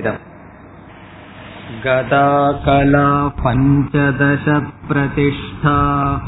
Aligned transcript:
इदम् 0.00 0.24
गदा 1.84 2.26
कला 2.64 3.08
पञ्चदश 3.40 4.44
प्रतिष्ठाः 4.88 6.26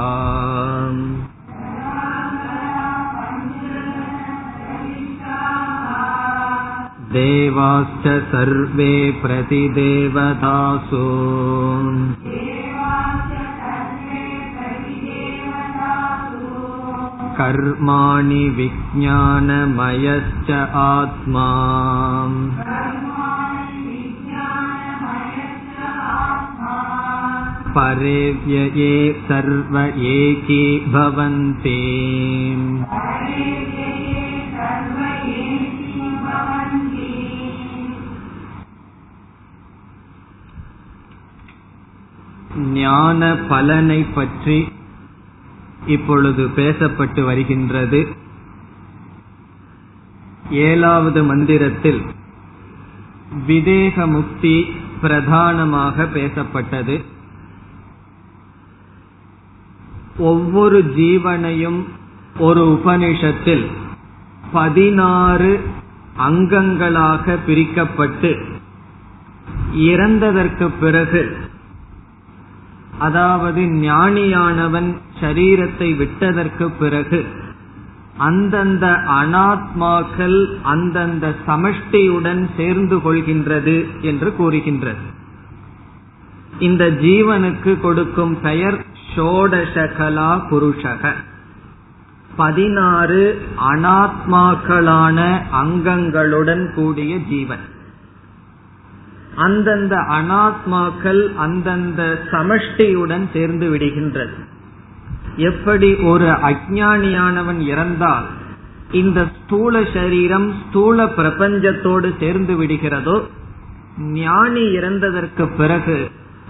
देवाश्च 7.12 8.06
सर्वे 8.32 8.90
प्रतिदेवतासु 9.22 11.04
कर्माणि 17.38 18.44
विज्ञानमयश्च 18.58 20.50
आत्मा 20.84 21.48
परे 27.74 28.20
व्यये 28.46 28.94
सर्व 29.28 29.74
एकी 30.10 30.62
भवन्ति 30.92 31.78
ஞான 42.74 43.20
பலனை 43.48 44.00
பற்றி 44.14 44.58
இப்பொழுது 45.86 46.44
பேசப்பட்டு 46.56 47.20
வருகின்றது 47.24 48.00
ஏழாவது 50.62 51.20
மந்திரத்தில் 51.24 52.00
விதேக 53.46 54.06
முக்தி 54.06 54.56
பிரதானமாக 55.00 56.06
பேசப்பட்டது 56.14 56.96
ஒவ்வொரு 60.17 60.79
ஜீவனையும் 60.95 61.83
ஒரு 62.39 62.81
உபனிஷத்தில் 62.85 63.65
பதினாறு 64.51 65.59
அங்கங்களாக 66.17 67.37
பிரிக்கப்பட்டு 67.47 68.37
இறந்ததற்கு 69.73 70.69
பிறகு 70.79 71.37
அதாவது 72.99 73.61
ஞானியானவன் 73.61 74.97
சரீரத்தை 75.19 75.95
விட்டதற்கு 75.95 76.69
பிறகு 76.69 77.25
அந்தந்த 78.17 78.87
அனாத்மாக்கள் 78.89 80.59
அந்தந்த 80.61 81.35
சமஷ்டியுடன் 81.47 82.49
சேர்ந்து 82.57 82.97
கொள்கின்றது 82.97 84.01
என்று 84.01 84.35
கூறுகின்றது. 84.35 84.99
இந்த 86.59 86.89
ஜீவனுக்கு 86.89 87.79
கொடுக்கும் 87.79 88.41
பெயர் 88.41 88.85
ஷோடசகலா 89.15 90.31
புருஷக 90.49 91.11
பதினாறு 92.35 93.41
அனாத்மாக்களான 93.71 95.19
அங்கங்களுடன் 95.63 96.73
கூடிய 96.73 97.17
ஜீவன். 97.17 97.65
அந்தந்த 99.35 99.95
அனாத்மாக்கள் 99.95 101.21
அந்தந்த 101.35 102.01
சமஷ்டியுடன் 102.31 103.25
சேர்ந்து 103.33 103.75
விடுகின்றது. 103.75 104.35
எப்படி 105.35 105.95
ஒரு 105.95 106.25
அஜானியானவன் 106.25 107.61
இறந்தால் 107.73 108.27
இந்த 108.91 109.19
ஸ்தூல 109.37 109.83
சரீரம் 109.93 110.53
ஸ்தூல 110.63 111.05
பிரபஞ்சத்தோடு 111.05 112.09
சேர்ந்து 112.19 112.55
விடுகிறதோ 112.61 113.17
ஞானி 113.97 114.63
இறந்ததற்கு 114.77 115.45
பிறகு 115.57 115.97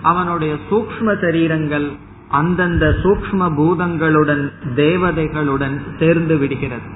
அவனுடைய 0.01 0.53
சூக்ம 0.69 1.07
சரீரங்கள் 1.21 1.87
அந்தந்த 2.33 2.85
சூக்ம 3.03 3.47
பூதங்களுடன் 3.57 4.43
தேவதைகளுடன் 4.75 5.75
சேர்ந்து 5.99 6.35
விடுகிறது. 6.37 6.89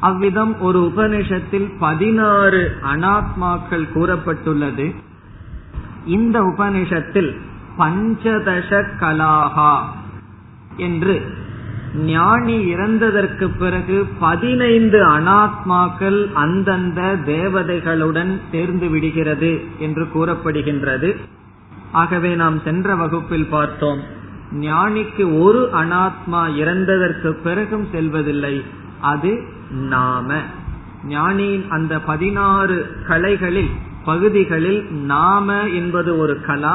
அவ்விதம் 0.00 0.54
ஒரு 0.60 0.80
உபனிஷத்தில் 0.90 1.66
பதினாறு 1.78 2.60
அனாத்மாக்கள் 2.92 3.86
கூறப்பட்டுள்ளது. 3.94 4.86
இந்த 6.06 6.36
உபனிஷத்தில் 6.42 7.30
பஞ்சதச 7.78 8.80
கலாகா 9.00 9.72
என்று 10.86 11.14
ஞானி 12.06 12.56
இறந்ததற்கு 12.74 13.46
பிறகு 13.58 13.96
பதினைந்து 14.20 15.00
அனாத்மாக்கள் 15.08 16.18
அந்தந்த 16.34 17.00
தேவதைகளுடன் 17.26 18.32
சேர்ந்து 18.52 18.88
விடுகிறது 18.88 19.52
என்று 19.78 20.04
கூறப்படுகின்றது. 20.14 21.10
ஆகவே 21.94 22.30
நாம் 22.34 22.58
சென்ற 22.64 22.94
வகுப்பில் 22.94 23.50
பார்த்தோம் 23.50 24.02
ஞானிக்கு 24.60 25.24
ஒரு 25.40 25.60
அனாத்மா 25.72 26.42
இறந்ததற்கு 26.60 27.30
பிறகும் 27.42 27.86
செல்வதில்லை 27.92 28.56
அது 29.00 29.32
நாம. 29.70 30.34
ஞானியின் 31.08 31.64
அந்த 31.68 32.00
பதினாறு 32.00 32.76
கலைகளில் 33.06 33.70
பகுதிகளில் 34.04 34.80
நாம 34.92 35.68
என்பது 35.68 36.18
ஒரு 36.18 36.34
கலா. 36.40 36.74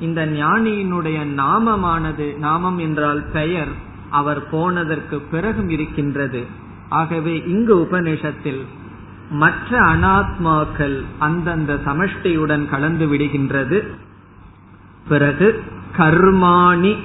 இந்த 0.00 0.26
ஞானியினுடைய 0.26 1.18
நாமமானது 1.36 2.26
நாமம் 2.38 2.78
என்றால் 2.78 3.22
பெயர் 3.32 3.72
அவர் 4.10 4.48
போனதற்கு 4.48 5.16
பிறகும் 5.30 5.68
இருக்கின்றது. 5.68 6.42
ஆகவே 6.88 7.34
இங்கு 7.46 7.74
உபநிஷத்தில் 7.76 8.62
மற்ற 9.30 9.78
அனாத்மாக்கள் 9.94 10.96
அந்தந்த 11.18 11.74
சமஷ்டியுடன் 11.86 12.66
கலந்து 12.68 13.06
விடுகின்றது. 13.06 13.78
பிறகு 15.08 15.62
கர்மாணி 15.98 16.96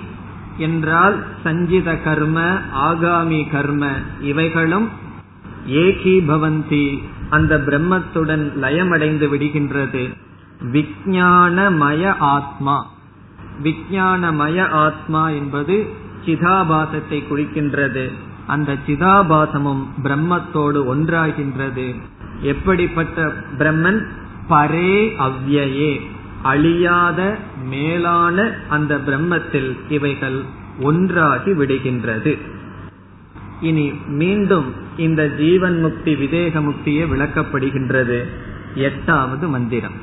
என்றால் 0.57 1.23
சஞ்சித 1.43 1.97
கர்ம 1.97 2.59
ஆகாமி 2.75 3.49
கர்ம 3.51 3.87
இவைகளும் 4.21 4.87
ஏகி 5.67 6.19
பவந்தி 6.27 7.03
அந்த 7.29 7.57
பிரம்மத்துடன் 7.57 8.57
லயமடைந்து 8.57 9.27
விடுகின்றது. 9.27 10.13
விஜயானமய 10.73 12.15
ஆத்மா. 12.19 12.87
விஜயானமய 13.63 14.67
ஆத்மா 14.67 15.29
என்பது 15.29 15.89
சிதாபாசத்தை 16.25 17.23
குறிக்கின்றது. 17.29 18.11
அந்த 18.47 18.73
சிதாபாசமும் 18.87 19.87
பிரம்மத்தோடு 20.03 20.85
ஒன்றாகின்றது. 20.85 21.95
எப்படிப்பட்ட 22.41 23.33
பிரம்மன்? 23.57 24.05
பரே 24.49 25.17
அவ்யயே. 25.17 26.01
அழியாத 26.42 27.20
மேலான 27.70 28.46
அந்த 28.68 28.94
பிரம்மத்தில் 29.06 29.70
இவைகள் 29.88 30.38
ஒன்றாகி 30.80 31.52
விடுகின்றது 31.52 32.34
இனி 33.60 33.86
மீண்டும் 34.14 34.68
இந்த 34.96 35.22
ஜீவன் 35.38 35.78
முக்தி 35.80 36.14
விதேக 36.14 36.60
முக்தியே 36.60 37.04
விளக்கப்படுகின்றது 37.12 38.18
எட்டாவது 38.80 39.46
மந்திரம் 39.48 39.96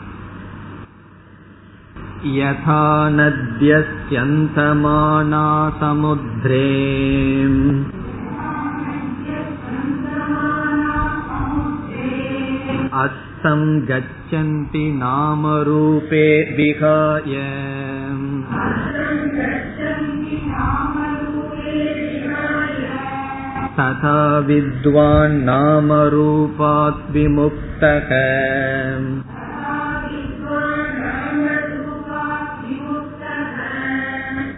यथा 2.25 2.83
नद्यस्यन्तमाना 3.11 4.15
समुद्रे 5.79 6.69
अस्तं 13.47 13.61
गच्छन्ति 13.87 14.83
नामरूपे 14.97 16.27
विहाय 16.57 17.33
तथा 23.77 24.17
विद्वान् 24.47 25.37
नामरूपात् 25.49 27.11
विमुक्तः 27.15 28.09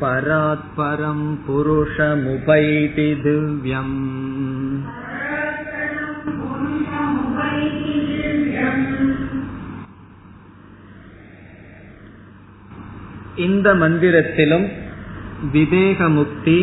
परात् 0.01 0.67
परं 0.77 1.21
पुरुषमुपैति 1.45 3.09
दिव्यम् 3.25 4.18
இந்த 13.40 13.68
மந்திரத்திலும் 13.74 14.66
விவேக 15.52 16.08
முக்தி 16.08 16.58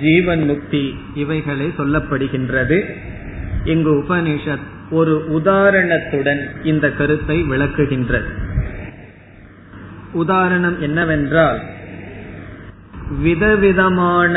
ஜீவன் 0.00 0.44
முக்தி 0.44 0.82
இவைகளே 1.14 1.68
சொல்லப்படுகின்றது. 1.78 2.78
இங்கு 3.64 3.92
உபனிஷத் 3.94 4.66
ஒரு 4.90 5.14
உதாரணத்துடன் 5.38 6.42
இந்த 6.62 6.86
கருத்தை 6.90 7.36
விளக்குகின்றது. 7.42 8.30
உதாரணம் 10.12 10.76
என்னவென்றால் 10.80 11.60
விதவிதமான 13.22 14.36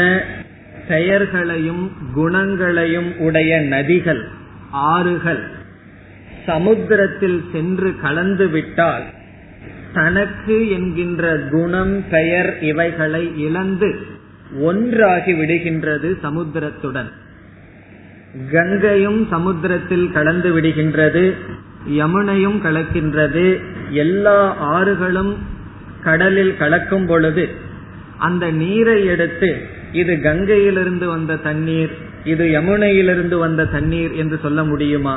பெயர்களையும் 0.88 1.84
குணங்களையும் 2.14 3.12
உடைய 3.18 3.52
நதிகள் 3.70 4.24
ஆறுகள் 4.72 5.44
சமுத்திரத்தில் 6.46 7.40
சென்று 7.52 7.90
கலந்துவிட்டால் 8.02 9.06
தனக்கு 9.96 10.56
என்கின்ற 10.70 11.24
குணம் 11.52 11.96
பெயர் 12.10 12.50
இவைகளை 12.62 13.24
இழந்து 13.38 13.90
ஒன்றாகி 14.60 15.34
விடுகின்றது 15.34 16.10
சமுத்திரத்துடன். 16.24 17.12
கங்கையும் 18.52 19.28
சமுத்திரத்தில் 19.30 20.08
கலந்து 20.12 20.50
விடுகின்றது 20.58 21.24
யமுனையும் 21.90 22.58
கலக்கின்றது 22.64 23.46
எல்லா 23.90 24.38
ஆறுகளும் 24.76 25.34
கடலில் 26.04 26.58
கலக்கும் 26.58 27.06
பொழுது 27.06 27.46
அந்த 28.18 28.52
நீரை 28.52 29.06
எடுத்து 29.06 29.50
இது 29.92 30.14
கங்கையிலிருந்து 30.24 31.06
வந்த 31.06 31.36
தண்ணீர் 31.36 31.94
இது 32.24 32.46
யமுனையிலிருந்து 32.46 33.38
வந்த 33.38 33.66
தண்ணீர் 33.66 34.14
என்று 34.14 34.38
சொல்ல 34.42 34.64
முடியுமா? 34.64 35.16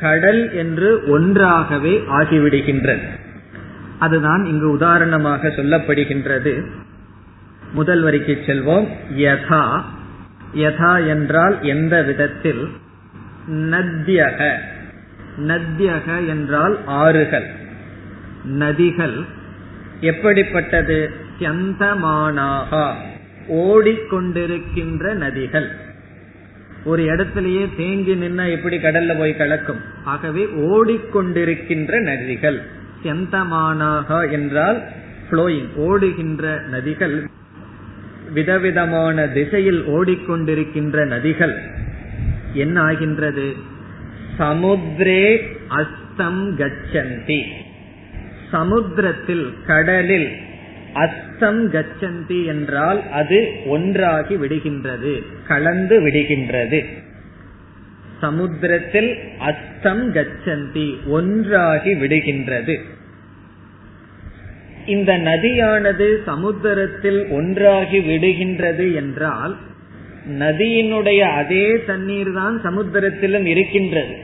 கடல் 0.00 0.42
என்று 0.52 0.90
ஒன்றாகவே 1.08 1.94
ஆகிவிடுகின்றது. 2.08 3.06
அதுதான் 3.98 4.44
இங்கு 4.44 4.70
உதாரணமாக 4.70 5.48
சொல்லப்படுகின்றது. 5.48 6.66
முதல் 7.72 8.00
வரிக்கு 8.00 8.42
செல்வோம். 8.46 8.88
யதா. 9.16 9.82
யதா 10.54 11.08
என்றால் 11.08 11.62
எந்த 11.62 12.02
விதத்தில்? 12.02 12.68
நத்யக. 13.50 14.54
நத்யக 15.38 16.28
என்றால் 16.28 16.78
ஆறுகள். 16.86 17.46
நதிகள் 18.58 19.24
எப்படிப்பட்டது? 20.00 21.10
சந்தமானாக 21.38 22.92
ஓடிக்கொண்டிருக்கின்ற 23.48 25.14
நதிகள். 25.14 25.66
ஒரு 26.84 27.04
இடத்திலேயே 27.04 27.68
தேங்கி 27.76 28.14
நின்னா 28.14 28.50
எப்படி 28.50 28.76
கடல்ல 28.76 29.18
போய் 29.18 29.36
கலக்கும்? 29.36 29.80
ஆகவே 30.04 30.44
ஓடிக்கொண்டிருக்கின்ற 30.44 32.02
நதிகள். 32.02 32.62
செந்தமானாக 33.06 34.30
என்றால் 34.30 34.82
ஃப்ளோயிங் 35.30 35.74
ஓடுகின்ற 35.76 36.60
நதிகள் 36.72 37.28
விதவிதமான 38.32 39.26
திசையில் 39.26 39.82
ஓடிக்கொண்டிருக்கின்ற 39.86 41.06
நதிகள். 41.06 41.54
என்ன 42.54 42.80
ஆகின்றது? 42.80 43.52
சமுத்திரே 44.38 45.42
அஸ்தம் 45.68 46.56
கச்சந்தி. 46.56 47.42
சமுத்திரத்தில் 48.50 49.54
கடலில் 49.66 50.28
அஸ்தம் 50.94 51.70
கச்சந்தி 51.70 52.46
என்றால் 52.46 53.10
அது 53.10 53.52
ஒன்றாகி 53.66 54.36
விடுகின்றது 54.36 55.22
கலந்து 55.46 56.06
விடுகின்றது. 56.06 56.84
சமுத்திரத்தில் 58.20 59.16
அஸ்தம் 59.38 60.12
கச்சந்தி 60.12 61.06
ஒன்றாகி 61.06 61.94
விடுகின்றது. 61.94 62.80
இந்த 64.86 65.18
நதியானது 65.18 66.16
சமுத்திரத்தில் 66.26 67.30
ஒன்றாகி 67.30 67.98
விடுகின்றது 67.98 68.94
என்றால் 68.94 69.56
நதியினுடைய 70.38 71.18
அதே 71.18 71.84
தண்ணீர் 71.86 72.32
தான் 72.32 72.60
சமுத்திரத்திலும் 72.64 73.44
இருக்கின்றது. 73.44 74.14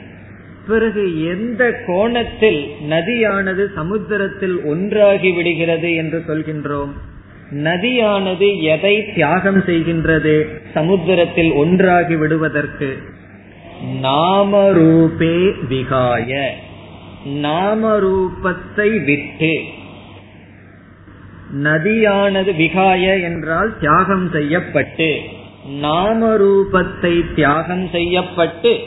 பிறகு 0.68 1.24
எந்த 1.24 1.82
கோணத்தில் 1.86 2.66
நதியானது 2.90 3.66
சமுத்திரத்தில் 3.74 4.64
ஒன்றாகி 4.64 5.30
விடுகிறது 5.30 5.94
என்று 5.94 6.22
சொல்கின்றோம்? 6.28 6.92
நதியானது 7.52 8.62
எதை 8.62 9.12
தியாகம் 9.14 9.60
செய்கின்றது 9.60 10.46
சமுத்திரத்தில் 10.74 11.52
ஒன்றாகி 11.52 12.16
விடுவதற்கு? 12.16 12.96
நாமரூபே 14.02 15.54
விகாய. 15.68 16.48
நாமரூபத்தை 17.42 19.04
விட்டு 19.04 19.54
நதியானது 21.52 22.52
விகாய 22.52 23.22
என்றால் 23.22 23.78
தியாகம் 23.78 24.30
செய்யப்பட்டு 24.32 25.18
நாமரூபத்தை 25.82 27.34
தியாகம் 27.34 27.88
செய்யப்பட்டு 27.92 28.78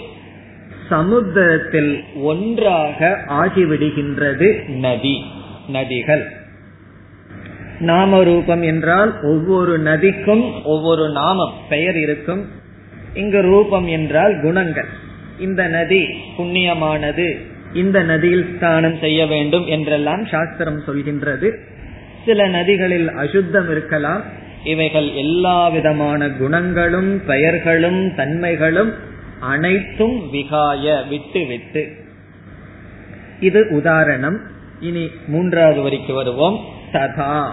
சமுத்திரத்தில் 0.89 2.03
ஒன்றாக 2.21 3.19
ஆகிவிடுகின்றது 3.27 4.67
நதி 4.67 5.23
நதிகள். 5.73 6.25
நாமரூபம் 7.79 8.63
என்றால் 8.63 9.21
ஒவ்வொரு 9.21 9.79
நதிக்கும் 9.79 10.63
ஒவ்வொரு 10.63 11.09
நாமம் 11.09 11.53
பெயர் 11.69 11.95
இருக்கும். 11.95 12.45
இங்கு 13.13 13.41
ரூபம் 13.41 13.87
என்றால் 13.87 14.41
குணங்கள். 14.41 14.87
இந்த 15.39 15.67
நதி 15.67 16.05
புண்ணியமானது 16.37 17.37
இந்த 17.73 18.03
நதியில் 18.03 18.57
ஸ்நானம் 18.57 18.97
செய்ய 18.99 19.25
வேண்டும் 19.25 19.65
என்றெல்லாம் 19.65 20.25
சாஸ்திரம் 20.25 20.81
சொல்கின்றது. 20.87 21.59
சில 22.25 22.47
நதிகளில் 22.47 23.11
அசுத்தம் 23.11 23.71
இருக்கலாம். 23.71 24.21
இவைகள் 24.63 25.11
எல்லா 25.11 25.67
விதமான 25.67 26.29
குணங்களும் 26.29 27.25
பெயர்களும் 27.25 28.07
தன்மைகளும் 28.07 28.93
அனைத்தும் 29.39 30.33
விகாய 30.33 31.07
விட்டு 31.07 31.45
விட்டு. 31.45 31.95
இது 33.39 33.67
உதாரணம். 33.69 34.39
இனி 34.79 35.09
மூன்றாவது 35.27 35.81
வரிக்கு 35.81 36.13
வருவோம். 36.13 36.65
ததா 36.91 37.45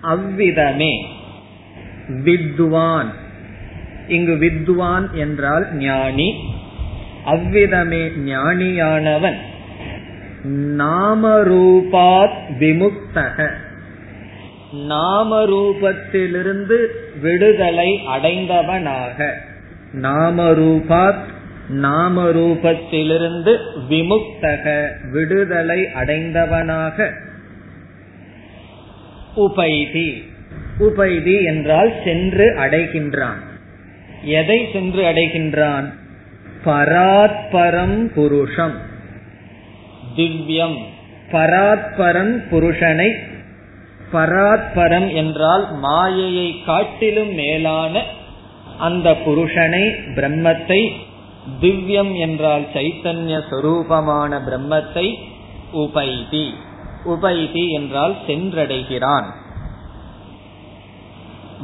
அவ்விதமே. 0.00 1.06
வித்வான். 2.08 3.12
இங்கு 4.08 4.34
வித்வான் 4.34 5.10
என்றால் 5.12 5.74
ஞானி. 5.74 6.34
அவ்விதமே 7.24 8.06
ஞானியானவன். 8.06 9.36
நாமரூபாத் 10.78 12.36
விமுக்தக. 12.60 13.50
நாமரூபத்திலிருந்து 14.74 16.86
விடுதலை 17.20 18.00
அடைந்தவனாக. 18.06 19.32
நாமரூபாத் 19.92 21.24
நாமரூபத்திலிருந்து 21.72 23.56
விமுக்தக 23.90 24.86
விடுதலை 25.10 25.82
அடைந்தவனாக. 25.82 27.12
உபைதி. 29.34 30.24
உபைதி 30.78 31.44
என்றால் 31.44 31.92
சென்று 32.04 32.58
அடைகின்றான். 32.58 33.40
எதை 34.22 34.68
சென்று 34.72 35.02
அடைகின்றான்? 35.02 35.92
பராத்பரம் 36.64 38.10
புருஷம். 38.16 38.74
திவ்யம். 40.16 40.76
பராத்பரம் 41.32 42.42
புருஷனை 42.50 43.34
பராத்பரம் 44.12 45.14
என்றால் 45.14 45.64
மாயையை 45.80 46.62
காட்டிலும் 46.64 47.32
மேலான 47.32 48.02
அந்த 48.78 49.10
புருஷனை 49.26 49.84
பிரம்மத்தை 50.14 50.92
திவ்யம் 51.60 52.18
என்றால் 52.18 52.64
சைத்தன்ய 52.74 53.42
சொரூபமான 53.50 54.40
பிரம்மத்தை 54.48 55.06
உபைதி. 55.72 56.54
உபைதி 57.04 57.70
என்றால் 57.70 58.14
சென்றடைகிறான். 58.26 59.26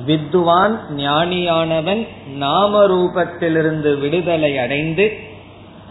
வித்துவான் 0.06 0.78
ஞானியானவன் 0.96 2.06
நாமரூபத்திலிருந்து 2.40 3.98
விடுதலை 3.98 4.58
அடைந்து 4.58 5.18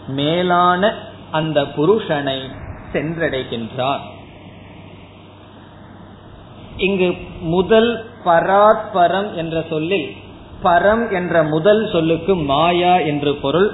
மேலான 0.06 0.92
அந்த 1.30 1.62
புருஷனை 1.62 2.38
சென்றடைகின்றான். 2.92 4.00
இங்கு 6.82 7.14
முதல் 7.40 7.90
பராத்பரம் 8.24 9.34
என்ற 9.34 9.64
சொல்லில் 9.70 10.08
பரம் 10.64 11.12
என்ற 11.12 11.42
முதல் 11.42 11.88
சொல்லுக்கு 11.92 12.34
மாயா 12.36 12.94
என்று 12.96 13.34
பொருள். 13.34 13.70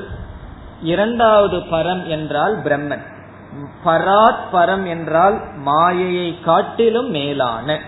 இரண்டாவது 0.83 1.57
பரம் 1.57 2.07
என்றால் 2.07 2.63
பிரம்மன். 2.63 3.05
பராத் 3.85 4.45
பரம் 4.53 4.87
என்றால் 4.87 5.37
மாயையை 5.57 6.29
காட்டிலும் 6.45 7.11
மேலான. 7.11 7.81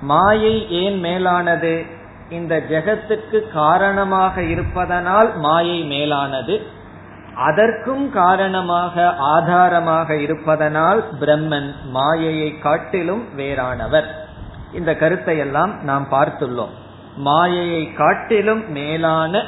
மாயை 0.00 0.70
ஏன் 0.70 0.98
மேலானது? 1.00 1.84
இந்த 2.30 2.62
ஜெகத்துக்கு 2.68 3.48
காரணமாக 3.52 4.42
இருப்பதனால் 4.42 5.36
மாயை 5.36 5.80
மேலானது. 5.82 6.66
அதற்கும் 7.34 8.10
காரணமாக 8.10 9.14
ஆதாரமாக 9.16 10.16
இருப்பதனால் 10.16 11.04
பிரம்மன் 11.20 11.74
மாயையை 11.92 12.58
காட்டிலும் 12.58 13.24
வேறானவர். 13.36 14.04
இந்த 14.72 14.96
கருத்தை 14.96 15.38
எல்லாம் 15.38 15.84
நாம் 15.84 16.06
பார்த்துள்ளோம். 16.10 16.70
மாயையை 17.16 17.92
காட்டிலும் 17.92 18.70
மேலான 18.70 19.42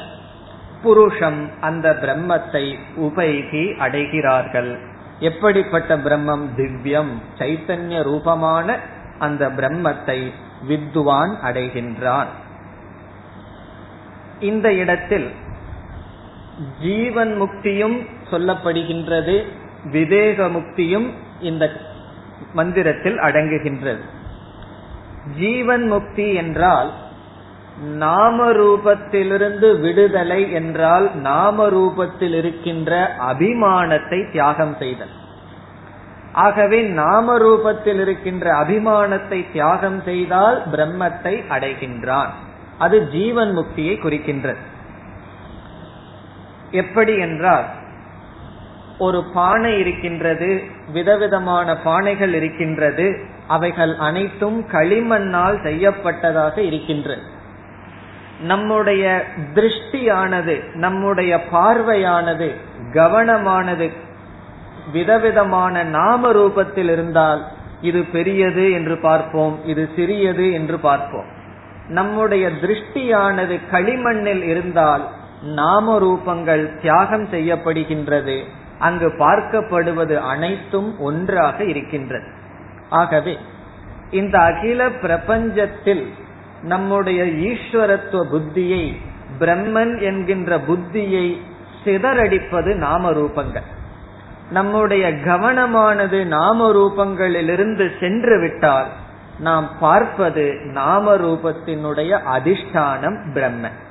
புருஷம் 0.83 1.51
அந்த 1.61 1.93
பிரம்மத்தை 1.93 2.75
உபைகி 2.97 3.79
அடைகிறார்கள். 3.79 4.79
எப்படிப்பட்ட 5.19 5.97
பிரம்மம்? 5.97 6.47
திவ்யம் 6.57 7.13
சைத்தன்ய 7.39 8.03
ரூபமான 8.03 8.79
அந்த 9.19 9.49
பிரம்மத்தை 9.49 10.33
வித்துவான் 10.69 11.35
அடைகின்றான். 11.45 12.27
இந்த 14.41 14.73
இடத்தில் 14.73 15.31
ஜீவன் 16.81 17.41
முக்தியும் 17.43 18.07
சொல்லப்படுகின்றது 18.31 19.45
விதேக 19.93 20.51
முக்தியும் 20.51 21.09
இந்த 21.41 21.73
மந்திரத்தில் 22.53 23.19
அடங்குகின்றது. 23.19 24.03
ஜீவன் 25.39 25.87
முக்தி 25.87 26.35
என்றால் 26.35 26.91
நாம 27.97 28.53
ரூபத்திலிருந்து 28.53 29.81
விடுதலை 29.81 30.53
என்றால் 30.53 31.11
நாம 31.15 31.67
ரூபத்தில் 31.69 32.35
இருக்கின்ற 32.35 33.17
அபிமானத்தை 33.19 34.31
தியாகம் 34.31 34.77
செய்தல். 34.79 35.15
ஆகவே 36.33 36.83
நாம 36.83 37.39
ரூபத்தில் 37.39 38.01
இருக்கின்ற 38.01 38.65
அபிமானத்தை 38.65 39.53
தியாகம் 39.53 40.03
செய்தால் 40.05 40.63
பிரம்மத்தை 40.73 41.35
அடைகின்றான். 41.51 42.29
அது 42.79 43.09
ஜீவன் 43.09 43.59
முக்தியை 43.59 43.97
குறிக்கின்றது. 43.99 44.59
எப்படி 46.75 47.15
என்றால் 47.27 47.67
ஒரு 48.99 49.21
பானை 49.35 49.73
இருக்கின்றது 49.79 50.51
விதவிதமான 50.93 51.77
பானைகள் 51.85 52.35
இருக்கின்றது 52.35 53.07
அவைகள் 53.47 53.93
அனைத்தும் 54.09 54.59
களிமண்ணால் 54.73 55.59
செய்யப்பட்டதாக 55.63 56.57
இருக்கின்றது. 56.71 57.25
நம்முடைய 58.43 59.05
திருஷ்டியானது 59.55 60.55
நம்முடைய 60.75 61.33
பார்வையானது 61.51 62.49
கவனமானது 62.93 63.89
விதவிதமான 64.93 65.85
நாம 65.99 66.33
ரூபத்தில் 66.33 66.91
இருந்தால் 66.95 67.43
இது 67.81 68.01
பெரியது 68.15 68.65
என்று 68.73 68.97
பார்ப்போம் 68.99 69.57
இது 69.65 69.83
சிறியது 69.97 70.47
என்று 70.59 70.79
பார்ப்போம். 70.79 71.29
நம்முடைய 71.89 72.45
திருஷ்டியானது 72.63 73.57
களிமண்ணில் 73.73 74.45
இருந்தால் 74.53 75.05
நாம 75.45 75.99
ரூபங்கள் 75.99 76.81
தியாகம் 76.81 77.25
செய்யப்படுகின்றது. 77.25 78.43
அங்கு 78.79 79.09
பார்க்கப்படுவது 79.09 80.15
அனைத்தும் 80.15 81.01
ஒன்றாக 81.01 81.65
இருக்கின்றது. 81.65 82.27
ஆகவே 82.91 83.39
இந்த 84.11 84.39
அகில 84.39 84.89
பிரபஞ்சத்தில் 84.89 86.07
நம்முடைய 86.63 87.25
ஈஸ்வரத்துவ 87.25 88.25
புத்தியை 88.33 88.97
பிரம்மன் 89.41 90.01
என்கின்ற 90.01 90.59
புத்தியை 90.59 91.41
சிதறடிப்பது 91.85 92.75
நாம 92.75 93.11
ரூபங்கள் 93.11 93.67
நம்முடைய 94.51 95.11
கவனமானது 95.11 96.25
நாம 96.25 96.73
ரூபங்களிலிருந்து 96.73 97.91
சென்று 98.01 98.41
விட்டால் 98.41 98.87
நாம் 99.39 99.71
பார்ப்பது 99.81 100.55
நாம 100.65 101.17
ரூபத்தினுடைய 101.17 102.19
அதிஷ்டானம் 102.35 103.19
பிரம்மன். 103.35 103.84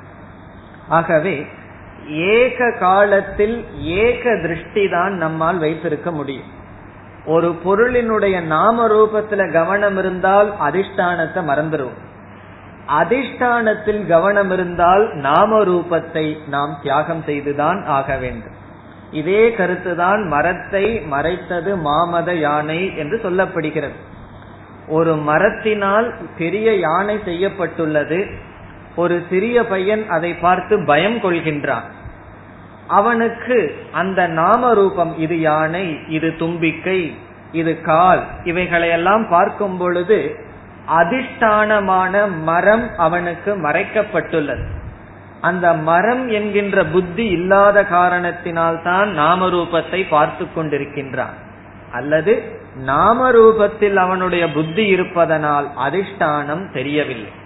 ஆகவே 0.87 1.45
ஏக 2.09 2.71
காலத்தில் 2.79 3.65
ஏக 3.81 4.23
திருஷ்டி 4.41 4.89
தான் 4.89 5.13
நம்மால் 5.13 5.57
வைத்திருக்க 5.57 6.11
முடியும். 6.11 6.49
ஒரு 7.25 7.55
பொருளினுடைய 7.65 8.41
நாம 8.41 8.87
ரூபத்துல 8.87 9.51
கவனம் 9.51 9.97
இருந்தால் 9.97 10.53
அதிஷ்டானத்தை 10.61 11.41
மறந்துடுவோம் 11.51 12.01
அதிஷ்டானத்தில் 12.99 14.07
கவனம் 14.07 14.51
இருந்தால் 14.51 15.13
நாம 15.13 15.63
ரூபத்தை 15.63 16.37
நாம் 16.47 16.77
தியாகம் 16.81 17.23
செய்துதான் 17.25 17.85
ஆக 17.85 18.17
வேண்டும். 18.17 18.51
இதே 19.11 19.49
கருத்துதான் 19.49 20.27
மரத்தை 20.27 20.99
மறைத்தது 20.99 21.75
மாமத 21.75 22.33
யானை 22.33 22.97
என்று 22.97 23.19
சொல்லப்படுகிறது. 23.23 23.95
ஒரு 24.87 25.15
மரத்தினால் 25.15 26.13
பெரிய 26.37 26.75
யானை 26.75 27.19
செய்யப்பட்டுள்ளது. 27.25 28.27
ஒரு 28.95 29.25
சிறிய 29.29 29.65
பையன் 29.65 30.09
அதை 30.09 30.33
பார்த்து 30.33 30.85
பயம் 30.85 31.15
கொள்கின்றான். 31.15 31.83
அவனுக்கு 32.87 33.75
அந்த 33.91 34.27
நாம 34.27 34.73
ரூபம் 34.73 35.17
இது 35.17 35.39
யானை 35.39 35.97
இது 36.07 36.35
தும்பிக்கை 36.35 37.15
இது 37.51 37.81
கால் 37.81 38.23
இவைகளையெல்லாம் 38.43 39.29
பார்க்கும் 39.29 39.77
பொழுது 39.77 40.35
அதிஷ்டானமான 40.87 42.41
மரம் 42.41 42.89
அவனுக்கு 42.97 43.57
மறைக்கப்பட்டுள்ளது. 43.57 44.65
அந்த 45.41 45.73
மரம் 45.73 46.29
என்கின்ற 46.29 46.85
புத்தி 46.85 47.25
இல்லாத 47.25 47.85
காரணத்தினால் 47.85 48.81
தான் 48.81 49.15
பார்த்து 50.09 50.47
கொண்டிருக்கின்றான். 50.55 51.37
அல்லது 51.91 52.61
நாமரூபத்தில் 52.85 53.95
அவனுடைய 53.95 54.51
புத்தி 54.51 54.85
இருப்பதனால் 54.85 55.67
அதிஷ்டானம் 55.79 56.71
தெரியவில்லை. 56.71 57.41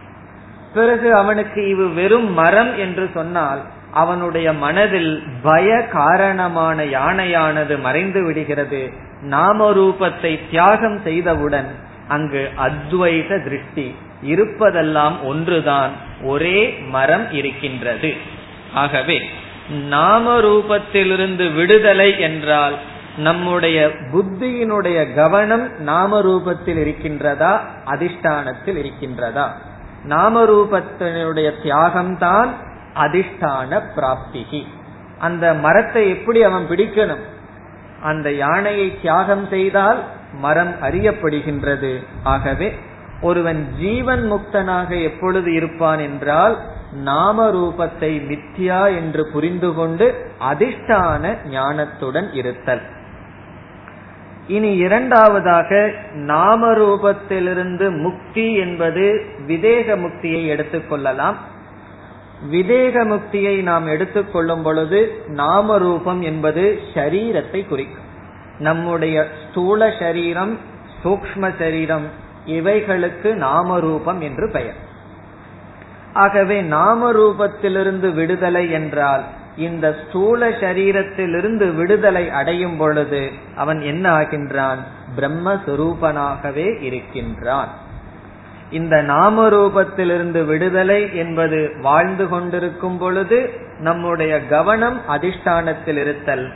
பிறகு 0.78 1.16
அவனுக்கு 1.16 1.62
இவு 1.62 1.94
வெறும் 1.94 2.34
மரம் 2.34 2.78
என்று 2.78 3.10
சொன்னால் 3.14 3.62
அவனுடைய 3.94 4.54
மனதில் 4.54 5.24
பய 5.44 5.70
காரணமான 5.92 6.84
யானையானது 6.84 7.80
மறைந்து 7.80 8.24
விடுகிறது. 8.24 8.82
நாம 9.22 9.72
ரூபத்தை 9.72 10.40
தியாகம் 10.50 10.98
செய்தவுடன் 11.04 11.70
அங்கு 12.08 12.50
அத்வைத 12.58 13.44
திருஷ்டி. 13.44 13.96
இருப்பதெல்லாம் 14.26 15.16
ஒன்றுதான். 15.24 15.92
ஒரே 16.24 16.78
மரம் 16.90 17.32
இருக்கின்றது. 17.32 18.14
ஆகவே 18.74 19.18
நாம 19.88 20.40
ரூபத்திலிருந்து 20.42 21.56
விடுதலை 21.56 22.20
என்றால் 22.20 22.76
நம்முடைய 23.18 23.92
புத்தியினுடைய 24.12 25.14
கவனம் 25.14 25.80
நாம 25.80 26.22
ரூபத்தில் 26.22 26.82
இருக்கின்றதா? 26.84 27.54
அதிஷ்டானத்தில் 27.86 28.80
இருக்கின்றதா? 28.84 29.46
நாம 30.08 30.44
ரூபத்தினுடைய 30.44 31.48
தியாகம்தான் 31.64 32.50
அதிஷ்டான 32.96 33.82
பிராப்திகி. 33.96 34.62
அந்த 35.20 35.54
மரத்தை 35.54 36.10
எப்படி 36.10 36.44
அவன் 36.44 36.68
பிடிக்கணும்? 36.70 37.24
அந்த 38.04 38.28
யானையை 38.34 38.88
தியாகம் 39.02 39.48
செய்தால் 39.48 40.00
மரம் 40.34 40.74
அறியப்படுகின்றது. 40.82 41.94
ஆகவே 42.24 42.80
ஒருவன் 43.22 43.62
ஜீவன் 43.80 44.32
முக்தனாக 44.32 44.90
எப்பொழுது 45.04 45.54
இருப்பான் 45.54 46.00
என்றால் 46.00 46.58
நாம 46.94 47.48
ரூபத்தை 47.52 48.12
மித்யா 48.30 48.82
என்று 48.96 49.30
புரிந்து 49.34 49.74
கொண்டு 49.74 50.06
அதிஷ்டான 50.52 51.36
ஞானத்துடன் 51.52 52.30
இருத்தல். 52.34 52.82
இனி 54.48 54.78
இரண்டாவதாக 54.78 55.92
நாம 56.14 56.72
ரூபத்திலிருந்து 56.72 58.00
முக்தி 58.02 58.54
என்பது 58.54 59.06
விதேக 59.48 59.98
முக்தியை 59.98 60.42
எடுத்துக்கொள்ளலாம் 60.54 61.38
விதேக 62.52 63.06
முக்தியை 63.06 63.62
நாம் 63.62 63.88
எடுத்துக்கொள்ளும் 63.88 64.64
பொழுது 64.64 65.22
நாம 65.28 65.78
ரூபம் 65.78 66.22
என்பது 66.22 66.80
ஷரீரத்தை 66.94 67.68
குறிக்கும். 67.68 68.06
நம்முடைய 68.60 69.28
ஸ்தூல 69.42 69.94
சரீரம் 70.00 70.58
சூக்ம 71.04 71.52
சரீரம் 71.58 72.06
இவைகளுக்கு 72.46 73.34
நாம 73.34 73.80
ரூபம் 73.80 74.22
என்று 74.22 74.50
பெயர். 74.52 74.80
ஆகவே 76.14 76.62
நாம 76.62 77.12
ரூபத்திலிருந்து 77.12 78.14
விடுதலை 78.14 78.72
என்றால் 78.72 79.24
இந்த 79.58 79.96
ஸ்தூல 80.08 80.50
சரீரத்திலிருந்து 80.50 81.76
விடுதலை 81.76 82.30
அடையும் 82.30 82.78
பொழுது 82.78 83.32
அவன் 83.56 83.82
என்ன 83.82 84.18
ஆகின்றான்? 84.18 84.78
பிரம்மஸ்வரூபனாகவே 85.18 86.82
இருக்கின்றான். 86.82 87.68
இந்த 88.72 89.02
நாம 89.02 89.50
ரூபத்திலிருந்து 89.50 90.46
விடுதலை 90.46 91.16
என்பது 91.16 91.72
வாழ்ந்து 91.82 92.30
கொண்டிருக்கும் 92.30 92.98
பொழுது 92.98 93.50
நம்முடைய 93.80 94.48
கவனம் 94.48 95.02
அதிஷ்டானத்தில் 95.10 95.98
இருத்தல் 95.98 96.54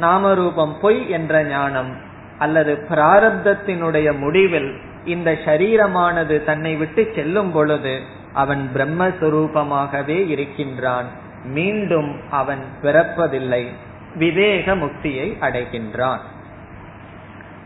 நாமரூபம் 0.00 0.74
பொய் 0.80 1.10
என்ற 1.10 1.42
ஞானம் 1.42 1.96
அல்லது 2.38 2.86
பிராரப்தத்தினுடைய 2.88 4.18
முடிவில் 4.18 4.76
இந்த 5.04 5.38
சரீரமானது 5.44 6.44
தன்னை 6.44 6.76
விட்டு 6.76 7.12
செல்லும் 7.14 7.52
பொழுது 7.52 8.00
அவன் 8.32 8.70
பிரம்மஸ்வரூபமாகவே 8.74 10.28
இருக்கின்றான். 10.28 11.22
மீண்டும் 11.44 12.20
அவன் 12.30 12.60
பிறப்பதில்லை. 12.82 13.66
விவேக 14.14 14.76
முக்தியை 14.76 15.36
அடைகின்றான். 15.40 16.18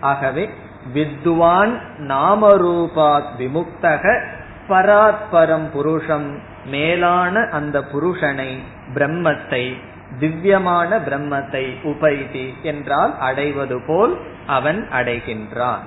ஆகவே 0.01 0.51
வித்வான் 0.93 1.81
நாமரூபாத் 1.99 3.29
விமுக்தக 3.39 4.23
பராத்பரம் 4.69 5.71
புருஷம். 5.71 6.39
மேலான 6.67 7.49
அந்த 7.53 7.81
புருஷனை 7.81 8.59
பிரம்மத்தை 8.95 9.77
திவ்யமான 10.19 10.99
பிரம்மத்தை 10.99 11.83
உபைதி 11.83 12.55
என்றால் 12.63 13.19
அடைவது 13.19 13.83
போல் 13.87 14.21
அவன் 14.47 14.89
அடைகின்றான். 14.93 15.83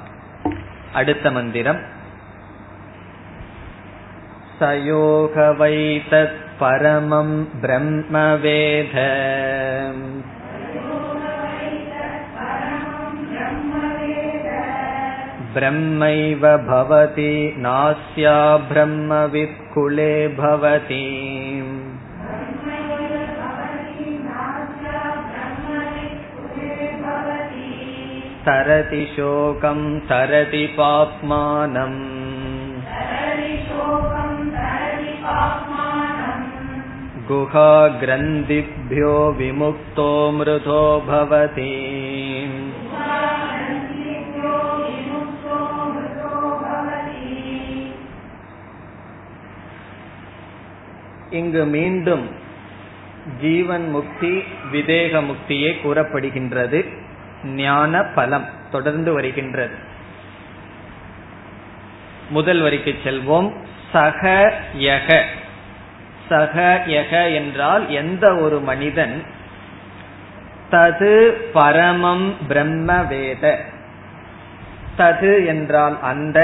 அடுத்த 0.93 1.31
மந்திரம். 1.31 1.81
சயோக 4.59 5.57
வைத்தத் 5.57 6.49
பரமம் 6.60 7.36
பிரம்மவேத 7.62 8.96
ब्रह्मैव 15.56 16.42
भवति 16.64 17.32
नास्या 17.58 18.34
ब्रह्मवित्कुले 18.70 20.12
भवति 20.40 21.04
तरति 28.46 29.04
शोकं 29.14 29.80
तरति 30.10 30.66
पाप्मानम् 30.78 31.98
गुहाग्रन्थिभ्यो 37.30 39.14
विमुक्तो 39.32 40.10
मृतो 40.32 40.82
भवति 41.06 41.72
இங்கு 51.32 51.62
மீண்டும் 51.66 52.24
ஜீவன் 53.40 53.86
முக்தி 53.90 54.32
விதேக 54.72 55.20
முக்தியே 55.20 55.70
கூறப்படுகின்றது 55.82 56.80
ஞான 57.56 58.02
பலம் 58.14 58.46
தொடர்ந்து 58.70 59.10
வருகின்றது 59.12 59.76
முதல் 62.30 62.60
வரிக்கு 62.60 62.92
செல்வோம் 63.04 63.48
சக 63.92 64.22
யக 64.80 65.10
சக 66.31 66.83
யக 66.87 67.13
என்றால் 67.33 67.83
எந்த 67.89 68.25
ஒரு 68.35 68.59
மனிதன் 68.59 69.15
தது 70.71 71.13
பரமம் 71.53 72.27
பிரம்ம 72.47 72.89
வேத. 73.03 73.45
தது 74.97 75.31
என்றால் 75.45 75.95
அந்த 76.01 76.39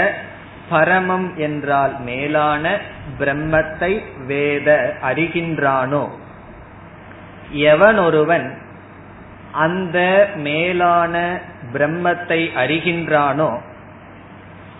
பரமம் 0.70 1.29
என்றால் 1.38 1.94
மேலான 2.01 2.65
பிரம்மத்தை 3.20 3.91
வேத 4.25 4.77
அறிகின்றானோ? 5.01 6.03
எவன் 7.50 7.98
ஒருவன் 7.98 8.48
அந்த 9.51 9.98
மேலான 10.36 11.15
பிரம்மத்தை 11.74 12.41
அறிகின்றானோ? 12.63 13.50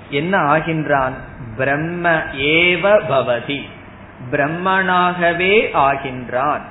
என்ன 0.10 0.34
ஆகின்றான்? 0.54 1.16
பிரம்ம 1.58 2.10
ஏவ 2.56 2.84
பவதி. 3.10 3.62
பிரம்மனாகவே 4.32 5.70
ஆகின்றான். 5.74 6.62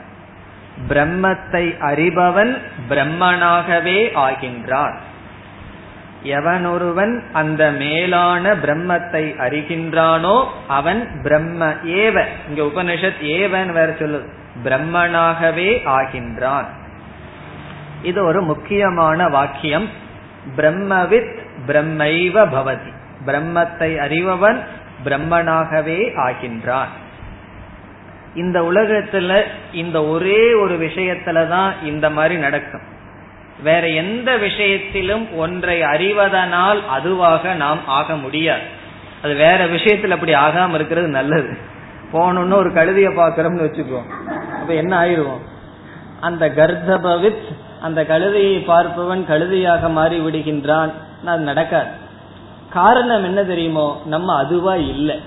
பிரம்மத்தை 0.88 1.78
அறிபவன் 1.80 2.58
பிரம்மனாகவே 2.88 3.98
ஆகின்றான். 4.14 4.96
எவனொருவன் 6.24 7.22
அந்த 7.32 7.70
மேலான 7.70 8.54
பிரம்மத்தை 8.54 9.24
அறிகின்றானோ 9.38 10.44
அவன் 10.68 11.20
பிரம்ம 11.22 11.72
ஏவ 11.84 12.24
இங்க 12.48 12.62
உபனிஷத் 12.62 13.20
ஏவன் 13.20 13.72
வேற 13.72 13.94
சொல்லு 13.98 14.28
பிரம்மனாகவே 14.64 15.70
ஆகின்றான். 15.86 16.64
இது 18.02 18.24
ஒரு 18.24 18.42
முக்கியமான 18.42 19.28
வாக்கியம். 19.28 19.88
பிரம்மவித் 20.56 21.38
பிரம்மைவ 21.66 22.44
பவதி. 22.48 22.92
பிரம்மத்தை 23.26 23.98
அறிபவன் 24.06 24.60
பிரம்மனாகவே 25.04 25.98
ஆகின்றான். 26.16 26.92
இந்த 28.36 28.60
உலகத்துல 28.60 29.42
இந்த 29.72 30.04
ஒரே 30.04 30.54
ஒரு 30.54 30.78
விஷயத்துலதான் 30.78 31.72
இந்த 31.84 32.10
மாதிரி 32.10 32.36
நடக்கும். 32.36 32.80
வேற 33.62 33.88
எந்த 33.88 34.36
விஷயத்திலும் 34.36 35.36
ஒன்றை 35.36 35.82
அறிவதனால் 35.82 36.86
அதுவாக 36.88 37.54
நாம் 37.54 37.78
ஆக 37.86 38.16
முடியாது. 38.16 38.62
அது 39.22 39.34
வேற 39.34 39.66
விஷயத்துல 39.66 40.08
அப்படி 40.08 40.34
ஆகாம 40.34 40.74
இருக்கிறது 40.74 41.08
நல்லது. 41.08 41.58
போனோம்னு 42.12 42.52
ஒரு 42.52 42.70
கழுதிய 42.70 43.12
பாக்குறோம்னு 43.18 43.64
வச்சுக்குவோம் 43.66 44.30
அப்ப 44.60 44.74
என்ன 44.74 45.00
ஆயிடுவோம் 45.00 45.40
அந்த 46.20 46.48
கர்த்தபவித் 46.48 47.54
அந்த 47.80 48.02
கழுதையை 48.02 48.64
பார்ப்பவன் 48.64 49.24
கழுதையாக 49.24 49.90
மாறி 49.90 50.20
விடுகின்றான். 50.20 50.92
அது 51.24 51.42
நடக்காது. 51.42 51.88
காரணம் 52.70 53.24
என்ன 53.24 53.44
தெரியுமோ? 53.44 54.02
நம்ம 54.06 54.36
அதுவா 54.36 54.74
இல்லை. 54.74 55.20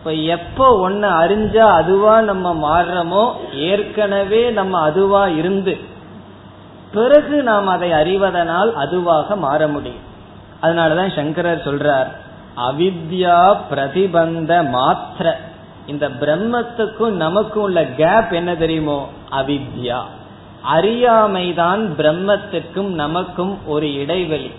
இப்ப 0.00 0.12
எப்போ 0.12 0.78
ஒன்னு 0.78 1.08
அறிஞ்சா 1.08 1.72
அதுவா 1.72 2.20
நம்ம 2.20 2.54
மாறுறோமோ? 2.54 3.54
ஏற்கனவே 3.54 4.50
நம்ம 4.50 4.80
அதுவா 4.80 5.28
இருந்து 5.28 5.78
பிறகு 6.92 7.42
நாம் 7.42 7.66
அதை 7.66 7.92
அறிவதனால் 7.92 8.74
அதுவாக 8.74 9.36
மாற 9.36 9.68
முடியும். 9.68 9.98
அதனாலதான் 10.62 11.14
சங்கரர் 11.14 11.64
சொல்றார் 11.64 12.06
அவித்யா 12.56 13.56
பிரதிபந்த 13.70 14.62
மாத்திர. 14.62 15.32
இந்த 15.86 16.08
பிரம்மத்துக்கும் 16.08 17.10
நமக்கும் 17.10 17.62
உள்ள 17.62 17.84
கேப் 17.84 18.32
என்ன 18.32 18.56
தெரியுமோ? 18.56 19.08
அவித்யா. 19.30 20.00
அறியாமைதான் 20.76 21.88
பிரம்மத்துக்கும் 21.98 22.86
நமக்கும் 22.86 23.58
ஒரு 23.66 23.94
இடைவெளி. 23.94 24.52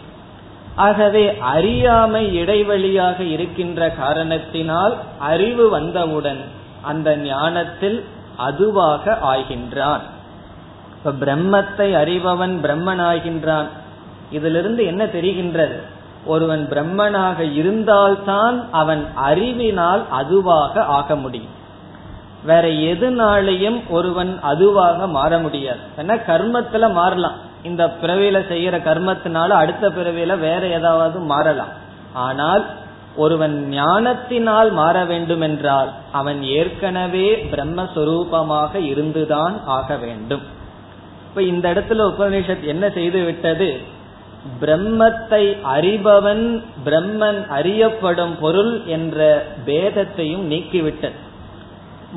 ஆகவே 0.76 1.38
அறியாமை 1.38 2.42
இடைவெளியாக 2.42 3.20
இருக்கின்ற 3.20 3.90
காரணத்தினால் 3.90 4.98
அறிவு 5.20 5.70
வந்தவுடன் 5.70 6.44
அந்த 6.82 7.18
ஞானத்தில் 7.18 8.06
அதுவாக 8.38 9.18
ஆகின்றான். 9.24 10.00
இப்ப 10.94 11.26
பிரம்மத்தை 11.26 11.96
அறிபவன் 11.96 12.56
பிரம்மன் 12.64 13.02
ஆகின்றான் 13.02 13.66
இதிலிருந்து 14.32 14.86
என்ன 14.86 15.06
தெரிகின்றது? 15.06 15.80
ஒருவன் 16.26 16.68
பிரம்மனாக 16.70 17.54
இருந்தால்தான் 17.54 18.68
அவன் 18.72 19.08
அறிவினால் 19.16 20.04
அதுவாக 20.10 20.84
ஆக 20.84 21.16
முடியும். 21.16 21.60
வேற 22.44 22.68
எதுனாலையும் 22.68 23.90
ஒருவன் 23.90 24.40
அதுவாக 24.42 25.08
மாற 25.08 25.38
முடியாது. 25.38 25.80
ஏன்னா 25.98 26.22
கர்மத்துல 26.28 26.94
மாறலாம். 26.94 27.50
இந்த 27.64 27.96
பிறவியில 28.02 28.38
செய்யற 28.52 28.76
கர்மத்தினால 28.82 29.48
அடுத்த 29.48 29.90
பிறவியில 29.90 30.40
வேற 30.40 30.68
ஏதாவது 30.68 31.20
மாறலாம். 31.20 31.74
ஆனால் 32.14 32.66
ஒருவன் 33.16 33.68
ஞானத்தினால் 33.70 34.72
மாற 34.72 35.06
வேண்டும் 35.06 35.42
என்றால் 35.42 35.90
அவன் 36.12 36.44
ஏற்கனவே 36.44 37.48
பிரம்மஸ்வரூபமாக 37.52 38.76
இருந்துதான் 38.76 39.62
ஆக 39.66 39.96
வேண்டும். 39.96 40.42
இப்ப 41.30 41.42
இந்த 41.42 41.74
இடத்துல 41.74 42.14
உபநிஷத் 42.14 42.64
என்ன 42.64 42.90
செய்து 42.90 43.24
விட்டது? 43.24 44.00
பிரம்மத்தை 44.62 45.58
அறிபவன் 45.76 46.64
பிரம்மன் 46.86 47.48
அறியப்படும் 47.48 48.40
பொருள் 48.40 48.82
என்ற 48.86 49.46
பேதத்தையும் 49.66 50.46
நீக்கிவிட்டது. 50.48 51.20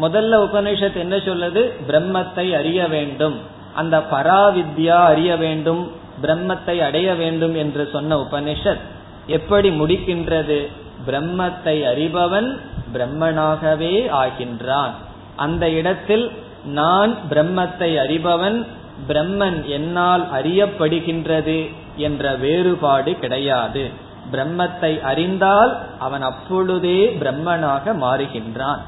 முதல்ல 0.03 0.39
உபநிஷத் 0.47 0.97
என்ன 0.97 1.17
சொல்லுது? 1.17 1.73
பிரம்மத்தை 1.89 2.57
அறிய 2.57 2.89
வேண்டும். 2.89 3.53
அந்த 3.75 3.99
பராவித்யா 3.99 4.99
அறிய 5.05 5.37
வேண்டும் 5.37 5.93
பிரம்மத்தை 6.23 6.77
அடைய 6.85 7.15
வேண்டும் 7.15 7.55
என்று 7.55 7.89
சொன்ன 7.93 8.17
உபனிஷத் 8.17 8.85
எப்படி 9.27 9.69
முடிக்கின்றது? 9.71 10.59
பிரம்மத்தை 11.07 11.77
அறிபவன் 11.93 12.59
பிரம்மனாகவே 12.95 13.95
ஆகின்றான். 14.23 14.91
அந்த 15.37 15.71
இடத்தில் 15.71 16.31
நான் 16.65 17.17
பிரம்மத்தை 17.31 17.91
அறிபவன் 18.05 18.67
பிரம்மன் 19.09 19.65
என்னால் 19.65 20.25
அறியப்படுகின்றது 20.33 21.71
என்ற 21.97 22.35
வேறுபாடு 22.35 23.19
கிடையாது. 23.19 23.91
பிரம்மத்தை 24.33 25.01
அறிந்தால் 25.01 25.73
அவன் 25.99 26.23
அப்பொழுதே 26.23 27.17
பிரம்மனாக 27.21 27.95
மாறுகின்றான். 28.01 28.83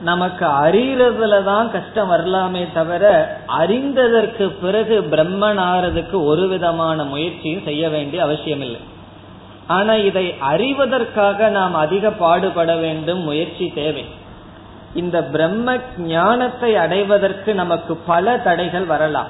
நமக்கு 0.00 0.46
அறியறதுல 0.46 1.44
தான் 1.44 1.70
கஷ்டம் 1.70 2.08
வரலாமே 2.08 2.66
தவிர 2.74 3.04
அறிந்ததற்கு 3.58 4.50
பிறகு 4.60 5.00
பிரம்மன் 5.00 5.60
ஆறதுக்கு 5.62 6.24
ஒரு 6.24 6.48
விதமான 6.48 7.04
முயற்சியும் 7.04 7.62
செய்ய 7.64 7.88
வேண்டிய 7.88 8.22
அவசியம் 8.22 8.60
இல்லை 8.60 8.80
ஆனா 9.66 9.94
இதை 9.94 10.34
அறிவதற்காக 10.50 11.48
நாம் 11.48 11.74
அதிக 11.74 12.10
பாடுபட 12.10 12.76
வேண்டும் 12.76 13.18
முயற்சி 13.18 13.72
தேவை. 13.74 14.04
இந்த 14.94 15.24
பிரம்ம 15.24 15.78
ஞானத்தை 15.98 16.76
அடைவதற்கு 16.76 17.54
நமக்கு 17.54 17.96
பல 17.96 18.38
தடைகள் 18.38 18.84
வரலாம். 18.84 19.26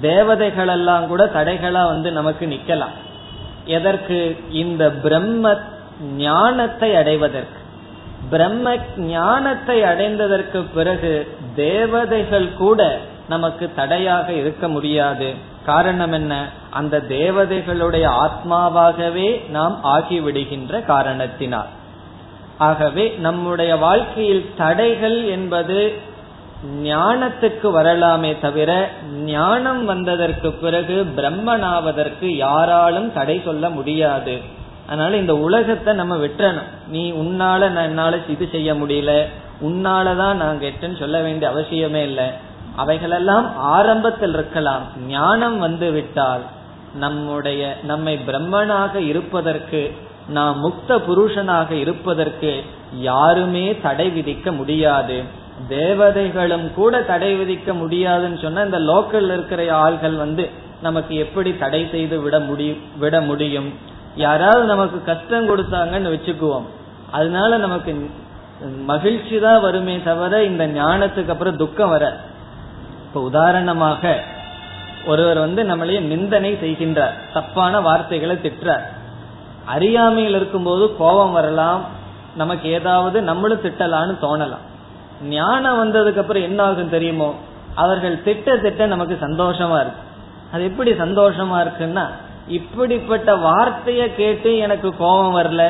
தேவதைகள் 0.00 0.68
எல்லாம் 0.68 1.06
கூட 1.06 1.24
தடைகளா 1.24 1.84
வந்து 1.86 2.12
நமக்கு 2.12 2.46
நிக்கலாம் 2.46 2.96
எதற்கு? 3.64 4.36
இந்த 4.50 4.90
பிரம்ம 4.90 5.56
ஞானத்தை 6.16 6.96
அடைவதற்கு. 6.96 7.59
பிரம்ம 8.28 8.76
ஞானத்தை 8.96 9.82
அடைந்ததற்கு 9.82 10.64
பிறகு 10.74 11.36
தேவதைகள் 11.54 12.52
கூட 12.52 12.98
நமக்கு 13.28 13.70
தடையாக 13.76 14.32
இருக்க 14.32 14.68
முடியாது. 14.68 15.34
காரணம் 15.66 16.12
என்ன? 16.12 16.48
அந்த 16.70 17.02
தேவதைகளுடைய 17.08 18.28
ஆத்மாவாகவே 18.28 19.48
நாம் 19.48 19.80
ஆகிவிடுகின்ற 19.84 20.84
காரணத்தினால். 20.84 21.66
ஆகவே 22.58 23.08
நம்முடைய 23.08 23.76
வாழ்க்கையில் 23.76 24.50
தடைகள் 24.56 25.24
என்பது 25.24 26.08
ஞானத்துக்கு 26.82 27.70
வரலாமே 27.70 28.38
தவிர 28.38 28.90
ஞானம் 29.12 29.84
வந்ததற்கு 29.84 30.52
பிறகு 30.52 31.06
பிரம்மனாவதற்கு 31.16 32.24
யாராலும் 32.24 33.12
தடை 33.12 33.42
சொல்ல 33.44 33.70
முடியாது. 33.70 34.40
அதனால 34.90 35.16
இந்த 35.16 35.34
உலகத்தை 35.46 35.92
நம்ம 35.94 36.14
விட்டுறணும் 36.16 36.70
நீ 36.88 37.02
உன்னால 37.22 37.68
நான் 37.74 37.88
என்னால 37.90 38.18
இது 38.28 38.46
செய்ய 38.52 38.70
முடியல. 38.74 39.12
உன்னாலதான் 39.68 40.36
நான் 40.42 40.62
கெட்டேன்னு 40.62 40.98
சொல்ல 40.98 41.16
வேண்டிய 41.20 41.46
அவசியமே 41.50 42.02
இல்லை. 42.10 42.28
அவைகளெல்லாம் 42.76 43.46
ஆரம்பத்தில் 43.76 44.34
இருக்கலாம். 44.34 44.84
ஞானம் 45.08 45.58
வந்து 45.58 45.88
விட்டால் 45.90 46.44
நம்முடைய 46.94 47.62
நம்மை 47.82 48.14
பிரம்மனாக 48.28 48.94
இருப்பதற்கு 48.94 49.82
நாம் 50.28 50.56
முக்த 50.64 50.96
புருஷனாக 51.08 51.70
இருப்பதற்கு 51.84 52.52
யாருமே 53.08 53.66
தடை 53.80 54.06
விதிக்க 54.10 54.56
முடியாது. 54.56 55.18
தேவதைகளும் 55.68 56.66
கூட 56.74 57.02
தடை 57.02 57.30
விதிக்க 57.40 57.72
முடியாதுன்னு 57.74 58.38
சொன்னா 58.42 58.62
இந்த 58.68 58.80
லோக்கல் 58.90 59.28
இருக்கிற 59.34 59.62
ஆள்கள் 59.84 60.16
வந்து 60.16 60.44
நமக்கு 60.82 61.14
எப்படி 61.16 61.50
தடை 61.58 61.82
செய்து 61.90 62.16
விட 62.20 62.36
முடியும் 62.40 62.82
விட 62.98 63.16
முடியும்? 63.20 63.70
யாராவது 64.14 64.64
நமக்கு 64.64 65.04
கஷ்டம் 65.04 65.48
கொடுத்தாங்கன்னு 65.48 66.12
வச்சுக்குவோம். 66.12 66.64
அதனால 67.10 67.56
நமக்கு 67.56 68.10
மகிழ்ச்சி 68.86 69.38
தான் 69.38 69.60
வருமே 69.60 70.02
தவிர 70.02 70.44
இந்த 70.44 70.66
ஞானத்துக்கு 70.66 71.28
அப்புறம் 71.28 71.56
துக்கம் 71.56 71.88
வர. 71.88 72.16
இப்ப 73.06 73.20
உதாரணமாக 73.20 74.22
ஒருவர் 75.06 75.38
வந்து 75.38 75.62
நம்மளைய 75.62 76.00
நிந்தனை 76.00 76.54
செய்கின்றார். 76.54 77.32
தப்பான 77.32 77.80
வார்த்தைகளை 77.80 78.36
திட்டுறார். 78.36 78.82
அறியாமையில் 79.64 80.34
இருக்கும்போது 80.34 80.96
கோபம் 80.96 81.32
வரலாம். 81.32 81.84
நமக்கு 82.36 82.68
ஏதாவது 82.68 83.22
நம்மளும் 83.22 83.62
திட்டலான்னு 83.62 84.16
தோணலாம். 84.22 84.68
ஞானம் 85.22 85.78
வந்ததுக்கு 85.78 86.18
அப்புறம் 86.18 86.42
என்ன 86.42 86.62
ஆகும் 86.62 86.90
தெரியுமோ? 86.90 87.34
அவர்கள் 87.74 88.22
திட்ட 88.22 88.56
திட்ட 88.56 88.86
நமக்கு 88.86 89.18
சந்தோஷமா 89.20 89.80
இருக்கு 89.80 90.02
அது 90.52 90.64
எப்படி 90.64 90.92
சந்தோஷமா 90.92 91.60
இருக்குன்னா 91.60 92.06
இப்படிப்பட்ட 92.50 93.36
வார்த்தைய 93.36 94.14
கேட்டு 94.14 94.50
எனக்கு 94.58 94.88
கோபம் 94.96 95.36
வரல 95.36 95.64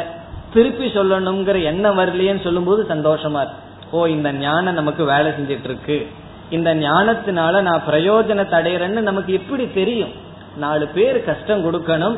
திருப்பி 0.55 0.87
சொல்லணுங்கிற 0.87 1.63
எண்ணம் 1.63 1.99
வரலையேன்னு 1.99 2.43
சொல்லும்போது 2.43 2.83
சந்தோஷமா 2.89 3.41
இருக்கு. 3.45 3.61
ஓ 3.91 4.07
இந்த 4.07 4.33
ஞானம் 4.33 4.75
நமக்கு 4.75 5.05
வேலை 5.05 5.33
செஞ்சிட்டு 5.33 5.69
இருக்கு 5.71 5.99
இந்த 6.51 6.71
ஞானத்தினால 6.75 7.61
நான் 7.61 7.87
பிரயோஜனத்தை 7.89 8.57
அடையிறேன்னு 8.61 9.05
நமக்கு 9.11 9.33
எப்படி 9.33 9.65
தெரியும். 9.75 10.13
நாலு 10.57 10.87
பேர் 10.87 11.25
கஷ்டம் 11.25 11.65
கொடுக்கணும். 11.65 12.17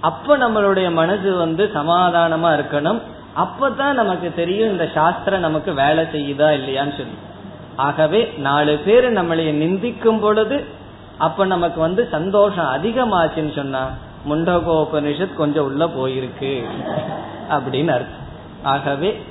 அப்ப 0.00 0.38
நம்மளுடைய 0.38 0.92
மனசு 0.92 1.36
வந்து 1.36 1.70
சமாதானமா 1.74 2.50
இருக்கணும். 2.58 3.00
அப்பதான் 3.44 3.92
நமக்கு 3.92 4.32
தெரியும் 4.36 4.70
இந்த 4.70 4.86
சாஸ்திரம் 4.94 5.40
நமக்கு 5.40 5.70
வேலை 5.74 6.04
செய்யுதா 6.04 6.48
இல்லையான்னு 6.58 6.96
சொல்லி. 7.00 7.18
ஆகவே 7.76 8.20
நாலு 8.38 8.72
பேர் 8.84 9.06
நம்மளைய 9.12 9.52
நிந்திக்கும் 9.62 10.20
பொழுது 10.20 10.64
அப்ப 11.18 11.44
நமக்கு 11.44 11.80
வந்து 11.80 12.08
சந்தோஷம் 12.10 12.66
அதிகமாச்சுன்னு 12.66 13.54
சொன்னா 13.54 13.90
முண்டகோபனிஷத் 14.30 15.34
கொஞ்சம் 15.34 15.64
உள்ள 15.64 15.86
போயிருக்கு. 15.86 16.64
அப்படின்னு 17.50 17.88
அர்த்தம். 17.88 18.22
ஆகவே 18.62 19.22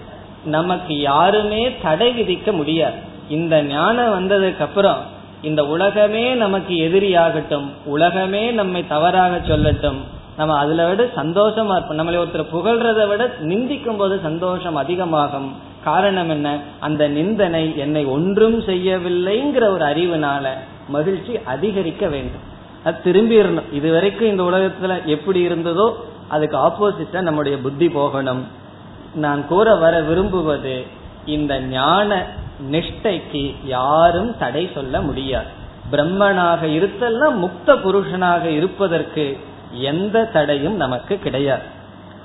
நமக்கு 0.45 0.99
யாருமே 0.99 1.75
தடை 1.81 2.21
விதிக்க 2.21 2.51
முடியாது. 2.51 2.95
இந்த 3.29 3.63
ஞானம் 3.63 4.19
வந்ததுக்கு 4.19 4.61
அப்புறம் 4.61 4.97
இந்த 5.41 5.65
உலகமே 5.65 6.33
நமக்கு 6.33 6.75
எதிரியாகட்டும் 6.75 7.69
உலகமே 7.85 8.51
நம்மை 8.51 8.87
தவறாக 8.87 9.37
சொல்லட்டும் 9.37 9.97
நம்ம 10.37 10.57
அதுல 10.57 10.87
விட 10.87 11.03
சந்தோஷமா 11.03 11.71
இருப்போம். 11.71 11.97
நம்மளை 11.97 12.17
ஒருத்தர் 12.17 12.53
புகழ்றதை 12.53 13.07
விட 13.07 13.31
நிந்திக்கும் 13.41 13.97
போது 13.97 14.19
சந்தோஷம் 14.23 14.75
அதிகமாகும். 14.75 15.55
காரணம் 15.83 16.29
என்ன? 16.29 16.57
அந்த 16.79 17.07
நிந்தனை 17.07 17.77
என்னை 17.77 18.05
ஒன்றும் 18.05 18.61
செய்யவில்லைங்கிற 18.61 19.67
ஒரு 19.67 19.85
அறிவுனால 19.85 20.47
மகிழ்ச்சி 20.87 21.39
அதிகரிக்க 21.43 22.07
வேண்டும். 22.07 22.51
அது 22.83 22.97
திரும்பிடணும் 23.05 23.73
இது 23.73 23.91
வரைக்கும் 23.91 24.27
இந்த 24.27 24.43
உலகத்துல 24.43 25.05
எப்படி 25.05 25.47
இருந்ததோ 25.47 25.93
அதுக்கு 26.27 26.57
ஆப்போசிட்டா 26.57 27.21
நம்முடைய 27.21 27.57
புத்தி 27.57 27.89
போகணும். 27.89 28.47
நான் 29.15 29.47
கூற 29.47 29.75
வர 29.75 30.01
விரும்புவது 30.01 30.85
இந்த 31.25 31.59
ஞான 31.59 32.25
நிஷ்டைக்கு 32.71 33.55
யாரும் 33.65 34.37
தடை 34.37 34.69
சொல்ல 34.73 35.01
முடியாது. 35.01 35.45
பிரம்மனாக 35.91 36.65
இருத்தல்னா 36.65 37.27
முக்த 37.43 37.67
புருஷனாக 37.67 38.43
இருப்பதற்கு 38.43 39.37
எந்த 39.71 40.25
தடையும் 40.25 40.75
நமக்கு 40.75 41.19
கிடையாது. 41.19 41.61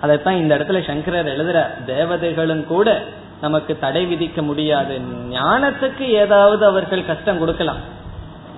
அதைத்தான் 0.00 0.36
இந்த 0.36 0.56
இடத்துல 0.56 0.86
சங்கரர் 0.86 1.26
எழுதுற 1.26 1.84
தேவதைகளும் 1.86 2.66
கூட 2.66 3.02
நமக்கு 3.40 3.78
தடை 3.78 4.14
விதிக்க 4.14 4.42
முடியாது. 4.42 5.00
ஞானத்துக்கு 5.30 6.00
ஏதாவது 6.00 6.66
அவர்கள் 6.66 7.06
கஷ்டம் 7.06 7.38
கொடுக்கலாம். 7.38 7.96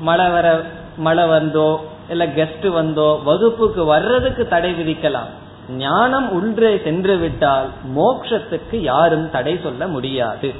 மழை 0.00 0.28
வர 0.28 0.64
மழை 0.96 1.26
வந்தோ 1.26 1.70
இல்ல 2.08 2.26
கெஸ்ட் 2.26 2.68
வந்தோ 2.68 3.20
வகுப்புக்கு 3.24 3.84
வர்றதுக்கு 3.84 4.48
தடை 4.48 4.70
விதிக்கலாம். 4.72 5.30
ஞானம் 5.68 6.28
உள்ளே 6.30 6.80
சென்று 6.84 7.16
விட்டால் 7.16 7.68
மோக்ஷத்துக்கு 7.96 8.76
யாரும் 8.80 9.30
தடை 9.30 9.58
சொல்ல 9.62 9.86
முடியாது. 9.86 10.54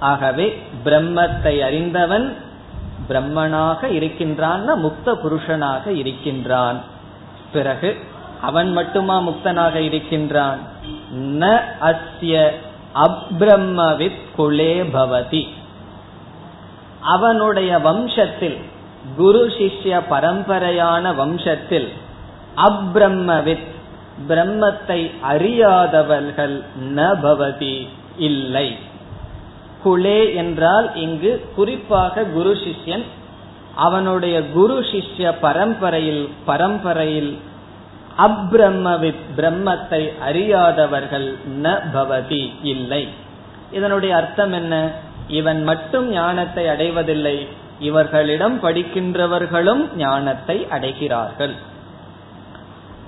ஆகவே 0.00 0.62
பிரம்மத்தை 0.84 1.54
அறிந்தவன் 1.64 2.36
பிரம்மனாக 3.08 3.84
இருக்கின்றான் 3.90 4.62
முக்த 4.84 5.14
புருஷனாக 5.22 5.86
இருக்கின்றான். 5.86 6.80
பிறகு 7.52 7.96
அவன் 8.40 8.72
மட்டுமா 8.72 9.16
முக்தனாக 9.20 9.74
இருக்கின்றான்? 9.74 10.58
ந 11.14 11.60
அஸ்ய 11.80 12.50
அப்ரம்மவித் 13.06 14.24
குலே 14.38 14.72
பவதி. 14.92 15.42
அவனுடைய 17.14 17.72
வம்சத்தில் 17.78 18.58
குரு 19.16 19.42
சிஷ்ய 19.46 19.94
பரம்பரையான 20.10 21.04
வம்சத்தில் 21.20 21.88
அப்ரம்மவித் 22.66 23.66
பிரம்மத்தை 24.28 25.00
அறியாதவர்கள் 25.20 26.56
ந 26.96 26.98
பவதி 27.24 27.76
இல்லை. 28.18 28.68
குலே 29.84 30.20
என்றால் 30.34 30.88
இங்கு 30.96 31.32
குறிப்பாக 31.56 32.24
குரு 32.36 32.52
சிஷ்யன் 32.64 33.04
அவனுடைய 33.74 34.36
குரு 34.50 34.78
சிஷ்ய 34.92 35.34
பரம்பரையில் 35.40 36.24
பரம்பரையில் 36.46 37.32
அப்ரம்மவித் 38.18 39.24
பிரம்மத்தை 39.36 40.02
அறியாதவர்கள் 40.20 41.28
ந 41.62 41.66
பவதி 41.94 42.44
இல்லை. 42.62 43.02
இதனுடைய 43.72 44.12
அர்த்தம் 44.16 44.52
என்ன? 44.52 44.74
இவன் 45.28 45.64
மட்டும் 45.64 46.10
ஞானத்தை 46.10 46.68
அடைவதில்லை 46.68 47.48
இவர்களிடம் 47.80 48.62
படிக்கின்றவர்களும் 48.62 49.96
ஞானத்தை 49.96 50.66
அடைகிறார்கள். 50.70 51.54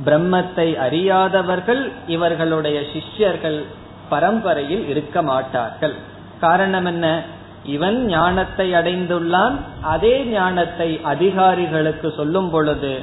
பிரம்மத்தை 0.07 0.76
அறியாதவர்கள் 0.76 1.92
இவர்களுடைய 2.07 2.81
சிஷ்யர்கள் 2.92 3.64
பரம்பரையில் 4.09 4.88
இருக்க 4.88 5.22
மாட்டார்கள். 5.22 5.94
காரணம் 6.40 6.85
என்ன? 6.85 7.22
இவன் 7.64 8.07
ஞானத்தை 8.07 8.72
அடைந்துள்ளான் 8.72 9.57
அதே 9.83 10.24
ஞானத்தை 10.24 11.00
அதிகாரிகளுக்கு 11.02 12.12
சொல்லும் 12.16 12.50
பொழுது 12.50 13.02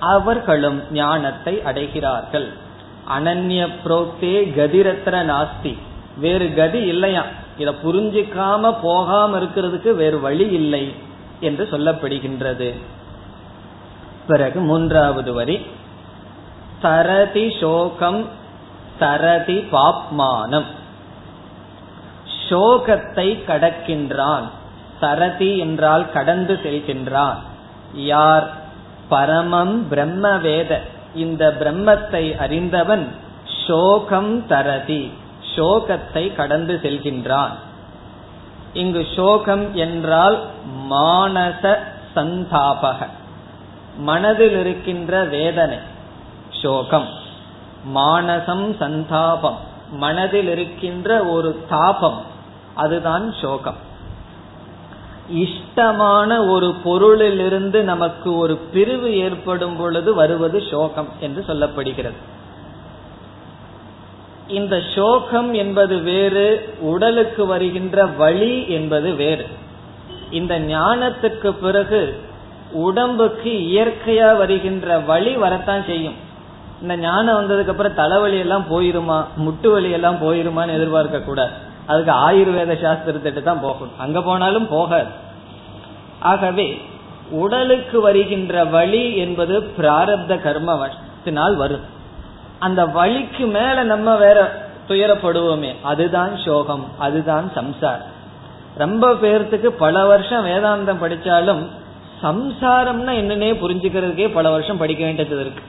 அவர்களும் 0.00 0.82
ஞானத்தை 0.92 1.62
அடைகிறார்கள். 1.64 2.48
அனன்ய 3.18 3.68
புரோக்தே 3.84 4.52
கதிரத்ர 4.56 5.24
நாஸ்தி. 5.24 5.78
வேறு 6.16 6.54
கதி 6.54 6.80
இல்லையா 6.80 7.24
இத 7.58 7.70
புரிஞ்சிக்காம 7.70 8.76
போகாம 8.82 9.38
இருக்கிறதுக்கு 9.38 9.94
வேறு 9.94 10.20
வழி 10.20 10.48
இல்லை 10.48 10.94
என்று 11.40 11.68
சொல்லப்படுகின்றது. 11.70 12.74
பிறகு 14.26 14.60
மூன்றாவது 14.60 15.32
வரி. 15.32 15.66
தரதி 16.82 17.52
சோகம் 17.60 18.28
தரதி 18.98 19.64
பாப்மானம். 19.72 20.64
சோகத்தை 22.48 23.42
கடக்கின்றான். 23.46 24.48
தரதி 25.00 25.58
என்றால் 25.58 26.10
கடந்து 26.10 26.60
செல்கின்றான். 26.62 27.36
யார்? 27.94 28.50
பரமம் 29.08 29.88
பிரம்ம 29.88 30.36
வேத 30.36 30.80
இந்த 31.14 31.56
பிரம்மத்தை 31.60 32.38
அறிந்தவன் 32.38 33.14
சோகம் 33.66 34.46
தரதி. 34.46 35.12
சோகத்தை 35.56 36.34
கடந்து 36.34 36.80
செல்கின்றான். 36.82 37.54
இங்கு 38.72 39.06
சோகம் 39.16 39.74
என்றால் 39.74 40.38
மானச 40.90 41.78
சந்தாபக. 42.16 43.06
மனதில் 43.98 44.58
இருக்கின்ற 44.60 45.24
வேதனை 45.24 45.78
சோகம் 46.62 47.08
மானசம் 47.94 48.76
சந்தாபம் 48.78 49.58
மனதில் 49.92 50.48
இருக்கின்ற 50.48 51.24
ஒரு 51.24 51.64
தாபம் 51.68 52.20
அதுதான் 52.74 53.34
சோகம். 53.40 53.88
இஷ்டமான 55.30 56.48
ஒரு 56.48 56.74
பொருளிலிருந்து 56.84 57.80
நமக்கு 57.80 58.36
ஒரு 58.36 58.56
பிரிவு 58.56 59.16
ஏற்படும் 59.16 59.76
பொழுது 59.76 60.14
வருவது 60.14 60.62
சோகம் 60.70 61.08
என்று 61.20 61.44
சொல்லப்படுகிறது. 61.48 62.18
இந்த 64.50 64.82
சோகம் 64.94 65.54
என்பது 65.54 65.98
வேறு 65.98 66.74
உடலுக்கு 66.80 67.46
வருகின்ற 67.46 68.06
வழி 68.06 68.68
என்பது 68.68 69.14
வேறு. 69.14 69.46
இந்த 70.30 70.60
ஞானத்துக்கு 70.60 71.50
பிறகு 71.50 72.20
உடம்புக்கு 72.72 73.50
இயற்கையா 73.50 74.36
வருகின்ற 74.36 74.98
வழி 74.98 75.36
வரத்தான் 75.36 75.84
செய்யும். 75.84 76.14
இந்த 76.82 76.96
ஞானம் 76.96 77.38
வந்ததுக்கு 77.40 77.68
அப்புறம் 77.68 77.94
தலைவலி 77.94 78.38
எல்லாம் 78.38 78.66
போயிருமா 78.70 79.24
முட்டு 79.36 79.70
வலி 79.70 79.90
எல்லாம் 79.90 80.18
போயிருமான்னு 80.22 80.74
எதிர்பார்க்க 80.74 81.20
கூடாது. 81.20 81.50
அதுக்கு 81.86 82.12
ஆயுர்வேத 82.12 82.72
சாஸ்திரத்திட்டு 82.84 83.42
தான் 83.42 83.60
போகணும். 83.60 83.98
அங்க 83.98 84.22
போனாலும் 84.22 84.68
போகாது. 84.68 85.08
ஆகவே 86.20 86.80
உடலுக்கு 87.30 88.00
வருகின்ற 88.00 88.64
வழி 88.64 89.16
என்பது 89.16 89.60
பிராரப்த 89.78 90.38
கர்மத்தினால் 90.44 91.56
வரும். 91.56 91.98
அந்த 92.60 92.80
வழிக்கு 92.96 93.44
மேல 93.56 93.82
நம்ம 93.92 94.16
வேற 94.24 94.38
துயரப்படுவோமே. 94.88 95.72
அதுதான் 95.92 96.32
சோகம் 96.44 96.86
அதுதான் 96.98 97.46
சம்சாரம் 97.54 98.08
ரொம்ப 98.76 99.12
பேர்த்துக்கு 99.22 99.68
பல 99.84 100.04
வருஷம் 100.04 100.46
வேதாந்தம் 100.46 101.02
படிச்சாலும் 101.04 101.62
சம்சாரம்னா 102.22 103.12
என்னன்னே 103.20 103.50
புரிஞ்சுக்கிறதுக்கே 103.62 104.26
பல 104.32 104.50
வருஷம் 104.50 104.80
படிக்க 104.82 105.04
வேண்டியது 105.04 105.40
இருக்கு. 105.40 105.62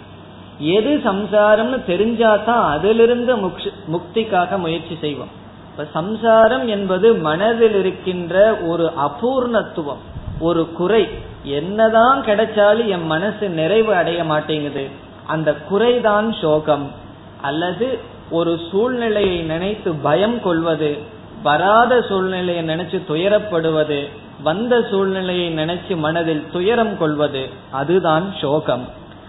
எது 0.76 0.92
சம்சாரம்னு 1.06 1.78
தெரிஞ்சாதான் 1.92 2.64
அதிலிருந்து 2.76 3.34
முக்திக்காக 3.94 4.58
முயற்சி 4.58 4.98
செய்வோம். 5.02 5.32
இப்ப 5.72 5.86
சம்சாரம் 5.94 6.66
என்பது 6.68 7.08
மனதில் 7.28 7.78
இருக்கின்ற 7.80 8.36
ஒரு 8.72 8.86
அபூர்ணத்துவம் 9.06 10.02
ஒரு 10.40 10.64
குறை. 10.80 11.04
என்னதான் 11.44 12.20
கிடைச்சாலும் 12.24 12.90
என் 12.96 13.06
மனசு 13.06 13.50
நிறைவு 13.60 13.92
அடைய 13.96 14.24
மாட்டேங்குது. 14.24 14.86
அந்த 15.32 15.56
குறைதான் 15.72 16.30
சோகம். 16.42 16.92
அல்லது 17.42 17.88
ஒரு 18.30 18.60
சூழ்நிலையை 18.72 19.40
நினைத்து 19.42 19.94
பயம் 19.94 20.42
கொள்வது 20.42 20.92
வராத 21.44 22.02
சூழ்நிலையை 22.02 22.64
நினைச்சு 22.64 23.00
துயரப்படுவது 23.10 24.00
வந்த 24.44 24.88
சூழ்நிலையை 24.90 25.48
நினைச்சு 25.58 25.96
மனதில் 25.98 26.46
துயரம் 26.52 26.98
கொள்வது 26.98 27.50
அதுதான் 27.72 28.34
சோகம். 28.42 28.86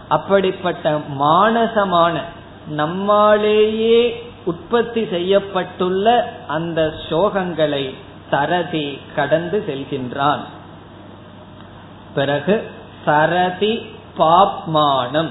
அப்படிப்பட்ட 0.08 1.00
மானசமான 1.20 2.20
நம்மாலேயே 2.76 4.12
உற்பத்தி 4.44 5.02
செய்யப்பட்டுள்ள 5.02 6.22
அந்த 6.48 6.80
சோகங்களை 7.08 7.94
சரதி 8.30 8.98
கடந்து 9.16 9.58
செல்கின்றான். 9.68 10.42
பிறகு 12.14 12.54
சரதி 13.04 13.72
பாப்மானம். 14.18 15.30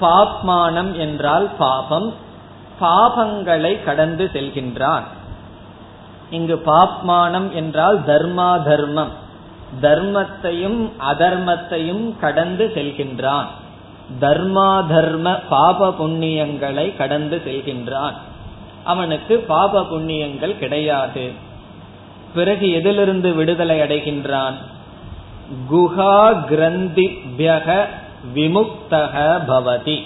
பாப்மானம் 0.00 0.92
என்றால் 0.96 1.48
பாபம் 1.58 2.14
பாபங்களை 2.80 3.84
கடந்து 3.84 4.30
செல்கின்றான். 4.32 5.02
இங்கு 6.30 6.62
பாப்மானம் 6.66 7.50
என்றால் 7.50 8.00
தர்மா 8.06 8.62
தர்மம் 8.62 9.10
தர்மத்தையும் 9.82 10.90
அதர்மத்தையும் 11.12 12.18
கடந்து 12.18 12.72
செல்கின்றான். 12.74 13.46
தர்மா 14.20 14.86
தர்ம 14.86 15.34
பாப 15.34 15.88
புண்ணியங்களை 15.88 16.96
கடந்து 16.96 17.42
செல்கின்றான். 17.44 18.14
அவனுக்கு 18.84 19.38
பாப 19.38 19.80
புண்ணியங்கள் 19.80 20.58
கிடையாது. 20.58 21.32
பிறகு 22.34 22.70
எதிலிருந்து 22.70 23.34
விடுதலை 23.34 23.80
அடைகின்றான்? 23.80 24.54
குஹா 25.72 26.34
கிரந்திபியக 26.50 27.86
விமுக்தக 28.34 29.14
பவதி. 29.48 30.02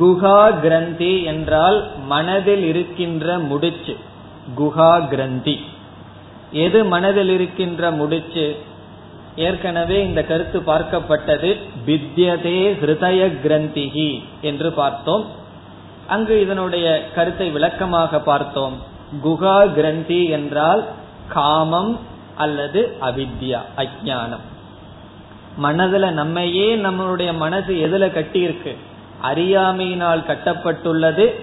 குஹா 0.00 0.60
கிரந்தி 0.60 1.22
என்றால் 1.22 1.90
மனதில் 2.06 2.62
இருக்கின்ற 2.62 3.38
முடிச்சு. 3.38 3.96
குஹா 4.58 5.08
கிரந்தி. 5.08 5.60
எது 6.52 6.84
மனதில் 6.84 7.28
இருக்கின்ற 7.28 7.90
முடிச்சு? 7.90 8.56
ஏற்கனவே 9.36 10.04
இந்த 10.04 10.24
கருத்து 10.24 10.60
பார்க்கப்பட்டது 10.60 11.56
வித்யதே 11.86 12.58
ஹிருதய 12.80 13.30
கிரந்திகி 13.44 14.22
என்று 14.40 14.72
பார்த்தோம். 14.72 15.26
அங்கு 16.06 16.40
இதனுடைய 16.40 17.10
கருத்தை 17.14 17.50
விளக்கமாக 17.50 18.20
பார்த்தோம். 18.20 18.76
குஹா 19.24 19.72
கிரந்தி 19.72 20.24
என்றால் 20.24 20.84
காமம் 21.28 21.98
அல்லது 22.36 22.96
அவித்யா 23.00 23.60
அஜானம் 23.76 24.46
மனதுல 25.62 26.10
நம்மையே 26.10 26.76
நம்மளுடைய 26.76 27.36
மனசு 27.36 27.74
எதுல 27.74 28.12
கட்டி 28.12 28.40
இருக்கு 28.40 28.78
அறியாமையினால் 29.22 30.24
கட்டப்பட்டுள்ளது 30.24 31.34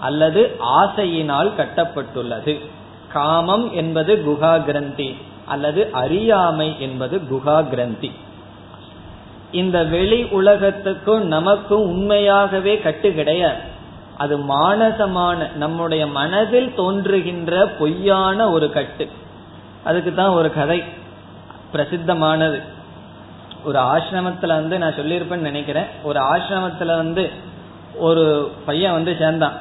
அல்லது 0.00 0.56
ஆசையினால் 0.78 1.52
கட்டப்பட்டுள்ளது. 1.56 2.60
காமம் 3.12 3.72
என்பது 3.72 4.16
குஹா 4.16 4.64
கிரந்தி 4.64 5.16
அல்லது 5.44 5.88
அறியாமை 5.92 6.80
என்பது 6.80 7.20
குஹா 7.32 7.68
கிரந்தி 7.68 8.12
இந்த 9.52 9.84
வெளி 9.84 10.24
உலகத்துக்கும் 10.24 11.26
நமக்கும் 11.26 11.82
உண்மையாகவே 11.82 12.78
கட்டு 12.78 13.14
கிடையாது. 13.14 13.60
அது 14.18 14.38
மானசமான 14.38 15.52
நம்முடைய 15.52 16.06
மனதில் 16.06 16.74
தோன்றுகின்ற 16.74 17.66
பொய்யான 17.66 18.50
ஒரு 18.50 18.72
கட்டு. 18.72 19.08
அதுக்கு 19.84 20.14
தான் 20.14 20.28
ஒரு 20.28 20.52
கதை. 20.52 20.82
பிரசித்தமானது. 21.72 22.60
ஒரு 23.64 23.78
ஆசிரமத்துல 23.78 24.46
வந்து 24.46 24.78
நான் 24.78 24.92
சொல்லியிருப்பேன்னு 24.92 25.48
நினைக்கிறேன். 25.50 25.84
ஒரு 26.02 26.20
ஆசிரமத்துல 26.20 26.86
வந்து 26.86 27.30
ஒரு 27.98 28.52
பையன் 28.66 28.92
வந்து 28.92 29.16
சேர்ந்தான். 29.18 29.56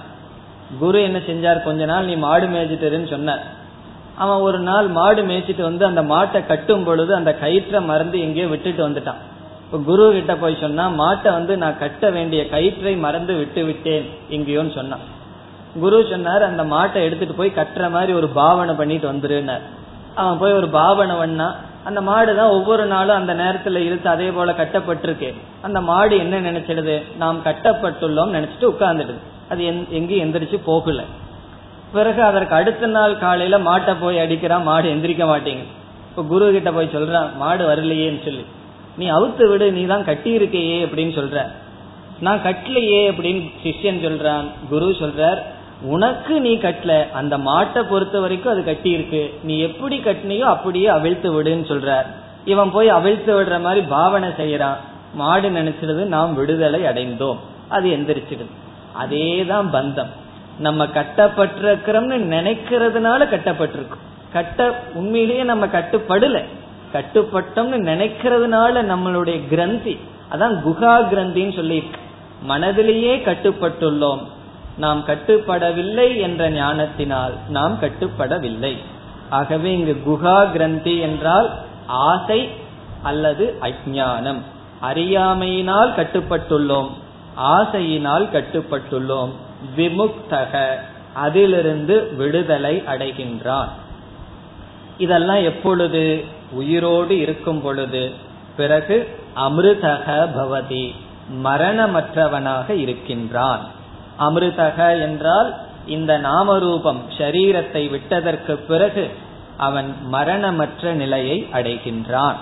குரு 0.80 1.02
என்ன 1.04 1.18
செஞ்சார்? 1.18 1.64
கொஞ்ச 1.64 1.86
நாள் 1.86 2.06
நீ 2.06 2.16
மாடு 2.16 2.48
மேய்ச்சிட்டுருன்னு 2.48 3.10
சொன்னார். 3.10 3.44
அவன் 4.18 4.38
ஒரு 4.38 4.60
நாள் 4.60 4.88
மாடு 4.88 5.22
மேய்ச்சிட்டு 5.24 5.62
வந்து 5.62 5.86
அந்த 5.86 6.02
மாட்டை 6.04 6.46
கட்டும் 6.46 6.84
பொழுது 6.84 7.16
அந்த 7.16 7.34
கயிற்றை 7.34 7.82
மறந்து 7.82 8.20
எங்கேயோ 8.20 8.48
விட்டுட்டு 8.48 8.90
வந்துட்டான். 8.90 9.22
இப்போ 9.66 9.78
குரு 9.86 10.12
கிட்ட 10.12 10.36
போய் 10.36 10.58
சொன்னா 10.62 10.90
மாட்டை 10.90 11.32
வந்து 11.32 11.58
நான் 11.58 11.80
கட்ட 11.80 12.10
வேண்டிய 12.10 12.50
கயிற்றை 12.50 12.96
மறந்து 12.96 13.36
விட்டு 13.36 13.64
விட்டேன் 13.66 14.10
எங்கேயோன்னு 14.30 14.76
சொன்னான். 14.76 15.06
குரு 15.80 16.08
சொன்னார் 16.10 16.44
அந்த 16.44 16.64
மாட்டை 16.64 17.00
எடுத்துட்டு 17.04 17.34
போய் 17.34 17.54
கட்டுற 17.56 17.92
மாதிரி 17.92 18.14
ஒரு 18.14 18.28
பாவனை 18.28 18.76
பண்ணிட்டு 18.76 19.12
வந்துருன்னார். 19.12 19.64
அவன் 20.16 20.38
போய் 20.38 20.54
ஒரு 20.54 20.68
பாவனை 20.68 21.16
பண்ணா 21.16 21.56
அந்த 21.86 22.02
மாடு 22.02 22.36
தான் 22.36 22.48
ஒவ்வொரு 22.48 22.86
நாளும் 22.86 23.16
அந்த 23.16 23.34
நேரத்துல 23.34 23.76
இழுத்து 23.76 24.10
அதே 24.10 24.30
போல 24.30 24.52
கட்டப்பட்டிருக்கு. 24.52 25.34
அந்த 25.62 25.82
மாடு 25.82 26.18
என்ன 26.18 26.42
நினைச்சிடுது? 26.42 27.04
நாம் 27.18 27.44
கட்டப்பட்டுள்ளோம் 27.44 28.34
நினைச்சிட்டு 28.38 28.70
உட்கார்ந்துடுது. 28.74 29.20
அது 29.50 29.88
எங்கேயும் 29.90 30.34
எந்திரிச்சு 30.34 30.60
போகல. 30.66 31.04
பிறகு 31.94 32.24
அதற்கு 32.24 32.56
அடுத்த 32.56 32.88
நாள் 32.88 33.18
காலையில 33.18 33.58
மாட்டை 33.58 33.96
போய் 34.02 34.18
அடிக்கிறான் 34.18 34.64
மாடு 34.64 34.94
எந்திரிக்க 34.94 35.26
மாட்டேங்குது. 35.26 35.68
இப்ப 36.10 36.24
குரு 36.24 36.52
கிட்ட 36.52 36.72
போய் 36.72 36.94
சொல்றான் 36.94 37.36
மாடு 37.36 37.68
வரலையேன்னு 37.68 38.24
சொல்லி. 38.24 38.46
நீ 38.98 39.12
அவுத்து 39.12 39.50
விடு 39.50 39.72
நீ 39.72 39.86
தான் 39.86 40.06
கட்டி 40.06 40.38
இருக்கையே 40.38 40.80
அப்படின்னு 40.86 41.14
சொல்ற. 41.20 41.48
நான் 42.20 42.42
கட்டலையே 42.44 43.12
அப்படின்னு 43.12 43.52
சிஷ்யன் 43.64 44.04
சொல்றான். 44.06 44.46
குரு 44.70 44.96
சொல்றார் 45.00 45.42
உனக்கு 45.82 46.42
நீ 46.42 46.56
கட்டல. 46.56 47.12
அந்த 47.12 47.38
மாட்டை 47.38 47.84
பொறுத்த 47.84 48.20
வரைக்கும் 48.20 48.54
அது 48.54 48.64
கட்டி 48.64 48.90
இருக்கு 48.90 49.40
நீ 49.44 49.60
எப்படி 49.60 49.98
கட்டினியோ 49.98 50.40
அப்படியே 50.40 50.88
அவிழ்த்து 50.88 51.44
விடுன்னு 51.44 51.72
சொல்ற 51.72 52.06
இவன் 52.46 52.72
போய் 52.72 52.90
அவிழ்த்து 52.90 53.42
விடுற 53.42 53.62
மாதிரி 53.62 53.86
பாவனை 53.86 54.30
செய்யறான். 54.30 54.76
மாடு 55.14 55.50
நினைச்சிருது 55.50 56.06
நாம் 56.06 56.36
விடுதலை 56.36 56.82
அடைந்தோம். 56.82 57.38
அது 57.68 57.90
எந்திரிச்சிடுது. 57.90 58.46
அதேதான் 59.02 59.70
பந்தம். 59.74 60.08
நம்ம 60.60 60.86
கட்டப்பட்டிருக்கிறோம்னு 60.86 62.18
நினைக்கிறதுனால 62.18 63.30
கட்டப்பட்டிருக்கும் 63.30 64.02
கட்ட 64.34 64.84
உண்மையிலேயே 64.94 65.44
நம்ம 65.44 65.66
கட்டுப்படல. 65.66 66.44
கட்டுப்பட்டோம்னு 66.94 67.78
நினைக்கிறதுனால 67.90 68.94
நம்மளுடைய 68.94 69.48
கிரந்தி 69.48 70.00
அதான் 70.32 70.60
குகா 70.66 71.06
கிரந்தின்னு 71.12 71.56
சொல்லி 71.56 71.84
மனதிலேயே 72.50 73.16
கட்டுப்பட்டுள்ளோம். 73.16 74.22
நாம் 74.78 75.06
கட்டுப்படவில்லை 75.08 76.22
என்ற 76.22 76.50
ஞானத்தினால் 76.50 77.34
நாம் 77.50 77.78
கட்டுப்படவில்லை. 77.82 78.78
ஆகவே 79.30 79.72
இங்கு 79.72 80.02
குஹா 80.08 80.52
கிரந்தி 80.52 80.98
என்றால் 80.98 81.52
ஆசை 81.88 82.50
அல்லது 83.04 83.58
அஜானம் 83.62 84.42
அறியாமையினால் 84.82 85.94
கட்டுப்பட்டுள்ளோம் 85.94 86.90
ஆசையினால் 87.38 88.28
கட்டுப்பட்டுள்ளோம் 88.32 89.30
விமுக்தக 89.78 90.68
அதிலிருந்து 91.14 92.14
விடுதலை 92.16 92.84
அடைகின்றான். 92.88 93.68
இதெல்லாம் 94.98 95.44
எப்பொழுது? 95.44 96.24
உயிரோடு 96.52 97.18
இருக்கும் 97.18 97.62
பொழுது. 97.62 98.12
பிறகு 98.58 99.20
அமிர்தக 99.36 100.30
பவதி 100.38 100.96
மரணமற்றவனாக 101.44 102.70
இருக்கின்றான். 102.70 103.82
அமிர்தக 104.20 105.00
என்றால் 105.00 105.54
இந்த 105.86 106.18
நாமரூபம் 106.18 107.00
ஷரீரத்தை 107.18 107.90
விட்டதற்கு 107.90 108.56
பிறகு 108.58 109.10
அவன் 109.58 109.94
மரணமற்ற 110.04 110.94
நிலையை 110.94 111.48
அடைகின்றான். 111.54 112.36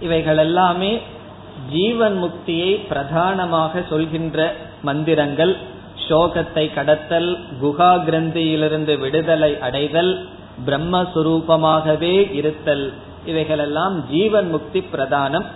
இவைகள் 0.00 0.36
எல்லாமே 0.36 1.00
ஜீவன் 1.70 2.16
முக்தியை 2.24 2.86
பிரதானமாக 2.88 3.82
சொல்கின்ற 3.88 4.54
மந்திரங்கள். 4.82 5.56
சோகத்தை 6.08 6.74
கடத்தல் 6.74 7.38
குகா 7.62 7.92
கிரந்தியிலிருந்து 8.04 8.98
விடுதலை 8.98 9.58
அடைதல் 9.60 10.28
பிரம்மஸ்வரூபமாகவே 10.66 12.32
இருத்தல் 12.32 12.92
இவைகளெல்லாம் 13.24 14.06
ஜீவன் 14.08 14.50
முக்தி 14.50 14.84
பிரதானம். 14.92 15.46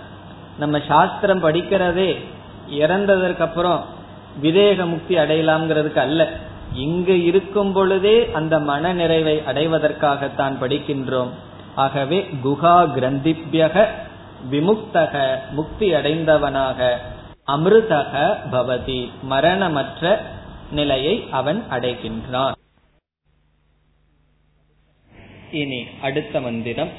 நம்ம 0.57 0.79
சாஸ்திரம் 0.87 1.43
படிக்கிறதே 1.43 2.17
இறந்ததற்கு 2.69 3.37
அப்புறம் 3.37 3.81
விதேக 4.41 4.85
முக்தி 4.85 5.15
அடையலாம்ங்கிறதுக்கு 5.15 5.95
அல்ல. 5.95 6.39
இங்கு 6.73 7.23
இருக்கும் 7.23 7.73
பொழுதே 7.73 8.31
அந்த 8.33 8.59
மன 8.59 8.93
நிறைவை 8.93 9.37
அடைவதற்காகத்தான் 9.37 10.57
படிக்கின்றோம். 10.61 11.29
ஆகவே 11.75 12.27
குஹா 12.43 12.89
கிரந்திபியக 12.95 13.85
விமுக்தக 14.51 15.39
முக்தி 15.51 15.93
அடைந்தவனாக 15.93 16.95
அமிர்தக 17.47 18.37
பவதி 18.51 19.09
மரணமற்ற 19.21 20.21
நிலையை 20.71 21.23
அவன் 21.31 21.63
அடைகின்றான். 21.71 22.51
இனி 25.51 25.85
அடுத்த 26.01 26.41
மந்திரம் 26.41 26.89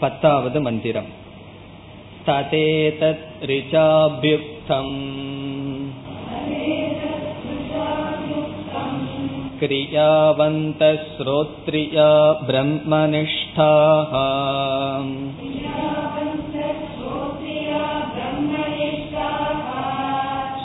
பத்தாவது 0.00 0.60
மந்திரம். 0.60 1.20
ததேதத் 2.26 3.24
ரிச்சாபியுக்தம் 3.40 5.00
क्रियावन्तः 9.62 10.94
श्रोत्रिया 11.16 12.06
ब्रह्मनिष्ठाः 12.46 14.14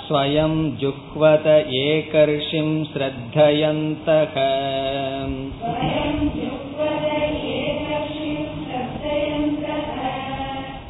स्वयं 0.08 0.56
जुह्वत 0.82 1.46
एकर्षिं 1.82 2.70
श्रद्धयन्तः 2.92 4.36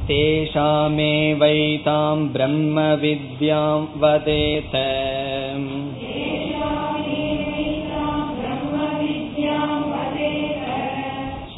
तेषामेवैतां 0.09 2.17
ब्रह्मविद्यां 2.35 3.71
वदेत 4.03 4.77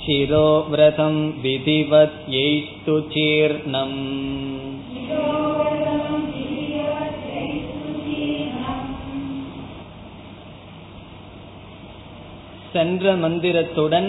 शिरोव्रतं 0.08 1.14
विधिवत् 1.42 2.18
यैस्तु 2.30 2.96
चीर्णम् 3.14 3.98
சென்ற 12.72 13.12
மந்திரத்துடன் 13.16 14.08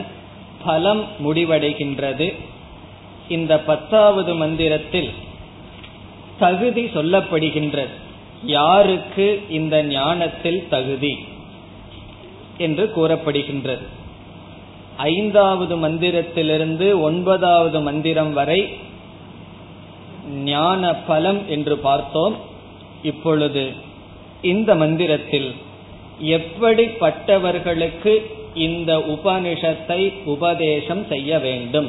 பலம் 0.66 1.04
முடிவடைகின்றது 1.26 2.28
இந்த 3.28 3.54
பத்தாவது 3.62 4.32
மந்திரத்தில் 4.36 5.12
தகுதி 6.40 6.84
சொல்லப்படுகின்றது 6.96 7.94
யாருக்கு 8.50 9.28
இந்த 9.50 9.76
ஞானத்தில் 9.90 10.62
தகுதி 10.70 11.14
என்று 12.58 12.86
கூறப்படுகின்றது 12.92 13.86
ஐந்தாவது 15.03 15.75
மந்திரத்திலிருந்து 15.77 16.87
ஒன்பதாவது 17.01 17.81
மந்திரம் 17.81 18.33
வரை 18.33 18.61
ஞான 20.45 20.95
பலம் 20.95 21.41
என்று 21.49 21.79
பார்த்தோம். 21.79 22.37
இப்பொழுது 23.03 23.65
இந்த 24.43 24.75
மந்திரத்தில் 24.75 25.55
எப்படிப்பட்டவர்களுக்கு 26.37 28.13
இந்த 28.55 28.91
உபனிஷத்தை 29.15 30.01
உபதேசம் 30.25 31.07
செய்ய 31.09 31.39
வேண்டும்? 31.39 31.89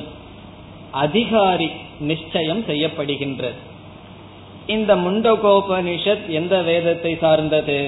அதிகாரி 0.91 1.69
நிச்சயம் 1.99 2.63
செய்யப்படுகின்றது. 2.67 3.59
இந்த 4.67 4.95
முண்டகோபனிஷத் 4.95 6.25
எந்த 6.27 6.55
வேதத்தை 6.61 7.17
சார்ந்தது? 7.21 7.79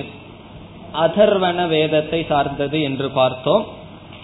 அதர்வன 0.94 1.68
வேதத்தை 1.68 2.26
சார்ந்தது 2.30 2.82
என்று 2.82 3.10
பார்த்தோம். 3.10 3.82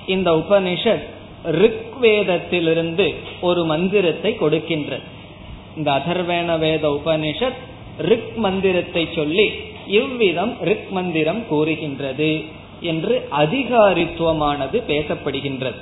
இந்த 0.08 0.32
உபனிஷத் 0.32 1.04
ருக்வேதத்திலிருந்து 1.46 3.16
ஒரு 3.42 3.66
மந்திரத்தை 3.66 4.38
கொடுக்கின்றது. 4.42 5.02
இந்த 5.78 5.92
அதர்வேண 5.92 6.60
வேத 6.60 7.00
உபனிஷத் 7.04 7.60
ரிக் 7.98 8.36
மந்திரத்தை 8.36 9.10
சொல்லி 9.16 9.52
இவ்விதம் 9.88 10.58
ரிக் 10.62 10.90
மந்திரம் 10.90 11.48
கூறுகின்றது 11.48 12.44
என்று 12.80 13.28
அதிகாரித்துவமானது 13.32 14.84
பேசப்படுகின்றது. 14.88 15.80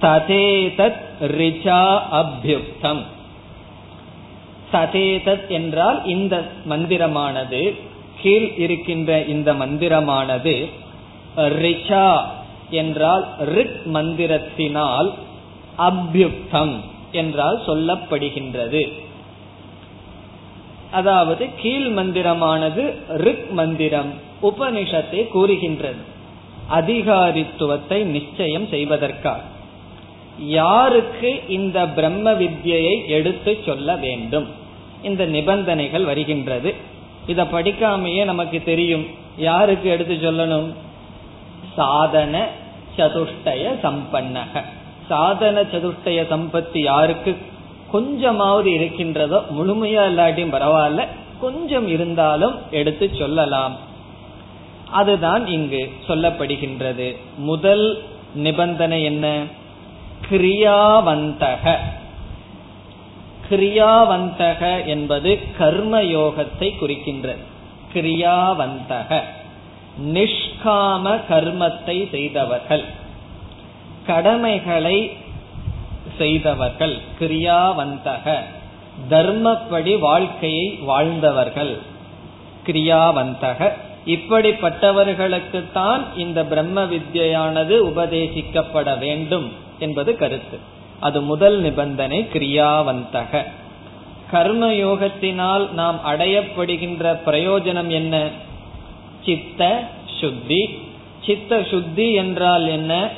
ததேதத் 0.00 1.00
ரிச்சா 1.20 2.00
அபியுக்தம். 2.12 3.02
சதேதத் 4.72 5.48
என்றால் 5.48 6.04
இந்த 6.04 6.50
மந்திரமானது 6.68 7.74
கீழ் 8.20 8.52
இருக்கின்ற 8.56 9.24
இந்த 9.24 9.54
மந்திரமானது 9.54 10.68
ரிச்சா 11.36 12.28
என்றால் 12.70 13.26
ரிக் 13.38 13.80
மந்திரத்தினால் 13.92 15.12
அபியுக்தம் 15.78 16.80
என்றால் 17.12 17.62
சொல்லப்படுகின்றது. 17.66 18.92
அதாவது 20.90 21.48
கீழ் 21.56 21.86
மந்திரமானது 21.86 22.94
ரிக் 23.08 23.50
மந்திரம் 23.50 24.12
உபனிஷத்தை 24.42 25.28
கூறுகின்றது. 25.28 26.18
அதிகாரித்துவத்தை 26.70 28.04
நிச்சயம் 28.04 28.68
செய்வதற்காக. 28.68 29.40
யாருக்கு 30.38 31.42
இந்த 31.48 31.88
பிரம்ம 31.88 32.32
வித்யை 32.32 33.06
எடுத்து 33.06 33.58
சொல்ல 33.66 33.96
வேண்டும்? 33.96 34.46
இந்த 35.02 35.26
நிபந்தனைகள் 35.26 36.04
வருகின்றது. 36.04 36.74
இத 37.26 37.44
படிக்காமையே 37.44 38.24
நமக்கு 38.24 38.62
தெரியும். 38.62 39.06
யாருக்கு 39.36 39.90
எடுத்து 39.90 40.14
சொல்லணும்? 40.14 40.74
சாதன 41.76 42.48
சதுஷ்டய 42.96 43.70
சம்பன்னக. 43.82 44.62
சாதன 45.08 45.62
சதுஷ்டய 45.62 46.22
சம்பத்தி 46.30 46.78
யாருக்கு? 46.78 47.36
கொஞ்சமாவது 47.90 48.72
இருக்கின்றதோ 48.72 49.44
முழுமையா 49.50 50.02
இல்லாட்டியும் 50.10 50.54
பரவாயில்ல 50.54 51.06
கொஞ்சம் 51.40 51.88
இருந்தாலும் 51.88 52.58
எடுத்து 52.70 53.10
சொல்லலாம். 53.18 53.76
அதுதான் 54.90 55.46
இங்கு 55.46 55.92
சொல்லப்படுகின்றது. 56.08 57.16
முதல் 57.36 58.02
நிபந்தனை 58.34 59.04
என்ன? 59.04 59.42
கிரியாவந்தக. 60.30 61.76
கிரியாவந்தக 63.50 64.86
என்பது 64.86 65.38
கர்மயோகத்தை 65.58 66.72
குறிக்கின்றது 66.80 67.44
கிரியாவந்தக. 67.94 69.20
நிஷ்காம 69.98 71.20
கர்மத்தை 71.30 72.10
செய்தவர்கள். 72.10 72.84
கடமைகளை 74.06 75.12
செய்தவர்கள் 76.18 76.98
கிரியாவந்தக 77.20 78.38
தர்மப்படி 79.10 79.98
வாழ்க்கையை 79.98 80.70
வாழ்ந்தவர்கள் 80.70 81.78
கிரியாவந்தக. 82.66 83.70
இப்படிப்பட்டவர்களுக்குத்தான் 84.06 86.00
இந்த 86.16 86.44
பிரம்ம 86.44 86.84
வித்யானது 86.84 87.78
உபதேசிக்கப்பட 87.92 88.98
வேண்டும் 88.98 89.52
என்பது 89.78 90.16
கருத்து. 90.16 90.58
அது 91.00 91.22
முதல் 91.22 91.60
நிபந்தனை 91.60 92.28
கிரியாவந்தக. 92.32 93.44
கர்மயோகத்தினால் 94.32 95.70
நாம் 95.70 96.00
அடையப்படுகின்ற 96.06 97.18
பிரயோஜனம் 97.26 97.88
என்ன? 97.88 98.28
சித்த 99.24 99.88
சுத்தி. 100.20 100.78
சித்த 101.26 101.66
சுத்தி 101.70 102.12
என்றால் 102.12 102.66
என்ன? 102.66 103.08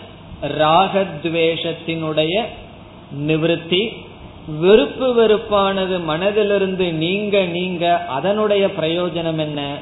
ராகத்வேஷத்தினுடைய 0.42 2.42
நிவிருத்தி. 3.26 3.96
வெறுப்பு 4.58 5.14
வெறுப்பானது 5.14 6.00
மனதிலிருந்து 6.08 6.92
நீங்க 6.92 7.44
நீங்க 7.44 8.06
அதனுடைய 8.06 8.66
பிரயோஜனம் 8.66 9.38
என்ன? 9.38 9.76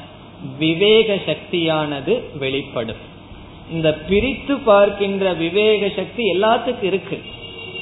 விவேக 0.58 1.18
சக்தியானது 1.26 2.22
வெளிப்படும். 2.38 3.08
இந்த 3.72 3.94
பிரித்து 3.94 4.56
பார்க்கின்ற 4.56 5.32
விவேக 5.32 5.90
சக்தி 5.96 6.32
எல்லாத்துக்கும் 6.32 6.82
இருக்கு. 6.82 7.22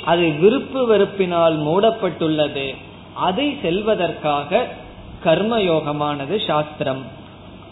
அது 0.04 0.30
விருப்பு 0.30 0.86
வெறுப்பினால் 0.86 1.58
மூடப்பட்டுள்ளது. 1.58 2.74
அதை 3.14 3.56
செல்வதற்காக 3.62 4.66
கர்மயோகமானது 5.24 6.46
சாஸ்திரம். 6.46 7.26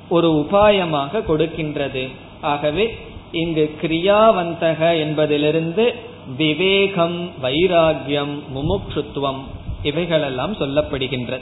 ஒரு 0.09 0.47
உபாயமாக 0.51 1.23
கொடுக்கின்றது. 1.29 2.11
ஆகவே 2.41 2.99
இங்கு 3.33 3.77
கிரியாவந்தக 3.83 4.99
என்பதிலிருந்து 4.99 5.95
விவேகம் 6.37 7.31
வைராகியம் 7.43 8.39
முமுட்சுத்துவம் 8.55 9.43
இவைகளெல்லாம் 9.83 10.53
சொல்லப்படுகின்றது. 10.53 11.41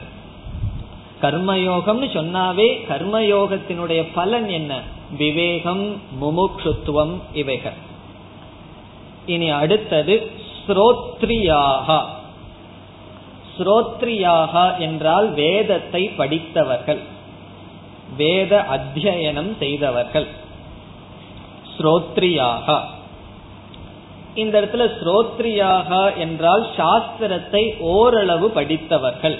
கர்மயோகம்னு 1.23 2.09
சொன்னாவே 2.17 2.69
கர்மயோகத்தினுடைய 2.89 4.07
பலன் 4.15 4.49
என்ன? 4.49 4.81
விவேகம் 5.19 6.01
முமுட்சுத்துவம் 6.21 7.13
இவைகள். 7.33 7.79
இனி 9.27 9.51
அடுத்தது 9.51 10.31
ஸ்ரோத்ரியாகா. 10.67 12.01
ஸ்ரோத்ரியாகா 13.59 14.79
என்றால் 14.79 15.33
வேதத்தை 15.33 16.09
படித்தவர்கள். 16.09 17.13
வேத 18.17 18.65
அத்தியனம் 18.71 19.57
செய்தவர்கள். 19.59 20.27
ஸ்ரோத்ரியாகா. 21.77 22.81
இந்த 24.35 24.61
இடத்துல 24.61 24.85
ஸ்ரோத்ரியாக 25.01 26.17
என்றால் 26.17 26.67
சாஸ்திரத்தை 26.77 27.79
ஓரளவு 27.79 28.51
படித்தவர்கள் 28.51 29.39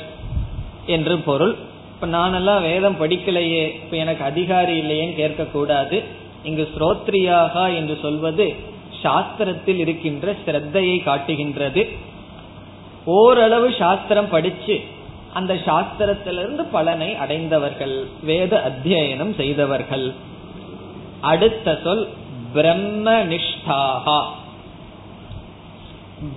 என்று 0.87 1.19
பொருள். 1.19 1.55
இப்ப 1.95 2.07
நானெல்லாம் 2.07 2.63
வேதம் 2.63 3.01
படிக்கலையே 3.01 3.65
இப்ப 3.83 3.97
எனக்கு 3.97 4.25
அதிகாரி 4.25 4.81
இல்லையேன்னு 4.81 5.15
கேட்க 5.15 5.45
கூடாது 5.45 6.03
இங்கு 6.45 6.69
ஸ்ரோத்ரியாக 6.79 7.75
என்று 7.75 7.99
சொல்வது 8.03 8.55
சாஸ்திரத்தில் 9.03 9.77
இருக்கின்ற 9.77 10.37
ஸ்ரத்தையை 10.47 11.03
காட்டுகின்றது. 11.03 11.89
ஓரளவு 13.05 13.75
சாஸ்திரம் 13.79 14.29
படிச்சு 14.29 14.85
அந்த 15.35 15.55
சாஸ்திரத்திலிருந்து 15.55 16.67
பலனை 16.73 17.17
அடைந்தவர்கள் 17.17 18.07
வேத 18.23 18.73
அத்தியனம் 18.73 19.35
செய்தவர்கள். 19.35 20.13
அடுத்த 21.21 21.81
சொல் 21.85 22.09
பிரம்மனிஷ்டாகா. 22.55 24.23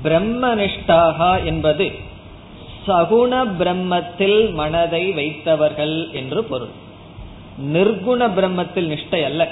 பிரம்மனிஷ்டாகா 0.03 1.43
என்பது 1.43 1.91
சகுண 2.87 3.47
பிரம்மத்தில் 3.59 4.53
மனதை 4.53 5.11
வைத்தவர்கள் 5.11 6.11
என்று 6.11 6.43
பொருள். 6.43 6.73
நிர்குண 7.73 8.27
பிரம்மத்தில் 8.27 8.89
நிஷ்டை 8.89 9.23
அல்ல. 9.23 9.47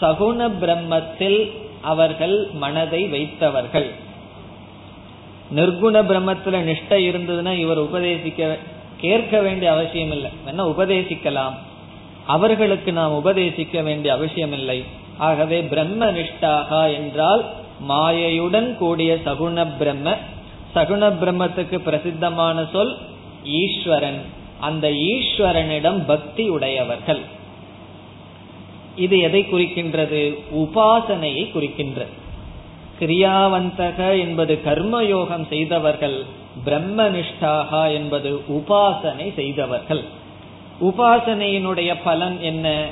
சகுண 0.00 0.50
பிரம்மத்தில் 0.60 1.50
அவர்கள் 1.82 2.48
மனதை 2.52 3.06
வைத்தவர்கள். 3.06 4.06
நிர்குண 5.54 5.96
பிரம்மத்துல 6.10 6.56
நிஷ்டை 6.68 6.98
இருந்ததுன்னா 7.10 7.52
இவர் 7.52 7.78
உபதேசிக்க 7.78 8.58
கேட்க 9.00 9.40
வேண்டிய 9.40 9.72
அவசியம் 9.72 10.10
இல்லை 10.10 10.30
வேணா 10.46 10.60
உபதேசிக்கலாம்? 10.60 11.54
அவர்களுக்கு 12.26 12.92
நாம் 12.92 13.24
உபதேசிக்க 13.24 13.82
வேண்டிய 13.82 14.14
அவசியம் 14.14 14.52
இல்லை 14.52 14.84
ஆகவே 15.18 15.62
பிரம்ம 15.62 16.10
நிஷ்டாகா 16.10 16.92
என்றால் 16.92 17.44
மாயையுடன் 17.88 18.74
கூடிய 18.74 19.14
சகுண 19.24 19.66
பிரம்ம 19.78 20.16
சகுண 20.74 21.02
பிரம்மத்துக்கு 21.22 21.78
பிரசித்தமான 21.78 22.66
சொல் 22.72 22.98
ஈஸ்வரன். 23.44 24.20
அந்த 24.60 24.90
ஈஸ்வரனிடம் 24.90 25.98
பக்தி 26.06 26.48
உடையவர்கள். 26.48 27.20
இது 28.96 29.18
எதை 29.18 29.46
குறிக்கின்றது? 29.52 30.22
உபாசனையை 30.54 31.44
குறிக்கின்றது. 31.54 32.14
கிரியாவந்தக 33.00 34.18
என்பது 34.18 34.60
கர்மயோகம் 34.64 35.48
செய்தவர்கள் 35.48 36.24
பிரம்மனிஷ்டாக 36.64 37.92
என்பது 37.92 38.44
உபாசனை 38.48 39.34
செய்தவர்கள். 39.34 40.04
உபாசனையினுடைய 40.80 41.96
பலன் 42.04 42.40
என்ன? 42.40 42.86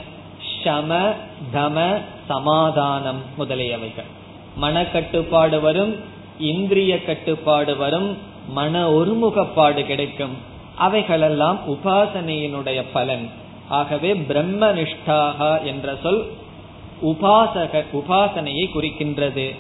சம 0.65 1.13
தம 1.55 1.99
சமாதானம் 2.29 3.23
முதலியவைகள். 3.39 4.11
மனக்கட்டுப்பாடு 4.63 5.61
வரும் 5.61 5.97
இந்திரிய 6.39 7.05
கட்டுப்பாடு 7.05 7.77
வரும் 7.77 8.17
மன 8.49 8.91
ஒருமுகப்பாடு 8.91 9.87
கிடைக்கும். 9.87 10.37
அவைகளெல்லாம் 10.75 11.59
உபாசனையினுடைய 11.69 12.85
பலன். 12.93 13.31
ஆகவே 13.69 14.15
பிரம்மனிஷ்டாக 14.15 15.63
என்ற 15.63 15.97
சொல் 16.03 16.27
உபாசக 17.05 17.85
உபாசனையை 17.93 18.69
குறிக்கின்றது. 18.75 19.55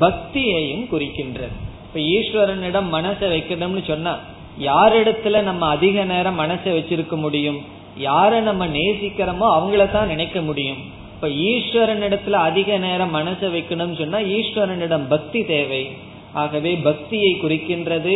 பக்தியையும் 0.00 0.84
குறிக்கின்றது. 0.92 1.56
இப்ப 1.86 2.00
ஈஸ்வரனிடம் 2.14 2.88
மனசை 2.92 3.26
வைக்கணும்னு 3.34 3.84
சொன்னா 3.84 4.18
யாரிடத்துல 4.60 5.42
நம்ம 5.42 5.66
அதிக 5.66 6.04
நேரம் 6.04 6.38
மனசை 6.38 6.70
வச்சிருக்க 6.72 7.16
முடியும்? 7.16 7.60
யார 7.98 8.40
நம்ம 8.40 8.66
நேசிக்கிறோமோ 8.66 9.46
அவங்கள 9.56 9.90
தான் 9.90 10.06
நினைக்க 10.06 10.40
முடியும். 10.40 10.76
இப்ப 11.14 11.28
ஈஸ்வரனிடத்துல 11.28 12.30
அதிக 12.30 12.78
நேரம் 12.78 13.14
மனசை 13.14 13.48
வைக்கணும்னு 13.56 13.98
சொன்னா 13.98 14.18
ஈஸ்வரனிடம் 14.18 15.08
பக்தி 15.08 15.44
தேவை. 15.44 15.90
ஆகவே 16.32 16.74
பக்தியை 16.76 17.40
குறிக்கின்றது 17.42 18.14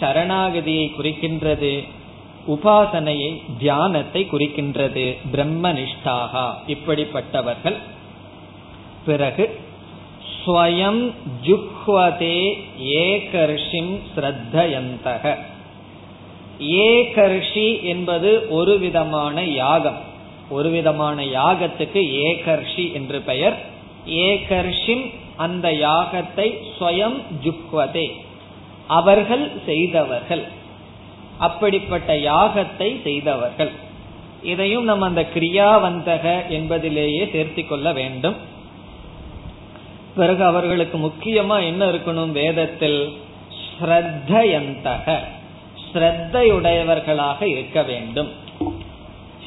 சரணாகதியை 0.00 0.86
குறிக்கின்றது 0.98 1.84
உபாசனையை 2.48 3.42
தியானத்தை 3.58 4.28
குறிக்கின்றது 4.32 5.16
பிரம்மனிஷ்டாகா 5.32 6.46
இப்படிப்பட்டவர்கள். 6.66 7.76
பிறகு 9.06 9.44
ஸ்வயம் 10.46 11.12
ஜுஹ்வதே 11.46 12.52
ஏகர்ஷிம் 12.84 13.98
ஸ்ரத்தயந்தக. 14.16 15.36
ஏகர்ஷி 16.60 17.82
என்பது 17.82 18.50
ஒரு 18.50 18.78
விதமான 18.78 19.44
யாகம். 19.44 20.00
ஒரு 20.48 20.70
விதமான 20.70 21.24
யாகத்துக்கு 21.24 22.02
ஏகர்ஷி 22.28 22.92
என்று 22.92 23.20
பெயர். 23.20 23.56
ஏகர்ஷிம் 24.08 25.10
அந்த 25.36 25.72
யாகத்தை 25.72 26.54
ஸ்வயம் 26.80 27.20
ஜுஹ்வதே. 27.42 28.12
அவர்கள் 28.86 29.52
செய்தவர்கள். 29.66 30.44
அப்படிப்பட்ட 31.38 32.14
யாகத்தை 32.14 33.02
செய்தவர்கள். 33.02 33.70
இதையும் 34.42 34.84
நம்ம 34.84 35.06
அந்த 35.06 35.26
கிரியாவந்தக 35.34 36.48
என்பதிலேயே 36.48 37.24
சேர்த்தி 37.24 37.66
கொள்ள 37.66 37.92
வேண்டும். 37.92 38.50
பிறகு 40.16 40.44
அவர்களுக்கு 40.44 40.98
முக்கியமா 40.98 41.64
என்ன 41.64 41.86
இருக்கணும் 41.86 42.30
வேதத்தில்? 42.30 43.16
ஸ்ரத்தயந்தக. 43.80 45.18
ஸ்ரத்தையுடையவர்களாக 45.92 47.42
இருக்க 47.42 47.82
வேண்டும். 47.82 48.28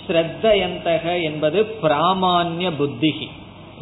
ஸ்ரத்தயந்தக 0.07 1.24
என்பது 1.24 1.76
பிராமான்ய 1.82 2.72
புத்திகி 2.80 3.30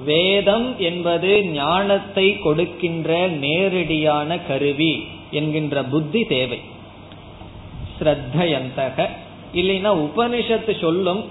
வேதம் 0.04 0.80
என்பது 0.80 1.46
ஞானத்தை 1.46 2.40
கொடுக்கின்ற 2.40 3.28
நேரடியான 3.28 4.40
கருவி 4.40 5.08
என்கின்ற 5.32 5.84
புத்தி 5.84 6.24
தேவை. 6.24 6.62
ஸ்ரத்தயந்தக. 8.00 9.10
இல்லைன்னா 9.54 10.10
உபனிஷத்து 10.10 10.80
சொல்லும் 10.82 11.30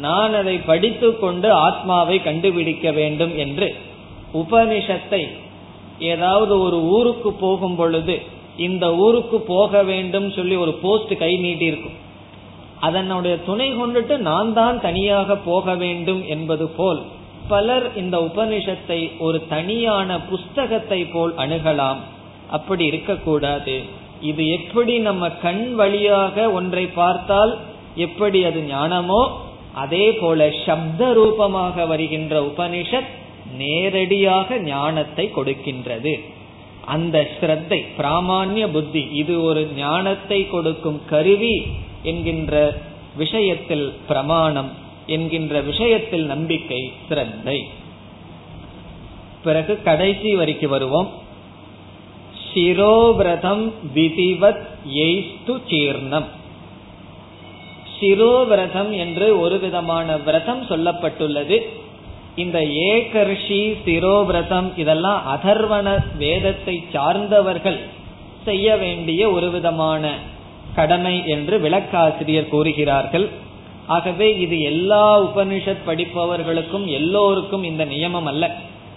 நான் 0.00 0.34
அதை 0.34 0.58
படித்து 0.58 1.18
கொண்டு 1.18 1.52
ஆத்மாவை 1.52 2.22
கண்டுபிடிக்க 2.22 2.90
வேண்டும் 2.90 3.38
என்று. 3.38 3.90
உபனிஷத்தை 4.40 5.22
ஏதாவது 6.12 6.54
ஒரு 6.60 6.78
ஊருக்கு 6.96 7.32
போகும் 7.32 7.76
பொழுது 7.76 8.16
இந்த 8.66 8.84
ஊருக்கு 9.04 9.38
போக 9.50 9.82
வேண்டும் 9.90 10.28
சொல்லி 10.30 10.56
ஒரு 10.56 10.72
போஸ்ட் 10.84 11.12
கை 11.18 11.32
நீட்டி 11.36 11.66
இருக்கும். 11.72 11.98
அதனுடைய 12.80 13.34
துணை 13.48 13.68
கொண்டுட்டு 13.72 14.14
நான் 14.30 14.52
தான் 14.52 14.80
தனியாக 14.80 15.36
போக 15.48 15.74
வேண்டும் 15.74 16.22
என்பது 16.34 16.66
போல் 16.78 17.00
பலர் 17.48 17.86
இந்த 17.96 18.16
உபனிஷத்தை 18.28 18.98
ஒரு 19.26 19.38
தனியான 19.54 20.18
புஸ்தகத்தை 20.30 21.00
போல் 21.04 21.32
அணுகலாம். 21.44 22.00
அப்படி 22.56 22.84
இருக்கக்கூடாது. 22.84 23.76
இது 24.30 24.42
எப்படி 24.48 24.94
நம்ம 25.08 25.30
கண் 25.44 25.64
வழியாக 25.74 26.36
ஒன்றை 26.50 26.84
பார்த்தால் 27.00 27.52
எப்படி 28.06 28.40
அது 28.44 28.60
ஞானமோ 28.74 29.22
அதே 29.82 30.06
போல 30.12 30.50
சப்த 30.64 31.12
ரூபமாக 31.12 31.84
வருகின்ற 31.92 32.34
உபனிஷத் 32.50 33.10
நேரடியாக 33.56 34.58
ஞானத்தை 34.58 35.30
கொடுக்கின்றது. 35.36 36.20
அந்த 36.84 37.30
ஸ்ரத்தை 37.40 37.84
பிராமான்ய 37.98 38.68
புத்தி 38.68 39.08
இது 39.12 39.42
ஒரு 39.42 39.68
ஞானத்தை 39.76 40.48
கொடுக்கும் 40.48 41.00
கருவி 41.08 41.66
என்கின்ற 42.02 42.80
விஷயத்தில் 43.16 43.94
பிரமாணம் 44.08 44.70
என்கின்ற 45.06 45.60
விஷயத்தில் 45.60 46.24
நம்பிக்கை 46.24 46.92
ஸ்ரத்தை. 47.08 47.68
பிறகு 49.42 49.82
கடைசி 49.82 50.36
வரைக்கு 50.36 50.66
வருவோம். 50.66 51.12
சிரோவிரதம் 52.54 53.72
விதிவத் 53.94 54.66
எய்ஸ்து 54.94 55.60
சீர்ணம் 55.68 56.24
சிரோவிரதம் 58.00 58.90
என்று 58.90 59.40
ஒரு 59.40 59.58
விதமான 59.58 60.16
விரதம் 60.16 60.62
சொல்லப்பட்டுள்ளது. 60.62 61.58
இந்த 62.36 62.58
ஏகர்ஷி 62.60 63.76
திரோவிரதம் 63.84 64.78
இதெல்லாம் 64.78 65.40
அதர்வன 65.42 65.98
வேதத்தை 66.16 66.84
சார்ந்தவர்கள் 66.92 67.78
செய்ய 68.44 68.76
வேண்டிய 68.76 69.30
ஒரு 69.30 69.50
விதமான 69.50 70.14
கடமை 70.74 71.26
என்று 71.26 71.58
விளக்காசிரியர் 71.58 72.48
கூறுகிறார்கள். 72.48 73.28
ஆகவே 73.86 74.38
இது 74.38 74.60
எல்லா 74.60 75.22
உபனிஷத் 75.22 75.86
படிப்பவர்களுக்கும் 75.86 76.86
எல்லோருக்கும் 76.86 77.62
இந்த 77.62 77.84
நியமம் 77.84 78.24
அல்ல. 78.24 78.50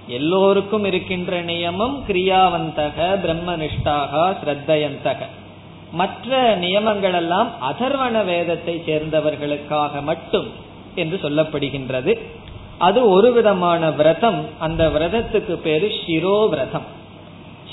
எல்லோருக்கும் 0.07 0.85
இருக்கின்ற 0.85 1.41
நியமம் 1.41 1.95
கிரியாவந்தக 2.07 2.97
பிரம்மனிஷ்டாக 3.25 4.35
ஸ்ரத்தயந்தக. 4.45 5.17
மற்ற 5.91 6.55
நியமங்கள் 6.55 7.13
எல்லாம் 7.13 7.51
அதர்வன 7.71 8.25
வேதத்தை 8.25 8.83
சேர்ந்தவர்களுக்காக 8.87 10.01
மட்டும் 10.01 10.51
என்று 10.95 11.19
சொல்லப்படுகின்றது. 11.23 12.21
அது 12.77 13.09
ஒரு 13.09 13.33
விதமான 13.33 13.91
விரதம். 13.91 14.45
அந்த 14.59 14.87
விரதத்துக்கு 14.87 15.53
பேரு 15.53 15.87
சிரோவிரதம் 15.87 16.49
விரதம் 16.49 16.93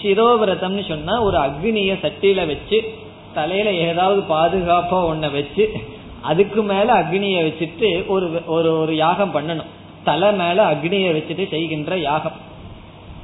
ஷிரோ 0.02 0.36
விரதம்னு 0.42 0.88
சொன்னா 0.88 1.22
ஒரு 1.22 1.38
அக்னிய 1.38 1.94
சட்டியில 2.02 2.46
வச்சு 2.46 2.94
தலையில 3.34 3.72
ஏதாவது 3.72 4.20
பாதுகாப்பா 4.20 5.04
ஒன்ன 5.04 5.32
வச்சு 5.32 5.72
அதுக்கு 6.20 6.62
மேல 6.62 6.92
அக்னிய 6.92 7.44
வச்சுட்டு 7.46 8.06
ஒரு 8.06 8.40
ஒரு 8.46 8.78
ஒரு 8.78 8.96
யாகம் 8.96 9.34
பண்ணணும். 9.34 9.66
தலை 10.04 10.32
மேல 10.32 10.70
அக்னிய 10.70 11.16
வச்சுட்டு 11.16 11.48
செய்கின்ற 11.48 11.98
யாகம். 11.98 12.32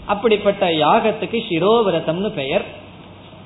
அப்படிப்பட்ட 0.07 0.69
யாகத்துக்கு 0.69 1.43
சிரோவிரதம்னு 1.49 2.29
பெயர். 2.29 2.65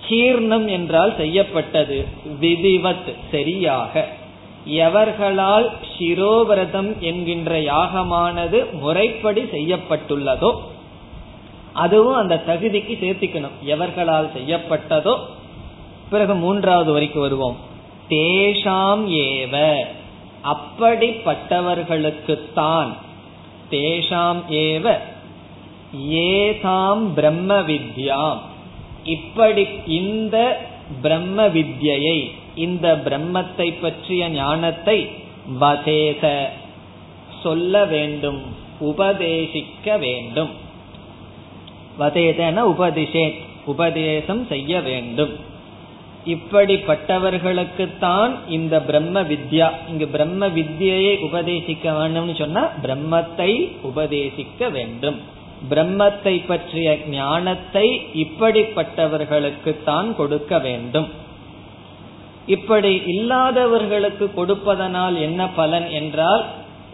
சீர்ணம் 0.09 0.67
என்றால் 0.67 1.17
செய்யப்பட்டது. 1.17 2.07
விதிவத் 2.41 3.15
சரியாக. 3.31 4.07
எவர்களால் 4.69 5.71
சிரோவிரதம் 5.99 6.99
என்கின்ற 6.99 7.61
யாகமானது 7.61 8.73
முறைப்படி 8.73 9.43
செய்யப்பட்டுள்ளதோ 9.43 10.61
அதுவும் 11.73 12.15
அந்த 12.15 12.43
தகுதிக்கு 12.47 13.05
சேர்த்திக்கணும். 13.05 13.67
எவர்களால் 13.67 14.31
செய்யப்பட்டதோ 14.37 15.19
பிறகு 16.11 16.35
மூன்றாவது 16.35 16.93
வரைக்கும் 16.93 17.23
வருவோம். 17.23 17.57
தேஷாம் 18.09 19.09
ஏவ. 19.09 19.85
அப்படிப்பட்டவர்களுக்குத்தான் 20.45 22.93
தேஷாம் 23.71 24.43
ஏவ. 24.51 24.99
ஏதாம் 26.11 27.15
பிரம்ம 27.15 27.61
வித்யாம். 27.61 28.39
இப்படி 29.05 29.67
இந்த 29.87 30.67
பிரம்ம 31.03 31.47
வித்யை 31.47 32.31
இந்த 32.55 33.01
பிரம்மத்தை 33.05 33.81
பற்றிய 33.81 34.29
ஞானத்தை 34.29 35.11
வதேத 35.61 36.49
சொல்ல 37.43 37.85
வேண்டும் 37.85 38.43
உபதேசிக்க 38.81 39.99
வேண்டும். 39.99 40.51
வதேதன 41.99 42.59
உபதிஷே 42.59 43.35
உபதேசம் 43.65 44.47
செய்ய 44.47 44.81
வேண்டும். 44.81 45.31
இப்படிப்பட்டவர்களுக்குத்தான் 46.27 48.35
இந்த 48.49 48.81
பிரம்ம 48.81 49.23
வித்யா 49.23 49.71
இங்கு 49.89 50.09
பிரம்ம 50.09 50.49
வித்யையை 50.49 51.19
உபதேசிக்க 51.19 51.93
வேண்டும்னு 51.93 52.39
சொன்னா 52.39 52.71
பிரம்மத்தை 52.83 53.81
உபதேசிக்க 53.83 54.71
வேண்டும். 54.71 55.17
பிரம்மத்தை 55.71 56.47
பற்றிய 56.47 56.99
ஞானத்தை 57.09 58.11
இப்படிப்பட்டவர்களுக்குத்தான் 58.15 60.15
கொடுக்க 60.15 60.59
வேண்டும். 60.59 61.09
இப்படி 62.47 63.03
இல்லாதவர்களுக்கு 63.07 64.35
கொடுப்பதனால் 64.35 65.21
என்ன 65.21 65.49
பலன் 65.49 65.91
என்றால் 65.91 66.45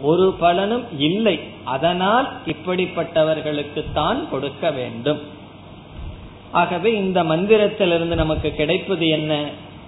ஒரு 0.01 0.33
பலனும் 0.39 0.83
இல்லை. 0.97 1.39
அதனால் 1.63 2.29
இப்படிப்பட்டவர்களுக்கு 2.45 3.83
தான் 3.93 4.29
கொடுக்க 4.29 4.71
வேண்டும். 4.71 5.19
ஆகவே 6.51 6.95
இந்த 6.95 7.23
மந்திரத்திலிருந்து 7.23 8.15
நமக்கு 8.15 8.51
கிடைப்பது 8.51 9.07
என்ன? 9.07 9.33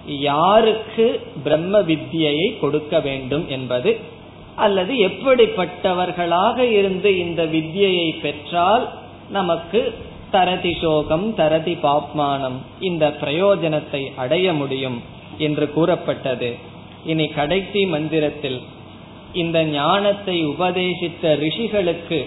யாருக்கு 0.06 1.20
பிரம்ம 1.44 1.80
வித்தியை 1.80 2.58
கொடுக்க 2.58 3.00
வேண்டும் 3.00 3.48
என்பது 3.48 4.00
அல்லது 4.56 4.96
எப்படிப்பட்டவர்களாக 4.96 6.58
இருந்து 6.58 7.18
இந்த 7.18 7.44
வித்தியை 7.44 8.20
பெற்றால் 8.20 8.88
நமக்கு 9.30 9.94
தரதி 10.30 10.76
சோகம் 10.80 11.34
தரதி 11.34 11.78
பாப்மானம் 11.82 12.58
இந்த 12.80 13.08
பிரயோஜனத்தை 13.08 14.02
அடைய 14.16 14.52
முடியும்? 14.52 15.20
என்று 15.41 15.65
கூறப்பட்டது 15.73 16.49
இனி 17.05 17.25
கடைசி 17.29 17.81
மந்திரத்தில் 17.85 18.59
இந்த 19.33 19.57
ஞானத்தை 19.73 20.37
உபதேசித்த 20.45 21.33
ரிஷிகளுக்கு 21.37 22.19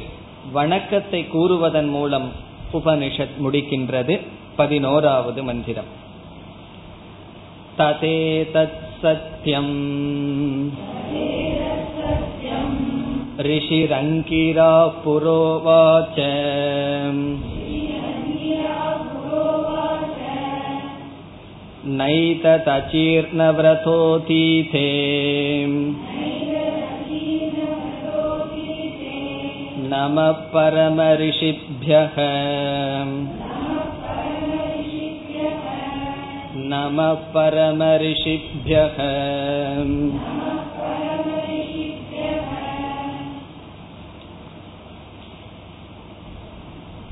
வணக்கத்தை 0.53 1.23
கூறுவதன் 1.33 1.91
மூலம் 1.91 2.29
உபனிஷத் 2.73 3.39
முடிக்கின்றது 3.45 4.17
பதினோராவது 4.57 5.43
மந்திரம் 5.43 5.91
ததே 7.79 8.19
தத் 8.53 8.81
சத்யம் 9.03 9.75
ऋषिरङ्किरा 13.43 14.73
पुरोवाच 15.03 16.17
नैततचीर्णव्रतोऽतीथे 21.99 24.89
नमः 29.93 30.31
परमऋषिभ्यः 30.55 32.17
नमः 36.73 37.13
परमऋषिभ्यः 37.35 38.99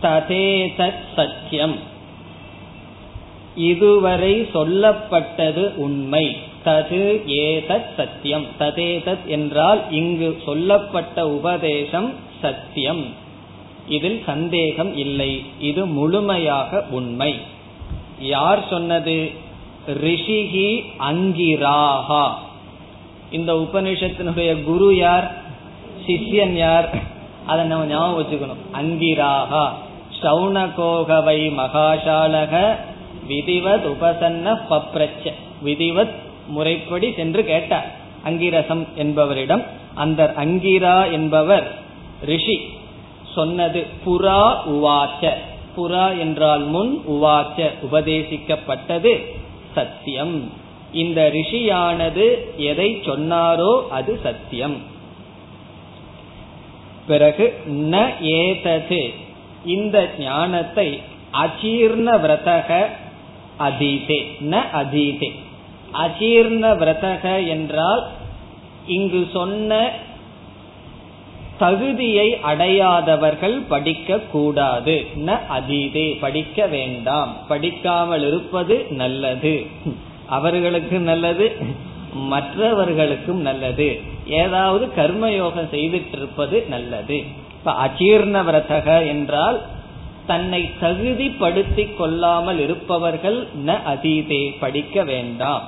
ததேதத் 0.03 1.07
சத்தியம் 1.15 1.75
இதுவரை 3.56 4.42
சொல்லப்பட்டது 4.42 5.76
உண்மை. 5.76 6.38
தது 6.66 7.28
ஏதத் 7.28 7.96
சத்தியம். 7.98 8.46
ததேதத் 8.60 9.26
என்றால் 9.26 9.92
இங்கு 9.92 10.42
சொல்லப்பட்ட 10.46 11.30
உபதேசம் 11.30 12.14
சத்தியம். 12.42 13.06
இதில் 13.88 14.24
சந்தேகம் 14.26 14.98
இல்லை. 14.98 15.46
இது 15.60 15.86
முழுமையாக 15.86 16.86
உண்மை. 16.90 17.36
யார் 18.20 18.68
சொன்னது? 18.70 19.32
ரிஷிகி 19.88 20.86
அங்கிராகா 21.12 22.32
இந்த 23.32 23.54
உபனிஷத்தினுடைய 23.54 24.64
குரு 24.64 24.96
யார்? 24.96 25.36
சிஷ்யன் 26.08 26.54
யார்? 26.54 26.90
அதை 27.46 27.66
நம்ம 27.66 27.86
ஞாபகம் 27.86 28.24
வச்சுக்கணும். 28.24 28.76
அங்கிராகா 28.82 29.70
சௌனகோகவை 30.22 31.54
மகாசாலக 31.54 32.76
விதிவத் 33.30 33.86
உபசன்ன 33.86 34.60
பப்ரச்ச. 34.70 35.32
விதிவத் 35.66 36.14
முறைப்படி 36.48 37.14
சென்று 37.14 37.46
கேட்டார். 37.46 37.92
அங்கிரசம் 38.26 38.88
என்பவரிடம் 38.96 39.64
அந்த 39.94 40.34
அங்கிரா 40.38 41.12
என்பவர் 41.12 41.72
ரிஷி 42.26 42.70
சொன்னது 43.36 43.86
புறா 44.06 44.56
உவாச்ச. 44.68 45.30
புறா 45.78 46.20
என்றால் 46.20 46.64
முன் 46.64 47.02
உவாச்ச 47.10 47.70
உபதேசிக்கப்பட்டது 47.92 49.26
சத்தியம். 49.76 50.52
இந்த 50.94 51.32
ரிஷியானது 51.34 52.56
எதை 52.56 52.98
சொன்னாரோ 53.04 53.88
அது 53.88 54.20
சத்தியம். 54.24 54.78
பிறகு 57.08 57.54
ந 57.68 58.22
ஏதது. 58.22 59.14
இந்த 59.66 60.10
ஞானத்தை 60.20 61.02
அச்சீர்ண 61.34 62.18
விரதக 62.18 62.86
அதீதே. 63.64 64.20
ந 64.42 64.62
அதீதே. 64.74 65.32
அஜீர்ண 65.94 66.64
விரதக 66.78 67.48
என்றால் 67.48 68.04
இங்கு 68.88 69.28
சொன்ன 69.34 69.92
தகுதியை 71.58 72.40
அடையாதவர்கள் 72.42 73.62
படிக்க 73.68 74.20
கூடாது. 74.20 75.06
ந 75.26 75.38
அதீதே. 75.50 76.20
படிக்க 76.20 76.68
வேண்டாம். 76.68 77.38
படிக்காமல் 77.48 78.28
இருப்பது 78.28 78.86
நல்லது. 78.90 79.66
அவர்களுக்கு 80.28 81.00
நல்லது 81.00 81.52
மற்றவர்களுக்கும் 82.14 83.42
நல்லது. 83.42 84.02
ஏதாவது 84.26 84.86
கர்மயோகம் 84.96 85.70
செய்துட்டு 85.72 86.12
இருப்பது 86.12 86.66
நல்லது. 86.70 87.18
இப்ப 87.52 87.72
அஜீர்ண 87.72 88.36
விரதக 88.44 89.08
என்றால் 89.08 89.62
தன்னை 90.28 90.72
தகுதிப்படுத்திக் 90.80 91.98
கொள்ளாமல் 91.98 92.60
இருப்பவர்கள் 92.60 93.48
ந 93.66 93.78
அதீதே 93.88 94.56
படிக்க 94.60 95.04
வேண்டாம். 95.04 95.64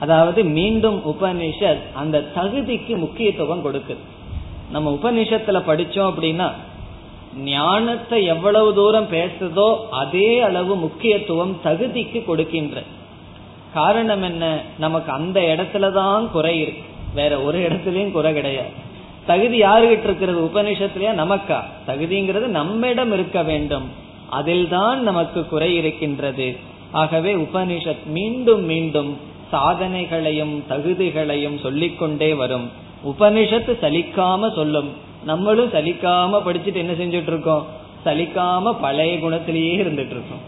அதாவது 0.00 0.44
மீண்டும் 0.44 1.02
உபனிஷத் 1.06 1.80
அந்த 1.94 2.30
தகுதிக்கு 2.34 2.96
முக்கியத்துவம் 2.96 3.64
கொடுக்குது. 3.64 3.96
நம்ம 4.70 4.98
உபனிஷத்துல 5.02 5.62
படிச்சோம் 5.66 6.12
அப்படின்னா 6.12 6.52
ஞானத்தை 7.36 8.24
எவ்வளவு 8.24 8.74
தூரம் 8.74 9.08
பேசுதோ 9.10 9.76
அதே 9.90 10.40
அளவு 10.40 10.76
முக்கியத்துவம் 10.76 11.60
தகுதிக்கு 11.64 12.24
கொடுக்கின்ற. 12.24 12.82
காரணம் 13.74 14.22
என்ன? 14.22 14.60
நமக்கு 14.78 15.12
அந்த 15.12 15.40
இடத்துலதான் 15.40 16.30
குறை 16.30 16.60
இருக்கு. 16.60 16.82
வேற 17.14 17.40
ஒரு 17.40 17.58
இடத்துலயும் 17.58 18.10
குறை 18.10 18.32
கிடையாது. 18.32 18.88
தகுதி 19.26 19.62
யாருகிட்ட 19.62 20.04
இருக்கிறது? 20.04 20.44
உபனிஷத்துலயா 20.44 21.12
நமக்கா? 21.14 21.62
தகுதிங்கிறது 21.86 22.46
நம்மிடம் 22.46 23.12
இருக்க 23.12 23.42
வேண்டும். 23.42 23.88
அதில் 24.30 24.68
தான் 24.68 25.02
நமக்கு 25.02 25.46
குறை 25.46 25.74
இருக்கின்றது. 25.76 26.56
ஆகவே 26.90 27.34
உபனிஷத் 27.34 28.06
மீண்டும் 28.06 28.64
மீண்டும் 28.64 29.18
சாதனைகளையும் 29.52 30.62
தகுதிகளையும் 30.68 31.60
சொல்லிக்கொண்டே 31.60 32.34
வரும். 32.34 32.70
உபனிஷத்து 33.06 33.72
சலிக்காம 33.82 34.54
சொல்லும். 34.54 34.88
நம்மளும் 35.24 35.72
சலிக்காம 35.72 36.40
படிச்சுட்டு 36.46 36.74
என்ன 36.74 36.92
செஞ்சுட்டு 36.92 37.26
இருக்கோம் 37.26 37.66
சலிக்காம 38.04 38.76
பழைய 38.80 39.14
குணத்திலேயே 39.14 39.74
இருந்துட்டு 39.74 40.14
இருக்கோம் 40.16 40.42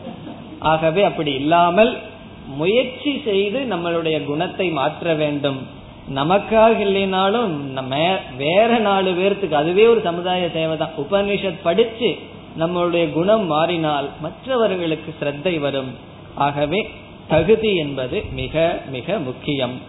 ஆகவே 0.58 1.02
அப்படி 1.02 1.32
இல்லாமல் 1.32 1.98
முயற்சி 2.46 3.20
செய்து 3.24 3.66
நம்மளுடைய 3.70 4.24
குணத்தை 4.24 4.70
மாற்ற 4.70 5.14
வேண்டும். 5.14 5.80
நமக்காக 6.08 6.80
இல்லைனாலும் 6.84 7.46
நம்ம 7.46 8.18
வேற 8.36 8.78
நாலு 8.78 9.12
பேர்த்துக்கு 9.12 9.52
அதுவே 9.52 9.86
ஒரு 9.86 10.00
சமுதாய 10.00 10.48
சேவை 10.50 10.76
தான் 10.76 10.90
உபனிஷத் 10.96 11.62
படிச்சு 11.62 12.18
நம்மளுடைய 12.58 13.12
குணம் 13.12 13.46
மாறினால் 13.46 14.10
மற்றவர்களுக்கு 14.20 15.14
சிரத்தை 15.18 15.58
வரும். 15.58 15.94
ஆகவே 16.34 16.90
தகுதி 17.28 17.76
என்பது 17.76 18.24
மிக 18.32 18.80
மிக 18.90 19.18
முக்கியம். 19.18 19.80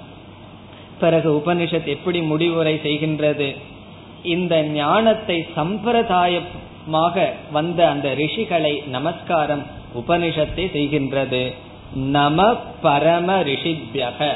பிறகு 1.00 1.34
உபனிஷத் 1.34 1.86
எப்படி 1.86 2.22
முடிவுரை 2.22 2.80
செய்கின்றது? 2.84 3.56
இந்த 4.24 4.62
ஞானத்தை 4.62 5.48
சம்பிரதாயமாக 5.56 7.30
வந்த 7.52 7.90
அந்த 7.90 8.10
ரிஷிகளை 8.10 8.88
நமஸ்காரம் 8.88 9.64
உபனிஷத்தை 9.96 10.66
செய்கின்றது. 10.74 11.54
நம 11.96 12.56
பரம 12.82 13.42
ரிஷிபியக. 13.42 14.34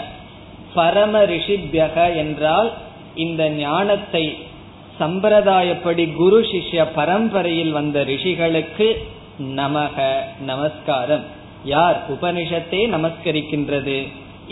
பரம 0.79 1.21
ரிஷிபியக 1.33 1.95
என்றால் 2.15 2.69
இந்த 3.25 3.43
ஞானத்தை 3.59 4.25
சம்பிரதாயப்படி 4.99 6.03
குரு 6.13 6.39
சிஷ்ய 6.51 6.83
பரம்பரையில் 6.95 7.73
வந்த 7.77 7.97
ரிஷிகளுக்கு 8.11 8.87
நமக 9.57 9.97
நமஸ்காரம். 10.45 11.25
யார் 11.73 11.97
உபனிஷத்தை 12.13 12.79
நமஸ்கரிக்கின்றது? 12.95 13.97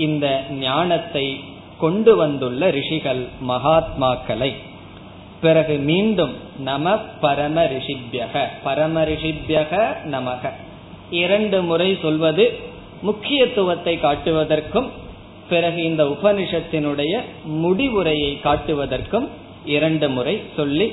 இந்த 0.06 0.26
ஞானத்தை 0.60 1.26
கொண்டு 1.78 2.12
வந்துள்ள 2.16 2.70
ரிஷிகள் 2.78 3.22
மகாத்மாக்களை. 3.48 4.52
பிறகு 5.42 5.76
மீண்டும் 5.90 6.34
நம 6.70 6.96
பரம 7.24 7.64
ரிஷிபியக 7.74 8.44
பரம 8.64 9.04
ரிஷிபியக 9.12 9.74
நமக. 10.12 10.44
இரண்டு 11.24 11.58
முறை 11.70 11.90
சொல்வது 12.04 12.46
முக்கியத்துவத்தை 13.02 13.94
காட்டுவதற்கும் 14.06 14.88
பிறகு 15.50 15.84
இந்த 15.84 16.04
உபனிஷத்தினுடைய 16.04 17.22
முடிவுரையை 17.50 18.32
காட்டுவதற்கும் 18.44 19.28
இரண்டு 19.66 20.10
முறை 20.10 20.42
சொல்லி 20.56 20.92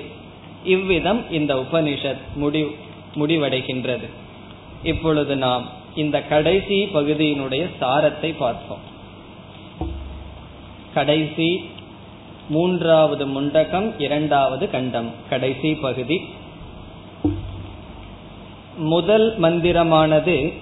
இவ்விதம் 0.64 1.30
இந்த 1.30 1.54
உபனிஷத் 1.54 2.24
முடி 2.34 2.66
முடிவடைகின்றது. 3.14 4.08
இப்பொழுது 4.82 5.36
நாம் 5.36 5.68
இந்த 5.94 6.22
கடைசி 6.22 6.84
பகுதியினுடைய 6.84 7.70
சாரத்தை 7.80 8.34
பார்ப்போம். 8.38 8.90
கடைசி 10.94 11.70
மூன்றாவது 12.48 13.26
முண்டகம் 13.26 13.92
இரண்டாவது 13.98 14.70
கண்டம் 14.70 15.10
கடைசி 15.30 15.74
பகுதி. 15.74 16.24
முதல் 18.76 19.40
மந்திரமானது 19.40 20.52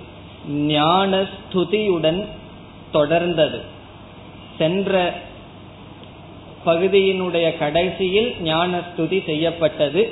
ஞான 0.48 1.22
ஸ்துதியுடன் 1.22 2.26
தொடர்ந்தது. 2.92 3.60
சென்ற 4.60 4.94
பகுதியினுடைய 6.66 7.46
கடைசியில் 7.62 8.30
ஞான 8.42 8.80
ஸ்துதி 8.88 9.18
செய்யப்பட்டது. 9.28 10.02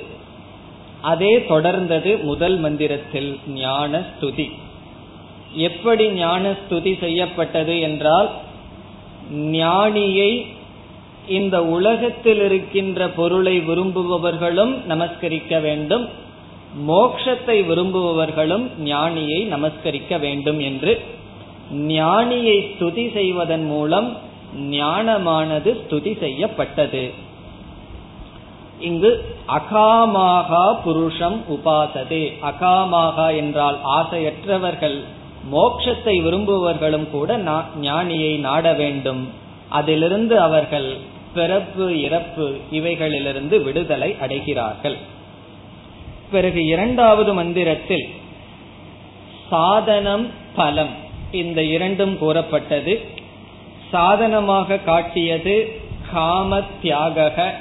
அதே 1.11 1.32
தொடர்ந்தது 1.51 2.12
முதல் 2.22 2.57
மந்திரத்தில் 2.59 3.30
ஞான 3.62 4.01
ஸ்துதி 4.11 4.46
எப்படி 5.66 6.05
ஞான 6.12 6.44
ஸ்துதி 6.61 6.92
செய்யப்பட்டது 7.01 7.74
என்றால் 7.80 8.28
ஞானியை 9.59 10.30
இந்த 11.38 11.57
உலகத்தில் 11.76 12.40
இருக்கின்ற 12.46 13.09
பொருளை 13.18 13.55
விரும்புபவர்களும் 13.68 14.74
நமஸ்கரிக்க 14.88 15.61
வேண்டும் 15.61 16.05
மோக்ஷத்தை 16.88 17.57
விரும்புபவர்களும் 17.70 18.64
ஞானியை 18.84 19.40
நமஸ்கரிக்க 19.55 20.12
வேண்டும் 20.24 20.61
என்று. 20.68 20.92
ஞானியை 21.92 22.57
ஸ்துதி 22.70 23.05
செய்வதன் 23.12 23.66
மூலம் 23.72 24.09
ஞானமானது 24.57 25.78
ஸ்துதி 25.80 26.18
செய்யப்பட்டது. 26.18 27.26
இங்கு 28.80 29.36
அகாமாகா 29.49 30.76
புருஷம் 30.84 31.40
உபாசதே. 31.51 32.32
அகாமாகா 32.42 33.36
என்றால் 33.36 33.78
ஆசையற்றவர்கள் 33.84 35.01
மோட்சத்தை 35.53 36.22
விரும்புவர்களும் 36.22 37.11
கூட 37.11 37.36
ஞானியை 37.80 38.38
நாட 38.38 38.72
வேண்டும். 38.72 39.28
அதிலிருந்து 39.68 40.40
அவர்கள் 40.40 40.96
பிறப்பு 41.34 42.01
இறப்பு 42.01 42.57
இவைகளிலிருந்து 42.72 43.62
விடுதலை 43.62 44.16
அடைகிறார்கள். 44.20 44.96
பிறகு 46.30 46.64
இரண்டாவது 46.64 47.34
மந்திரத்தில் 47.34 48.09
சாதனம் 49.51 50.26
பலம். 50.57 50.94
இந்த 51.32 51.64
இரண்டும் 51.64 52.18
கூறப்பட்டது. 52.18 53.05
சாதனமாக 53.91 54.76
காட்டியது 54.76 55.80
காம 56.12 56.62
தியாக 56.82 57.55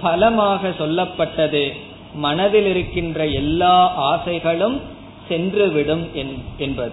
பலமாக 0.00 0.68
சொல்லப்பட்டது. 0.68 1.72
மனதில் 2.14 2.66
இருக்கின்ற 2.66 3.26
எல்லா 3.26 3.92
ஆசைகளும் 3.94 4.80
சென்றுவிடும் 5.28 6.06
என்பது. 6.56 6.92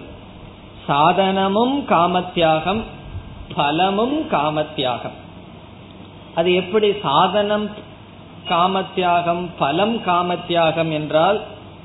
சாதனமும் 0.88 1.76
காமத்தியாகம் 1.88 2.82
பலமும் 3.54 4.28
காமத்தியாகம். 4.30 5.16
அது 6.34 6.54
எப்படி 6.54 6.92
சாதனம் 7.02 7.70
காமத்தியாகம் 8.48 9.48
பலம் 9.58 9.96
காமத்தியாகம் 10.06 10.92
என்றால் 10.92 11.40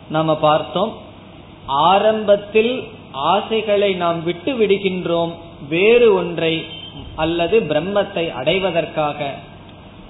நாம 0.10 0.36
பார்த்தோம் 0.36 0.94
ஆரம்பத்தில் 1.66 2.88
ஆசைகளை 3.12 3.94
நாம் 3.94 4.24
விட்டு 4.24 4.52
விடுகின்றோம் 4.54 5.32
வேறு 5.70 6.14
ஒன்றை 6.14 6.66
அல்லது 7.16 7.60
பிரம்மத்தை 7.60 8.32
அடைவதற்காக. 8.32 9.34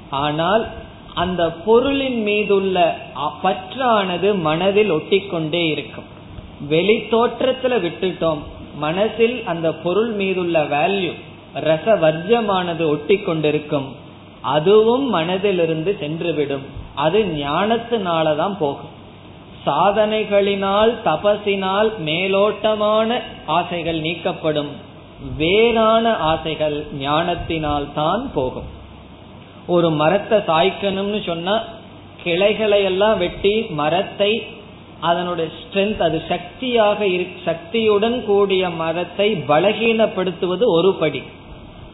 ஆனால் 0.09 0.67
அந்த 1.13 1.51
பொருளின் 1.51 2.21
மீதுள்ள 2.21 2.95
பற்றானது 3.43 4.39
மனதில் 4.39 4.91
ஒட்டிக்கொண்டே 4.91 5.63
இருக்கும். 5.69 6.09
வெளி 6.69 6.97
தோற்றத்துல 7.11 7.73
விட்டுட்டோம். 7.85 8.41
மனசில் 8.75 9.43
அந்த 9.45 9.73
பொருள் 9.73 10.11
மீதுள்ள 10.11 10.63
வேல்யூ 10.63 11.13
ரச 11.53 11.95
வர்ஜமானது 11.95 12.87
ஒட்டி 12.87 13.17
கொண்டிருக்கும் 13.17 13.95
அதுவும் 14.41 15.15
மனதிலிருந்து 15.15 15.91
சென்றுவிடும். 16.01 16.65
அது 16.95 17.19
ஞானத்தினாலதான் 17.35 18.55
போகும். 18.59 18.91
சாதனைகளினால் 19.65 20.93
தபசினால் 21.05 21.91
மேலோட்டமான 22.05 23.19
ஆசைகள் 23.45 23.99
நீக்கப்படும். 23.99 24.71
வேறான 25.39 26.05
ஆசைகள் 26.31 26.77
ஞானத்தினால் 26.99 27.87
தான் 27.99 28.23
போகும். 28.37 28.69
ஒரு 29.75 29.89
மரத்தை 30.01 30.37
சாய்க்கணும்னு 30.49 31.19
சொன்னா 31.29 31.55
கிளைகளை 32.23 32.79
எல்லாம் 32.89 33.17
வெட்டி 33.23 33.55
மரத்தை 33.81 34.31
அதனுடைய 35.07 35.47
ஸ்ட்ரென்த் 35.59 36.01
அது 36.07 36.17
சக்தியாக 36.31 37.07
சக்தியுடன் 37.45 38.17
கூடிய 38.27 38.63
மரத்தை 38.81 39.29
பலகீனப்படுத்துவது 39.51 40.65
ஒரு 40.77 40.91
படி. 41.01 41.21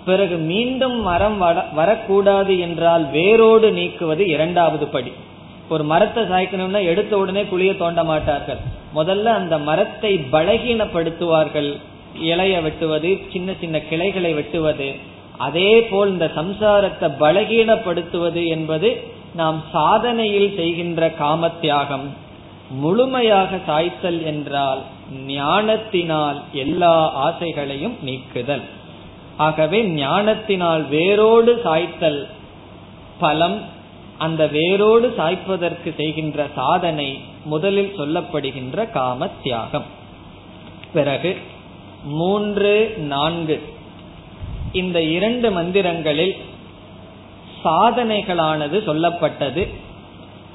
பிறகு 0.05 0.35
மீண்டும் 0.51 0.97
மரம் 1.07 1.37
வரக்கூடாது 1.79 2.53
என்றால் 2.67 3.03
வேரோடு 3.17 3.67
நீக்குவது 3.79 4.23
இரண்டாவது 4.35 4.85
படி. 4.95 5.11
ஒரு 5.73 5.83
மரத்தை 5.91 6.23
சாய்க்கணும்னா 6.31 6.81
எடுத்த 6.91 7.13
உடனே 7.17 7.43
குழிய 7.49 7.71
தோண்ட 7.77 8.03
மாட்டார்கள். 8.11 8.61
முதல்ல 8.95 9.33
அந்த 9.39 9.55
மரத்தை 9.69 10.11
பலகீனப்படுத்துவார்கள். 10.35 11.71
இலைய 12.15 12.61
வெட்டுவது 12.61 13.19
சின்ன 13.31 13.53
சின்ன 13.59 13.79
கிளைகளை 13.79 14.33
வெட்டுவது 14.33 14.95
அதே 15.37 15.81
போல் 15.81 16.09
இந்த 16.09 16.31
சம்சாரத்தை 16.35 17.07
பலகீனப்படுத்துவது 17.19 18.47
என்பது 18.47 18.89
நாம் 19.35 19.63
சாதனையில் 19.73 20.55
செய்கின்ற 20.55 21.07
காமத்தியாகம். 21.19 22.07
முழுமையாக 22.69 23.59
சாய்த்தல் 23.67 24.23
என்றால் 24.23 24.81
ஞானத்தினால் 25.27 26.39
எல்லா 26.53 27.11
ஆசைகளையும் 27.27 27.95
நீக்குதல். 28.01 28.61
ஆகவே 29.37 29.83
ஞானத்தினால் 29.83 30.87
வேரோடு 30.87 31.61
சாய்த்தல் 31.63 32.27
பலம் 33.19 33.59
அந்த 34.17 34.47
வேரோடு 34.47 35.13
சாய்ப்பதற்கு 35.17 35.95
செய்கின்ற 35.95 36.47
சாதனை 36.55 37.19
முதலில் 37.45 37.93
சொல்லப்படுகின்ற 37.97 38.91
காம 38.91 39.29
தியாகம் 39.43 39.87
பிறகு 40.93 41.37
மூன்று 42.03 42.95
நான்கு. 42.97 43.63
இந்த 44.71 45.01
இரண்டு 45.01 45.51
மந்திரங்களில் 45.51 46.37
சாதனைகளானது 47.63 48.77
சொல்லப்பட்டது. 48.87 49.73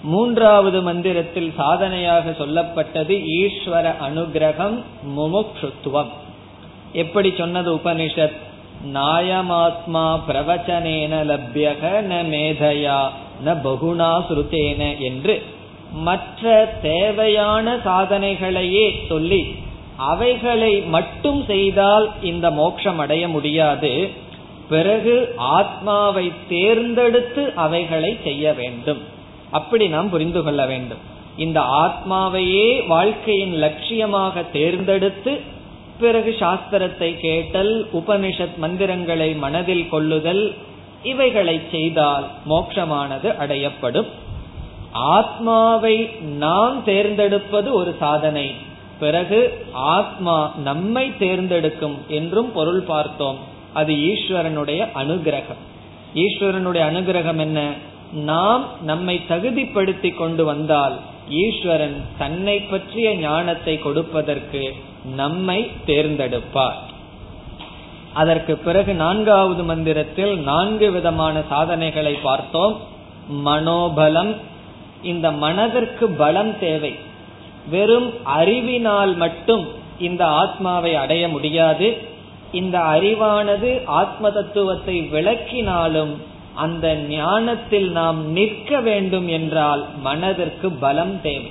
மூன்றாவது 0.03 0.83
மந்திரத்தில் 0.83 1.53
சாதனையாக 1.57 2.31
சொல்லப்பட்டது 2.31 3.25
ஈஸ்வர 3.25 3.95
அனுகிரகம் 4.09 4.83
முமுக்ஷுத்துவம். 5.17 6.09
எப்படி 6.93 7.35
சொன்னது 7.39 7.75
உபனிஷத்? 7.75 8.37
நாயமாத்மா 8.95 10.21
பிரவச்சனேன 10.29 11.23
லப்யக 11.25 11.83
ந 11.83 12.25
மேதையா 12.25 13.09
ந 13.45 13.49
பகுணா 13.49 14.25
சுருத்தேன 14.29 14.99
என்று. 14.99 15.43
மற்ற 15.93 16.75
தேவையான 16.83 17.77
சாதனைகளையே 17.77 19.07
சொல்லி 19.09 19.55
அவைகளை 19.97 20.81
மட்டும் 20.81 21.45
செய்தால் 21.45 22.11
இந்த 22.23 22.51
மோட்சம் 22.51 22.99
அடைய 22.99 23.29
முடியாது. 23.29 24.11
பிறகு 24.69 25.35
ஆத்மாவை 25.37 26.33
தேர்ந்தெடுத்து 26.49 27.53
அவைகளை 27.55 28.19
செய்ய 28.25 28.53
வேண்டும். 28.53 28.99
அப்படி 29.51 29.89
நாம் 29.89 30.11
புரிந்து 30.11 30.43
கொள்ள 30.43 30.67
வேண்டும். 30.67 30.99
இந்த 31.37 31.61
ஆத்மாவையே 31.61 32.87
வாழ்க்கையின் 32.87 33.63
லட்சியமாக 33.63 34.51
தேர்ந்தெடுத்து 34.51 35.41
பிறகு 36.01 36.37
சாஸ்திரத்தை 36.39 37.21
கேட்டல் 37.21 37.89
உபனிஷத் 37.93 38.57
மந்திரங்களை 38.57 39.35
மனதில் 39.35 39.89
கொள்ளுதல் 39.89 40.55
இவைகளை 41.03 41.61
செய்தால் 41.71 42.27
மோட்சமானது 42.49 43.37
அடையப்படும். 43.37 44.07
ஆத்மாவை 44.93 46.09
நாம் 46.21 46.85
தேர்ந்தெடுப்பது 46.85 47.73
ஒரு 47.73 47.97
சாதனை. 47.99 48.64
பிறகு 49.01 49.67
ஆத்மா 49.73 50.55
நம்மை 50.65 51.17
தேர்ந்தெடுக்கும் 51.17 51.99
என்றும் 52.09 52.53
பொருள் 52.53 52.81
பார்த்தோம். 52.81 53.39
அது 53.73 53.93
ஈஸ்வரனுடைய 53.93 54.89
அனுகிரகம். 54.95 55.63
ஈஸ்வரனுடைய 56.15 56.83
அனுகிரகம் 56.93 57.37
என்ன? 57.37 57.73
நாம் 58.13 58.65
நம்மை 58.83 59.21
தகுதிப்படுத்தி 59.29 60.15
கொண்டு 60.15 60.45
வந்தால் 60.45 60.99
ஈஸ்வரன் 61.29 62.05
தன்னை 62.19 62.61
பற்றிய 62.61 63.17
ஞானத்தை 63.17 63.79
கொடுப்பதற்கு 63.79 64.75
நம்மை 65.15 65.71
தேர்ந்தெடுப்பார். 65.87 66.81
அதற்கு 68.13 68.57
பிறகு 68.57 68.95
நான்காவது 68.95 69.65
மந்திரத்தில் 69.65 70.39
நான்கு 70.39 70.91
விதமான 70.91 71.43
சாதனைகளை 71.49 72.15
பார்த்தோம். 72.15 72.81
மனோபலம். 73.47 74.37
இந்த 75.03 75.31
மனதிற்கு 75.31 76.09
பலம் 76.09 76.59
தேவை. 76.59 76.97
வெறும் 77.71 78.09
அறிவினால் 78.39 79.13
மட்டும் 79.23 79.65
இந்த 79.99 80.23
ஆத்மாவை 80.43 80.93
அடைய 81.03 81.25
முடியாது. 81.29 81.89
இந்த 82.61 82.77
அறிவானது 82.95 83.71
ஆத்ம 84.01 84.31
தத்துவத்தை 84.31 84.97
விளக்கினாலும் 85.13 86.13
அந்த 86.65 86.87
ஞானத்தில் 87.09 87.89
நாம் 87.91 88.19
நிற்க 88.33 88.81
வேண்டும் 88.81 89.29
என்றால் 89.29 89.83
மனதிற்கு 90.03 90.69
பலம் 90.85 91.17
தேவை. 91.23 91.51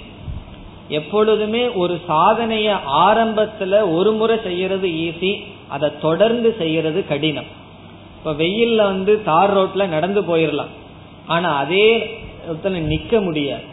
எப்பொழுதுமே 0.99 1.64
ஒரு 1.82 1.95
சாதனைய 2.09 2.70
ஆரம்பத்துல 3.05 3.74
ஒரு 3.97 4.11
முறை 4.11 4.38
செய்யறது 4.43 4.88
ஈஸி 5.05 5.34
அதை 5.68 5.89
தொடர்ந்து 6.01 6.49
செய்யறது 6.61 7.01
கடினம். 7.11 7.49
இப்ப 8.18 8.34
வெயில்ல 8.43 8.76
வந்து 8.76 9.14
தார் 9.24 9.53
ரோட்ல 9.57 9.88
நடந்து 9.88 10.22
போயிடலாம் 10.22 10.74
ஆனா 11.28 11.49
அதே 11.64 11.88
நிக்க 12.93 13.22
முடியாது. 13.28 13.68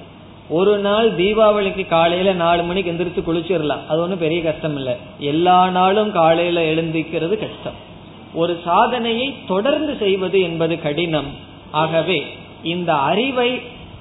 ஒரு 0.51 0.79
நாள் 0.79 1.13
தீபாவளிக்கு 1.13 1.89
காலையில 1.89 2.33
நாலு 2.33 2.63
மணிக்கு 2.63 2.93
எந்திரிச்சு 2.93 3.21
குளிச்சிடலாம். 3.21 3.87
அது 3.89 4.01
ஒன்றும் 4.01 4.19
பெரிய 4.19 4.43
கஷ்டம் 4.43 4.77
இல்லை. 4.77 4.95
எல்லா 5.19 5.69
நாளும் 5.69 6.13
காலையில 6.13 6.61
எழுந்திக்கிறது 6.61 7.29
கஷ்டம். 7.29 7.89
ஒரு 8.35 8.61
சாதனையை 8.65 9.35
தொடர்ந்து 9.49 9.97
செய்வது 9.99 10.41
என்பது 10.41 10.81
கடினம். 10.81 11.27
ஆகவே 11.71 12.27
இந்த 12.63 12.95
அறிவை 12.95 13.61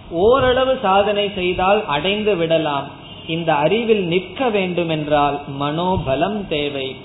ஓரளவு 0.10 0.80
சாதனை 0.82 1.32
செய்தால் 1.36 1.86
அடைந்து 1.86 2.36
விடலாம். 2.36 2.88
இந்த 3.28 3.54
அறிவில் 3.54 4.04
நிற்க 4.04 4.50
வேண்டும் 4.50 4.90
என்றால் 4.90 5.40
மனோபலம் 5.60 6.48
தேவை. 6.48 6.96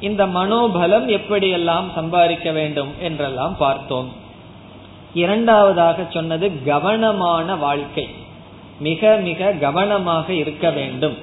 இந்த 0.00 0.26
மனோபலம் 0.26 1.08
எப்படியெல்லாம் 1.08 1.84
சம்பாதிக்க 1.94 2.52
வேண்டும் 2.52 2.88
என்றெல்லாம் 3.00 3.56
பார்த்தோம். 3.56 4.12
இரண்டாவதாக 5.14 6.06
சொன்னது 6.12 6.64
கவனமான 6.64 7.56
வாழ்க்கை. 7.56 8.08
மிக 8.80 9.20
மிக 9.22 9.52
கவனமாக 9.52 10.32
இருக்க 10.32 10.70
வேண்டும். 10.70 11.16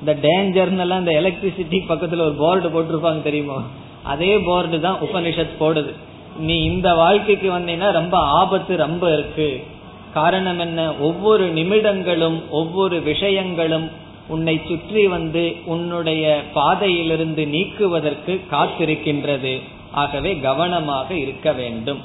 இந்த 0.00 0.28
டேஞ்சர்னெல்லாம் 0.28 0.98
இந்த 0.98 1.10
எலக்ட்ரிசிட்டி 1.10 1.80
பக்கத்துல 1.88 2.20
ஒரு 2.20 2.34
போர்டு 2.38 2.68
போட்டிருப்பாங்க 2.68 3.22
தெரியுமா? 3.22 3.62
அதே 4.02 4.38
போர்டு 4.38 4.80
தான் 4.80 4.98
உபனிஷத் 5.00 5.56
போடுது. 5.60 5.94
நீ 6.38 6.62
இந்த 6.62 6.94
வாழ்க்கைக்கு 6.94 7.58
வந்தீங்கன்னா 7.58 7.90
ரொம்ப 7.90 8.18
ஆபத்து 8.18 8.76
ரொம்ப 8.76 9.12
இருக்கு. 9.12 9.66
காரணம் 10.14 10.58
என்ன? 10.58 10.94
ஒவ்வொரு 10.94 11.46
நிமிடங்களும் 11.52 12.42
ஒவ்வொரு 12.50 13.00
விஷயங்களும் 13.00 13.90
உன்னை 14.28 14.60
சுற்றி 14.68 15.06
வந்து 15.06 15.56
உன்னுடைய 15.64 16.42
பாதையிலிருந்து 16.54 17.46
நீக்குவதற்கு 17.46 18.40
காத்திருக்கின்றது. 18.50 19.60
ஆகவே 19.90 20.36
கவனமாக 20.36 21.14
இருக்க 21.14 21.52
வேண்டும். 21.52 22.00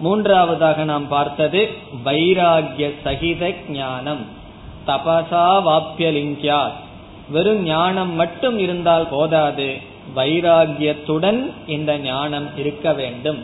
மூன்றாவதாக 0.00 0.84
நாம் 0.84 1.08
பார்த்தது 1.08 1.68
வைராகிய 2.04 2.92
சகித 3.04 3.52
ஞானம். 3.68 4.26
தபசா 4.86 5.44
வாப்பியலிங்கியா 5.68 6.60
வெறும் 7.28 7.62
ஞானம் 7.62 8.12
மட்டும் 8.14 8.58
இருந்தால் 8.58 9.08
போதாது. 9.08 9.68
வைராகியத்துடன் 10.16 11.50
இந்த 11.66 11.98
ஞானம் 11.98 12.48
இருக்க 12.56 12.92
வேண்டும். 12.92 13.40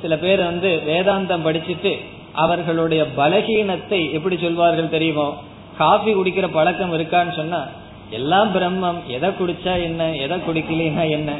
சில 0.00 0.16
பேர் 0.16 0.42
வந்து 0.44 0.82
வேதாந்தம் 0.86 1.46
படிச்சுட்டு 1.46 1.92
அவர்களுடைய 2.32 3.06
பலகீனத்தை 3.16 4.12
எப்படி 4.12 4.36
சொல்வார்கள் 4.36 4.88
தெரியுமோ? 4.88 5.36
காஃபி 5.78 6.14
குடிக்கிற 6.14 6.48
பழக்கம் 6.48 6.92
இருக்கான்னு 6.92 7.36
சொன்னா 7.36 7.60
எல்லாம் 8.10 8.54
பிரம்மம். 8.54 9.06
எதை 9.06 9.30
குடிச்சா 9.30 9.82
என்ன? 9.82 10.14
எதை 10.14 10.38
குடிக்கலனா 10.38 11.10
என்ன? 11.10 11.32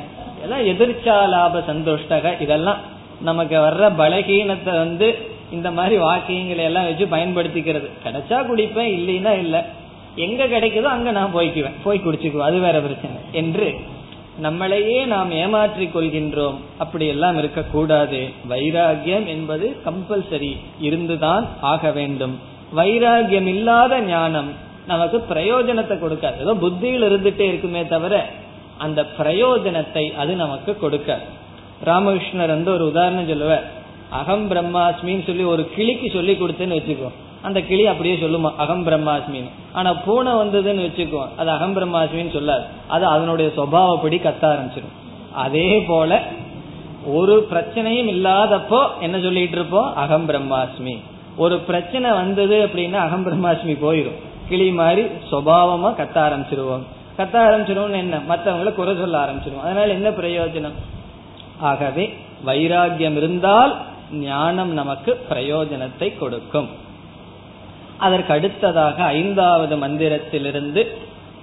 எல்லாம் 0.43 0.65
எதிர்ச்சா 0.65 1.29
லாப 1.29 1.59
சந்தோஷ்டக. 1.59 2.41
இதெல்லாம் 2.41 2.77
நமக்கு 3.21 3.59
வர்ற 3.59 3.93
பலகீனத்தை 3.99 4.77
வந்து 4.77 5.17
இந்த 5.53 5.71
மாதிரி 5.71 5.97
வாக்கியங்களை 5.97 6.65
எல்லாம் 6.65 6.85
வச்சு 6.85 7.07
பயன்படுத்திக்கிறது. 7.07 7.89
கிடைச்சா 8.05 8.47
குடிப்பேன் 8.47 8.93
இல்லைன்னா 8.93 9.39
இல்ல. 9.39 9.67
எங்க 10.15 10.47
கிடைக்குதோ 10.47 10.83
அங்க 10.83 11.11
நான் 11.11 11.35
போய்க்குவேன். 11.35 11.75
போய் 11.83 12.01
குடிச்சுக்குவேன். 12.07 12.39
அது 12.39 12.59
வேற 12.59 12.81
பிரச்சனை. 12.81 13.17
என்று 13.33 13.75
நம்மளையே 14.43 15.07
நாம் 15.07 15.31
ஏமாற்றி 15.31 15.87
கொள்கின்றோம். 15.87 16.55
அப்படி 16.79 17.07
எல்லாம் 17.07 17.39
இருக்கக்கூடாது. 17.39 18.29
வைராகியம் 18.51 19.27
என்பது 19.27 19.77
கம்பல்சரி 19.85 20.57
இருந்துதான் 20.81 21.49
ஆக 21.61 21.91
வேண்டும். 21.91 22.39
வைராகியம் 22.77 23.47
இல்லாத 23.47 24.01
ஞானம் 24.01 24.53
நமக்கு 24.87 25.25
பிரயோஜனத்தை 25.31 25.99
கொடுக்காது. 25.99 26.41
ஏதோ 26.41 26.55
புத்தியில் 26.55 27.03
இருந்துட்டே 27.03 27.41
இருக்குமே 27.41 27.87
தவிர 27.87 28.27
அந்த 28.79 29.07
பிரயோஜனத்தை 29.19 30.15
அது 30.15 30.35
நமக்கு 30.35 30.79
கொடுக்காது. 30.79 31.39
ராமகிருஷ்ணர் 31.85 32.55
வந்து 32.57 32.73
ஒரு 32.73 32.87
உதாரணம் 32.87 33.29
சொல்லுவார். 33.29 33.67
அகம் 34.11 34.51
பிரம்மாஸ்மின்னு 34.51 35.27
சொல்லி 35.27 35.45
ஒரு 35.45 35.71
கிளிக்கு 35.75 36.11
சொல்லி 36.11 36.33
கொடுத்தேன்னு 36.33 36.79
வச்சுக்கோ. 36.79 37.11
அந்த 37.43 37.61
கிளி 37.61 37.87
அப்படியே 37.87 38.15
சொல்லுமா 38.15 38.51
அகம் 38.57 38.87
பிரம்மாஸ்மின்னு. 38.87 39.51
ஆனா 39.73 39.95
பூனை 39.95 40.33
வந்ததுன்னு 40.33 40.85
வச்சுக்கோ 40.87 41.23
அது 41.37 41.51
அகம் 41.51 41.77
பிரம்மாஸ்மின்னு 41.77 42.37
சொல்லாது. 42.39 42.65
அது 42.87 43.07
அதனுடைய 43.07 43.53
சுவாவப்படி 43.57 44.19
கத்த 44.27 44.43
ஆரம்பிச்சிடும் 44.43 44.97
அதே 45.35 45.81
போல 45.81 46.21
ஒரு 47.07 47.47
பிரச்சனையும் 47.51 48.11
இல்லாதப்போ 48.15 48.81
என்ன 49.01 49.21
சொல்லிட்டு 49.21 49.57
இருப்போம்? 49.57 49.95
அகம் 49.95 50.29
பிரம்மாஸ்மி. 50.29 50.97
ஒரு 51.37 51.59
பிரச்சனை 51.59 52.11
வந்தது 52.11 52.57
அப்படின்னா 52.67 52.93
அகம் 52.93 53.27
பிரம்மாஸ்மி 53.27 53.75
போயிடும் 53.85 54.19
கிளி 54.49 54.73
மாதிரி 54.73 55.03
சுவாவமா 55.31 55.91
கத்த 56.01 56.17
ஆரம்பிச்சிருவோம். 56.27 56.85
கத்த 57.19 57.37
ஆரம்பிச்சிருவோம்னு 57.47 58.01
என்ன? 58.05 58.21
மற்றவங்களை 58.29 58.73
குறை 58.75 58.97
சொல்ல 58.97 59.19
ஆரம்பிச்சிருவோம். 59.19 59.65
அதனால 59.65 59.87
என்ன 59.87 60.09
பிரயோஜனம்? 60.11 60.77
ஆகவே 61.61 62.17
வைராகியம் 62.47 63.17
இருந்தால் 63.17 63.77
ஞானம் 64.13 64.73
நமக்கு 64.73 65.21
பிரயோஜனத்தை 65.31 66.19
கொடுக்கும். 66.19 66.69
அதற்கு 67.99 68.33
அடுத்ததாக 68.33 69.05
ஐந்தாவது 69.05 69.77
மந்திரத்திலிருந்து 69.77 70.87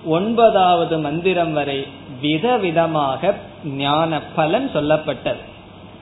ஒன்பதாவது 0.05 0.97
மந்திரம் 0.97 1.53
வரை 1.53 1.87
விதவிதமாக 2.21 3.33
ஞான 3.63 4.21
பலன் 4.21 4.69
சொல்லப்பட்டது. 4.73 5.41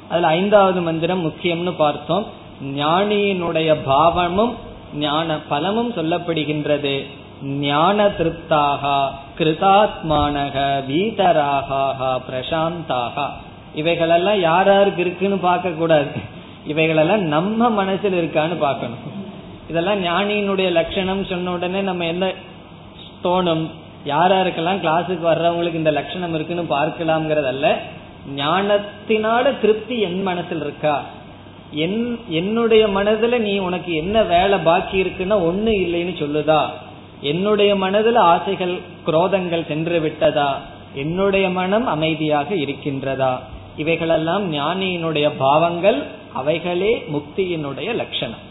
அதுல 0.09 0.27
ஐந்தாவது 0.27 0.81
மந்திரம் 0.81 1.29
முக்கியம்னு 1.29 1.71
பார்த்தோம். 1.71 2.25
ஞானியினுடைய 2.63 3.77
பாவமும் 3.85 4.55
ஞான 4.95 5.39
பலமும் 5.39 5.93
சொல்லப்படுகின்றது. 5.93 7.05
ஞான 7.43 8.07
திருப்தாக 8.07 9.11
கிருதாத்மானக 9.37 10.83
வீதராக 10.89 12.19
பிரசாந்தாக. 12.29 13.31
இவைகளெல்லாம் 13.75 14.39
யார் 14.39 14.67
யாருக்கு 14.67 15.01
இருக்குன்னு 15.01 15.37
பார்க்க 15.37 15.69
கூடாது 15.69 16.09
இவைகளெல்லாம் 16.65 17.23
நம்ம 17.23 17.69
மனசில் 17.69 18.17
இருக்கான்னு 18.21 18.55
பார்க்கணும். 18.57 19.03
இதெல்லாம் 19.69 20.01
ஞானியினுடைய 20.03 20.71
லட்சணம் 20.71 21.25
சொன்ன 21.25 21.51
உடனே 21.51 21.81
நம்ம 21.81 22.05
என்ன 22.05 22.25
தோணும்? 23.23 23.65
யார் 24.05 24.31
யாருக்கெல்லாம் 24.31 24.81
கிளாஸுக்கு 24.85 25.25
வர்றவங்களுக்கு 25.31 25.81
இந்த 25.83 25.91
லட்சணம் 25.91 26.33
இருக்குன்னு 26.33 26.65
பார்க்கலாம்ங்கிறதல்ல. 26.77 27.67
ஞானத்தினால 28.35 29.59
திருப்தி 29.59 29.99
என் 29.99 30.21
மனசில் 30.23 30.61
இருக்கா? 30.61 31.03
என் 31.71 32.19
என்னுடைய 32.29 32.87
மனதுல 32.87 33.37
நீ 33.39 33.57
உனக்கு 33.57 33.95
என்ன 33.95 34.23
வேலை 34.23 34.57
பாக்கி 34.57 35.03
இருக்குன்னா 35.03 35.37
ஒண்ணு 35.49 35.73
இல்லைன்னு 35.85 36.13
சொல்லுதா? 36.23 36.61
என்னுடைய 37.21 37.75
மனதுல 37.75 38.17
ஆசைகள் 38.17 38.79
குரோதங்கள் 39.05 39.67
சென்று 39.67 39.99
விட்டதா? 39.99 40.49
என்னுடைய 40.93 41.49
மனம் 41.49 41.87
அமைதியாக 41.87 42.55
இருக்கின்றதா? 42.55 43.33
இவைகளெல்லாம் 43.77 44.53
ஞானியினுடைய 44.53 45.31
பாவங்கள் 45.37 46.03
அவைகளே 46.33 47.05
முக்தியினுடைய 47.13 47.95
லட்சணம். 47.95 48.43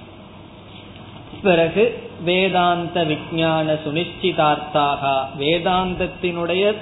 பிறகு 1.43 2.03
வேதாந்த 2.25 3.05
விஞ்ஞான 3.05 3.73
சுனிச்சிதார்த்தாக 3.73 5.03
வேதாந்தத்தினுடைய 5.39 6.75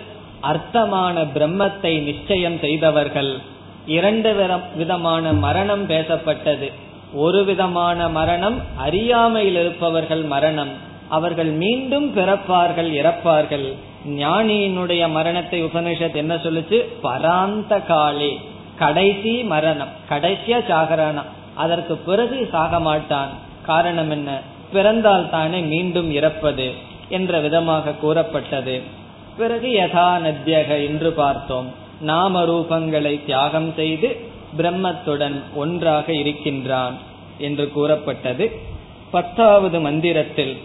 அர்த்தமான 0.43 1.27
பிரம்மத்தை 1.35 2.03
நிச்சயம் 2.03 2.59
செய்தவர்கள் 2.59 3.39
இரண்டு 3.87 4.31
விதமான 4.77 5.33
மரணம் 5.33 5.89
பேசப்பட்டது. 5.89 6.73
ஒரு 7.15 7.45
விதமான 7.45 8.09
மரணம் 8.09 8.59
அறியாமையில் 8.77 9.55
இருப்பவர்கள் 9.55 10.23
மரணம். 10.23 10.73
அவர்கள் 11.09 11.51
மீண்டும் 11.63 12.17
பிறப்பார்கள் 12.17 12.91
இறப்பார்கள். 13.01 13.75
ஞானியினுடைய 14.09 15.11
மரணத்தை 15.11 15.65
உபனிஷத் 15.65 16.15
என்ன 16.15 16.35
சொல்லுச்சு? 16.35 16.85
பராந்த 17.03 17.87
காலே 17.87 18.41
கடைசி 18.79 19.43
மரணம் 19.43 19.89
கடைசியா 20.09 20.59
சாகரானா. 20.69 21.23
அதற்கு 21.55 21.97
பிறகு 21.97 22.49
சாக 22.53 22.81
மாட்டான். 22.81 23.29
காரணம் 23.63 24.11
என்ன? 24.11 24.41
பிறந்தால் 24.73 25.31
தானே 25.31 25.61
மீண்டும் 25.61 26.11
இறப்பது 26.13 26.73
என்ற 27.09 27.41
விதமாக 27.41 27.93
கூறப்பட்டது. 27.93 28.83
பிறகு 29.37 29.69
யதா 29.69 30.19
நத்தியக 30.25 30.69
என்று 30.69 31.13
பார்த்தோம். 31.13 31.75
நாம 32.01 32.45
ரூபங்களை 32.45 33.25
தியாகம் 33.25 33.73
செய்து 33.73 34.21
பிரம்மத்துடன் 34.57 35.41
ஒன்றாக 35.55 36.13
இருக்கின்றான் 36.13 36.97
என்று 37.39 37.71
கூறப்பட்டது. 37.71 38.61
பத்தாவது 39.11 39.81
மந்திரத்தில் 39.81 40.57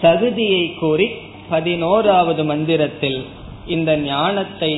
தகுதியை 0.00 0.74
கூறி 0.74 1.10
பதினோராவது 1.49 2.41
மந்திரத்தில் 2.43 3.19
இந்த 3.67 3.91
ஞானத்தை 4.05 4.71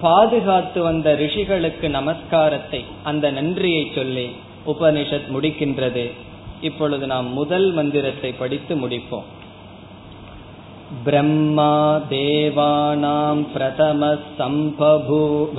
பாதுகாத்து 0.00 0.82
வந்த 0.82 1.08
ரிஷிகளுக்கு 1.14 1.86
நமஸ்காரத்தை 1.90 2.80
அந்த 3.02 3.30
நன்றியை 3.30 3.84
சொல்லி 3.94 4.26
உபனிஷத் 4.66 5.30
முடிக்கின்றது 5.34 6.06
இப்பொழுது 6.60 7.06
நாம் 7.06 7.30
முதல் 7.32 7.68
மந்திரத்தை 7.72 8.32
படித்து 8.34 8.74
முடிப்போம் 8.76 9.28
ब्रह्मा 11.04 11.70
देवानां 12.10 13.36
प्रथमः 13.52 14.24
सम्बभूव 14.38 15.58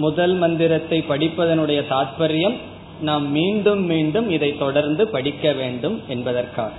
முதல் 0.00 0.34
மந்திரத்தை 0.34 1.04
படிப்பதனுடைய 1.08 1.88
தாற்பயம் 1.88 2.56
நாம் 3.00 3.30
மீண்டும் 3.30 3.86
மீண்டும் 3.86 4.28
இதை 4.28 4.58
தொடர்ந்து 4.58 5.08
படிக்க 5.08 5.52
வேண்டும் 5.52 6.00
என்பதற்காக 6.08 6.72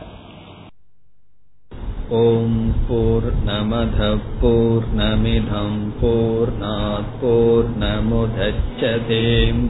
ஓம் 2.18 2.74
போர் 2.88 3.46
நமத 3.46 4.18
போர் 4.42 4.96
நமிதம் 4.96 5.94
போர் 6.02 6.52
போர் 7.22 7.72
நமுதச்சதேம் 7.80 9.70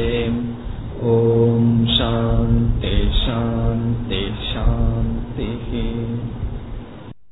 ॐ 1.07 1.87
शान्ति 1.91 3.11
शान्ति 3.17 4.21
शान्तिः 4.45 6.40